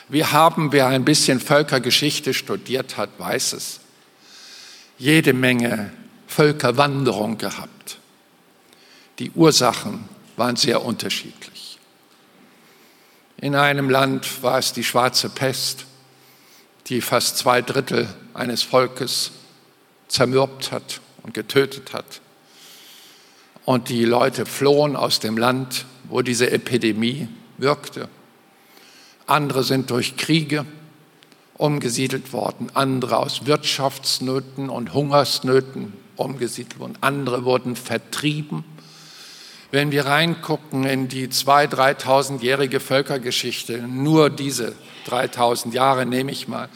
Wir 0.09 0.33
haben, 0.33 0.73
wer 0.73 0.87
ein 0.87 1.05
bisschen 1.05 1.41
Völkergeschichte 1.41 2.33
studiert 2.33 2.97
hat, 2.97 3.11
weiß 3.19 3.53
es, 3.53 3.81
jede 4.97 5.35
Menge 5.35 5.93
Völkerwanderung 6.27 7.37
gehabt. 7.37 7.99
Die 9.19 9.33
Ursachen 9.33 10.09
waren 10.39 10.57
sehr 10.57 10.83
unterschiedlich. 10.83 11.79
In 13.37 13.55
einem 13.55 13.91
Land 13.91 14.43
war 14.43 14.59
es 14.59 14.73
die 14.73 14.85
schwarze 14.85 15.29
Pest, 15.29 15.85
die 16.87 17.03
fast 17.03 17.37
zwei 17.37 17.61
Drittel 17.61 18.09
eines 18.33 18.63
Volkes 18.63 19.33
zermürbt 20.11 20.73
hat 20.73 21.01
und 21.23 21.33
getötet 21.33 21.93
hat. 21.93 22.21
Und 23.65 23.89
die 23.89 24.05
Leute 24.05 24.47
flohen 24.47 24.97
aus 24.97 25.21
dem 25.21 25.39
Land, 25.39 25.87
wo 26.09 26.23
diese 26.23 26.51
Epidemie 26.51 27.29
wirkte. 27.57 28.09
Andere 29.27 29.63
sind 29.63 29.91
durch 29.91 30.17
Kriege 30.17 30.67
umgesiedelt 31.57 32.33
worden, 32.33 32.69
andere 32.75 33.19
aus 33.19 33.47
Wirtschaftsnöten 33.47 34.71
und 34.71 34.93
Hungersnöten 34.93 35.93
umgesiedelt 36.17 36.81
worden, 36.81 36.99
andere 37.01 37.45
wurden 37.45 37.77
vertrieben. 37.77 38.65
Wenn 39.71 39.93
wir 39.93 40.07
reingucken 40.07 40.85
in 40.85 41.07
die 41.07 41.29
2.000, 41.29 42.01
3.000-jährige 42.01 42.81
Völkergeschichte, 42.81 43.79
nur 43.79 44.31
diese 44.31 44.75
3.000 45.07 45.73
Jahre 45.73 46.07
nehme 46.07 46.33
ich 46.33 46.49
mal, 46.49 46.69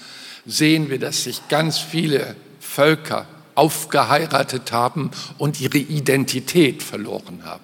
sehen 0.47 0.91
wir, 0.91 1.01
dass 1.01 1.25
sich 1.25 1.49
ganz 1.49 1.79
viele 1.79 2.37
Völker 2.75 3.27
aufgeheiratet 3.55 4.73
haben 4.73 5.13
und 5.39 5.61
ihre 5.61 5.79
Identität 5.79 6.83
verloren 6.83 7.45
haben. 7.45 7.63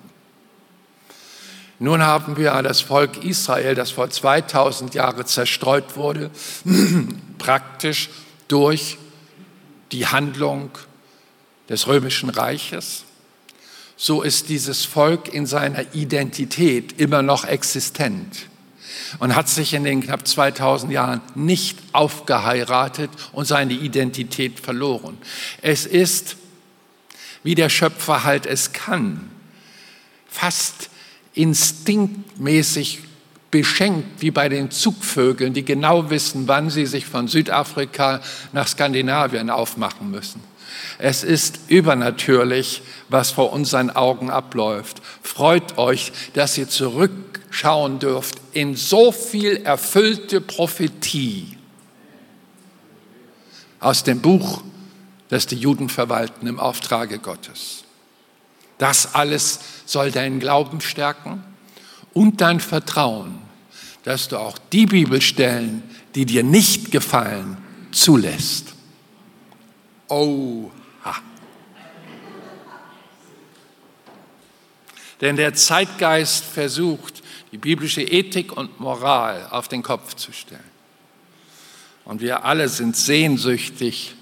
Nun 1.80 2.02
haben 2.02 2.36
wir 2.36 2.62
das 2.62 2.80
Volk 2.80 3.24
Israel, 3.24 3.74
das 3.74 3.90
vor 3.90 4.08
2000 4.08 4.94
Jahren 4.94 5.26
zerstreut 5.26 5.96
wurde, 5.96 6.30
praktisch 7.38 8.11
durch 8.46 8.98
die 9.90 10.06
Handlung 10.06 10.70
des 11.68 11.88
römischen 11.88 12.30
Reiches. 12.30 13.04
So 13.96 14.22
ist 14.22 14.48
dieses 14.48 14.84
Volk 14.84 15.32
in 15.32 15.46
seiner 15.46 15.92
Identität 15.94 17.00
immer 17.00 17.22
noch 17.22 17.44
existent 17.44 18.49
und 19.18 19.34
hat 19.34 19.49
sich 19.49 19.74
in 19.74 19.84
den 19.84 20.03
knapp 20.03 20.26
2000 20.26 20.93
Jahren 20.93 21.20
nicht 21.34 21.78
aufgeheiratet 21.93 23.11
und 23.32 23.47
seine 23.47 23.72
Identität 23.72 24.61
verloren. 24.61 25.18
Es 25.62 25.86
ist, 25.86 26.36
wie 27.43 27.55
der 27.55 27.68
Schöpfer 27.68 28.24
halt 28.24 28.47
es 28.47 28.72
kann, 28.72 29.30
fast 30.28 30.91
instinktmäßig 31.34 33.01
beschenkt 33.51 34.20
wie 34.20 34.30
bei 34.30 34.48
den 34.48 34.70
Zugvögeln, 34.70 35.53
die 35.53 35.64
genau 35.64 36.11
wissen, 36.11 36.46
wann 36.46 36.70
sie 36.70 36.86
sich 36.86 37.07
von 37.07 37.28
Südafrika 37.28 38.20
nach 38.53 38.68
Skandinavien 38.68 39.51
aufmachen 39.51 40.11
müssen. 40.11 40.42
Es 40.98 41.24
ist 41.24 41.61
übernatürlich, 41.68 42.82
was 43.09 43.30
vor 43.30 43.53
unseren 43.53 43.90
Augen 43.90 44.30
abläuft. 44.30 45.03
Freut 45.22 45.78
euch, 45.78 46.12
dass 46.34 46.57
ihr 46.59 46.68
zurückschauen 46.68 47.98
dürft 47.98 48.36
in 48.53 48.76
so 48.76 49.11
viel 49.11 49.57
erfüllte 49.57 50.40
Prophetie 50.40 51.57
aus 53.80 54.05
dem 54.05 54.20
Buch, 54.20 54.62
das 55.28 55.46
die 55.46 55.57
Juden 55.57 55.88
verwalten 55.88 56.46
im 56.46 56.61
Auftrage 56.61 57.18
Gottes. 57.18 57.84
Das 58.78 59.14
alles 59.14 59.61
soll 59.86 60.11
deinen 60.11 60.38
Glauben 60.38 60.80
stärken 60.80 61.42
und 62.20 62.42
dein 62.42 62.60
Vertrauen, 62.60 63.38
dass 64.02 64.28
du 64.28 64.36
auch 64.36 64.58
die 64.58 64.84
Bibelstellen, 64.84 65.82
die 66.14 66.26
dir 66.26 66.42
nicht 66.42 66.90
gefallen, 66.90 67.56
zulässt. 67.92 68.74
Oha. 70.06 70.70
Denn 75.22 75.36
der 75.36 75.54
Zeitgeist 75.54 76.44
versucht, 76.44 77.22
die 77.52 77.58
biblische 77.58 78.02
Ethik 78.02 78.54
und 78.54 78.78
Moral 78.80 79.46
auf 79.50 79.68
den 79.68 79.82
Kopf 79.82 80.12
zu 80.12 80.30
stellen. 80.30 80.60
Und 82.04 82.20
wir 82.20 82.44
alle 82.44 82.68
sind 82.68 82.98
sehnsüchtig 82.98 84.14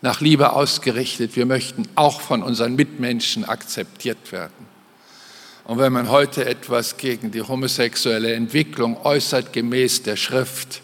nach 0.00 0.20
Liebe 0.20 0.52
ausgerichtet. 0.52 1.34
Wir 1.34 1.46
möchten 1.46 1.88
auch 1.96 2.20
von 2.20 2.44
unseren 2.44 2.76
Mitmenschen 2.76 3.44
akzeptiert 3.44 4.30
werden. 4.30 4.69
Und 5.70 5.78
wenn 5.78 5.92
man 5.92 6.08
heute 6.08 6.46
etwas 6.46 6.96
gegen 6.96 7.30
die 7.30 7.42
homosexuelle 7.42 8.34
Entwicklung 8.34 8.96
äußert, 9.04 9.52
gemäß 9.52 10.02
der 10.02 10.16
Schrift, 10.16 10.82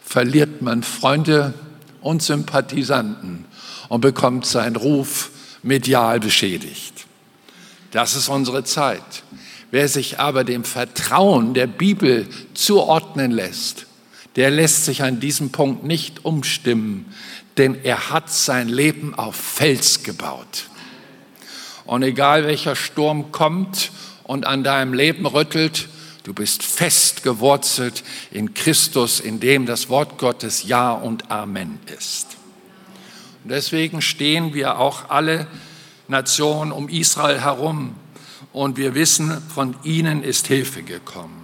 verliert 0.00 0.62
man 0.62 0.84
Freunde 0.84 1.54
und 2.02 2.22
Sympathisanten 2.22 3.46
und 3.88 4.00
bekommt 4.00 4.46
seinen 4.46 4.76
Ruf 4.76 5.30
medial 5.64 6.20
beschädigt. 6.20 7.06
Das 7.90 8.14
ist 8.14 8.28
unsere 8.28 8.62
Zeit. 8.62 9.24
Wer 9.72 9.88
sich 9.88 10.20
aber 10.20 10.44
dem 10.44 10.62
Vertrauen 10.62 11.52
der 11.52 11.66
Bibel 11.66 12.28
zuordnen 12.54 13.32
lässt, 13.32 13.86
der 14.36 14.52
lässt 14.52 14.84
sich 14.84 15.02
an 15.02 15.18
diesem 15.18 15.50
Punkt 15.50 15.82
nicht 15.82 16.24
umstimmen, 16.24 17.12
denn 17.56 17.76
er 17.82 18.10
hat 18.10 18.30
sein 18.30 18.68
Leben 18.68 19.16
auf 19.16 19.34
Fels 19.34 20.04
gebaut. 20.04 20.66
Und 21.86 22.04
egal 22.04 22.44
welcher 22.44 22.76
Sturm 22.76 23.32
kommt 23.32 23.90
und 24.28 24.46
an 24.46 24.62
deinem 24.62 24.92
Leben 24.92 25.26
rüttelt, 25.26 25.88
du 26.22 26.34
bist 26.34 26.62
fest 26.62 27.22
gewurzelt 27.24 28.04
in 28.30 28.52
Christus, 28.52 29.20
in 29.20 29.40
dem 29.40 29.64
das 29.64 29.88
Wort 29.88 30.18
Gottes 30.18 30.64
Ja 30.64 30.92
und 30.92 31.30
Amen 31.30 31.80
ist. 31.98 32.36
Und 33.42 33.50
deswegen 33.50 34.02
stehen 34.02 34.52
wir 34.52 34.78
auch 34.78 35.08
alle 35.08 35.46
Nationen 36.08 36.72
um 36.72 36.90
Israel 36.90 37.40
herum 37.40 37.94
und 38.52 38.76
wir 38.76 38.94
wissen, 38.94 39.40
von 39.48 39.74
ihnen 39.82 40.22
ist 40.22 40.46
Hilfe 40.46 40.82
gekommen. 40.82 41.37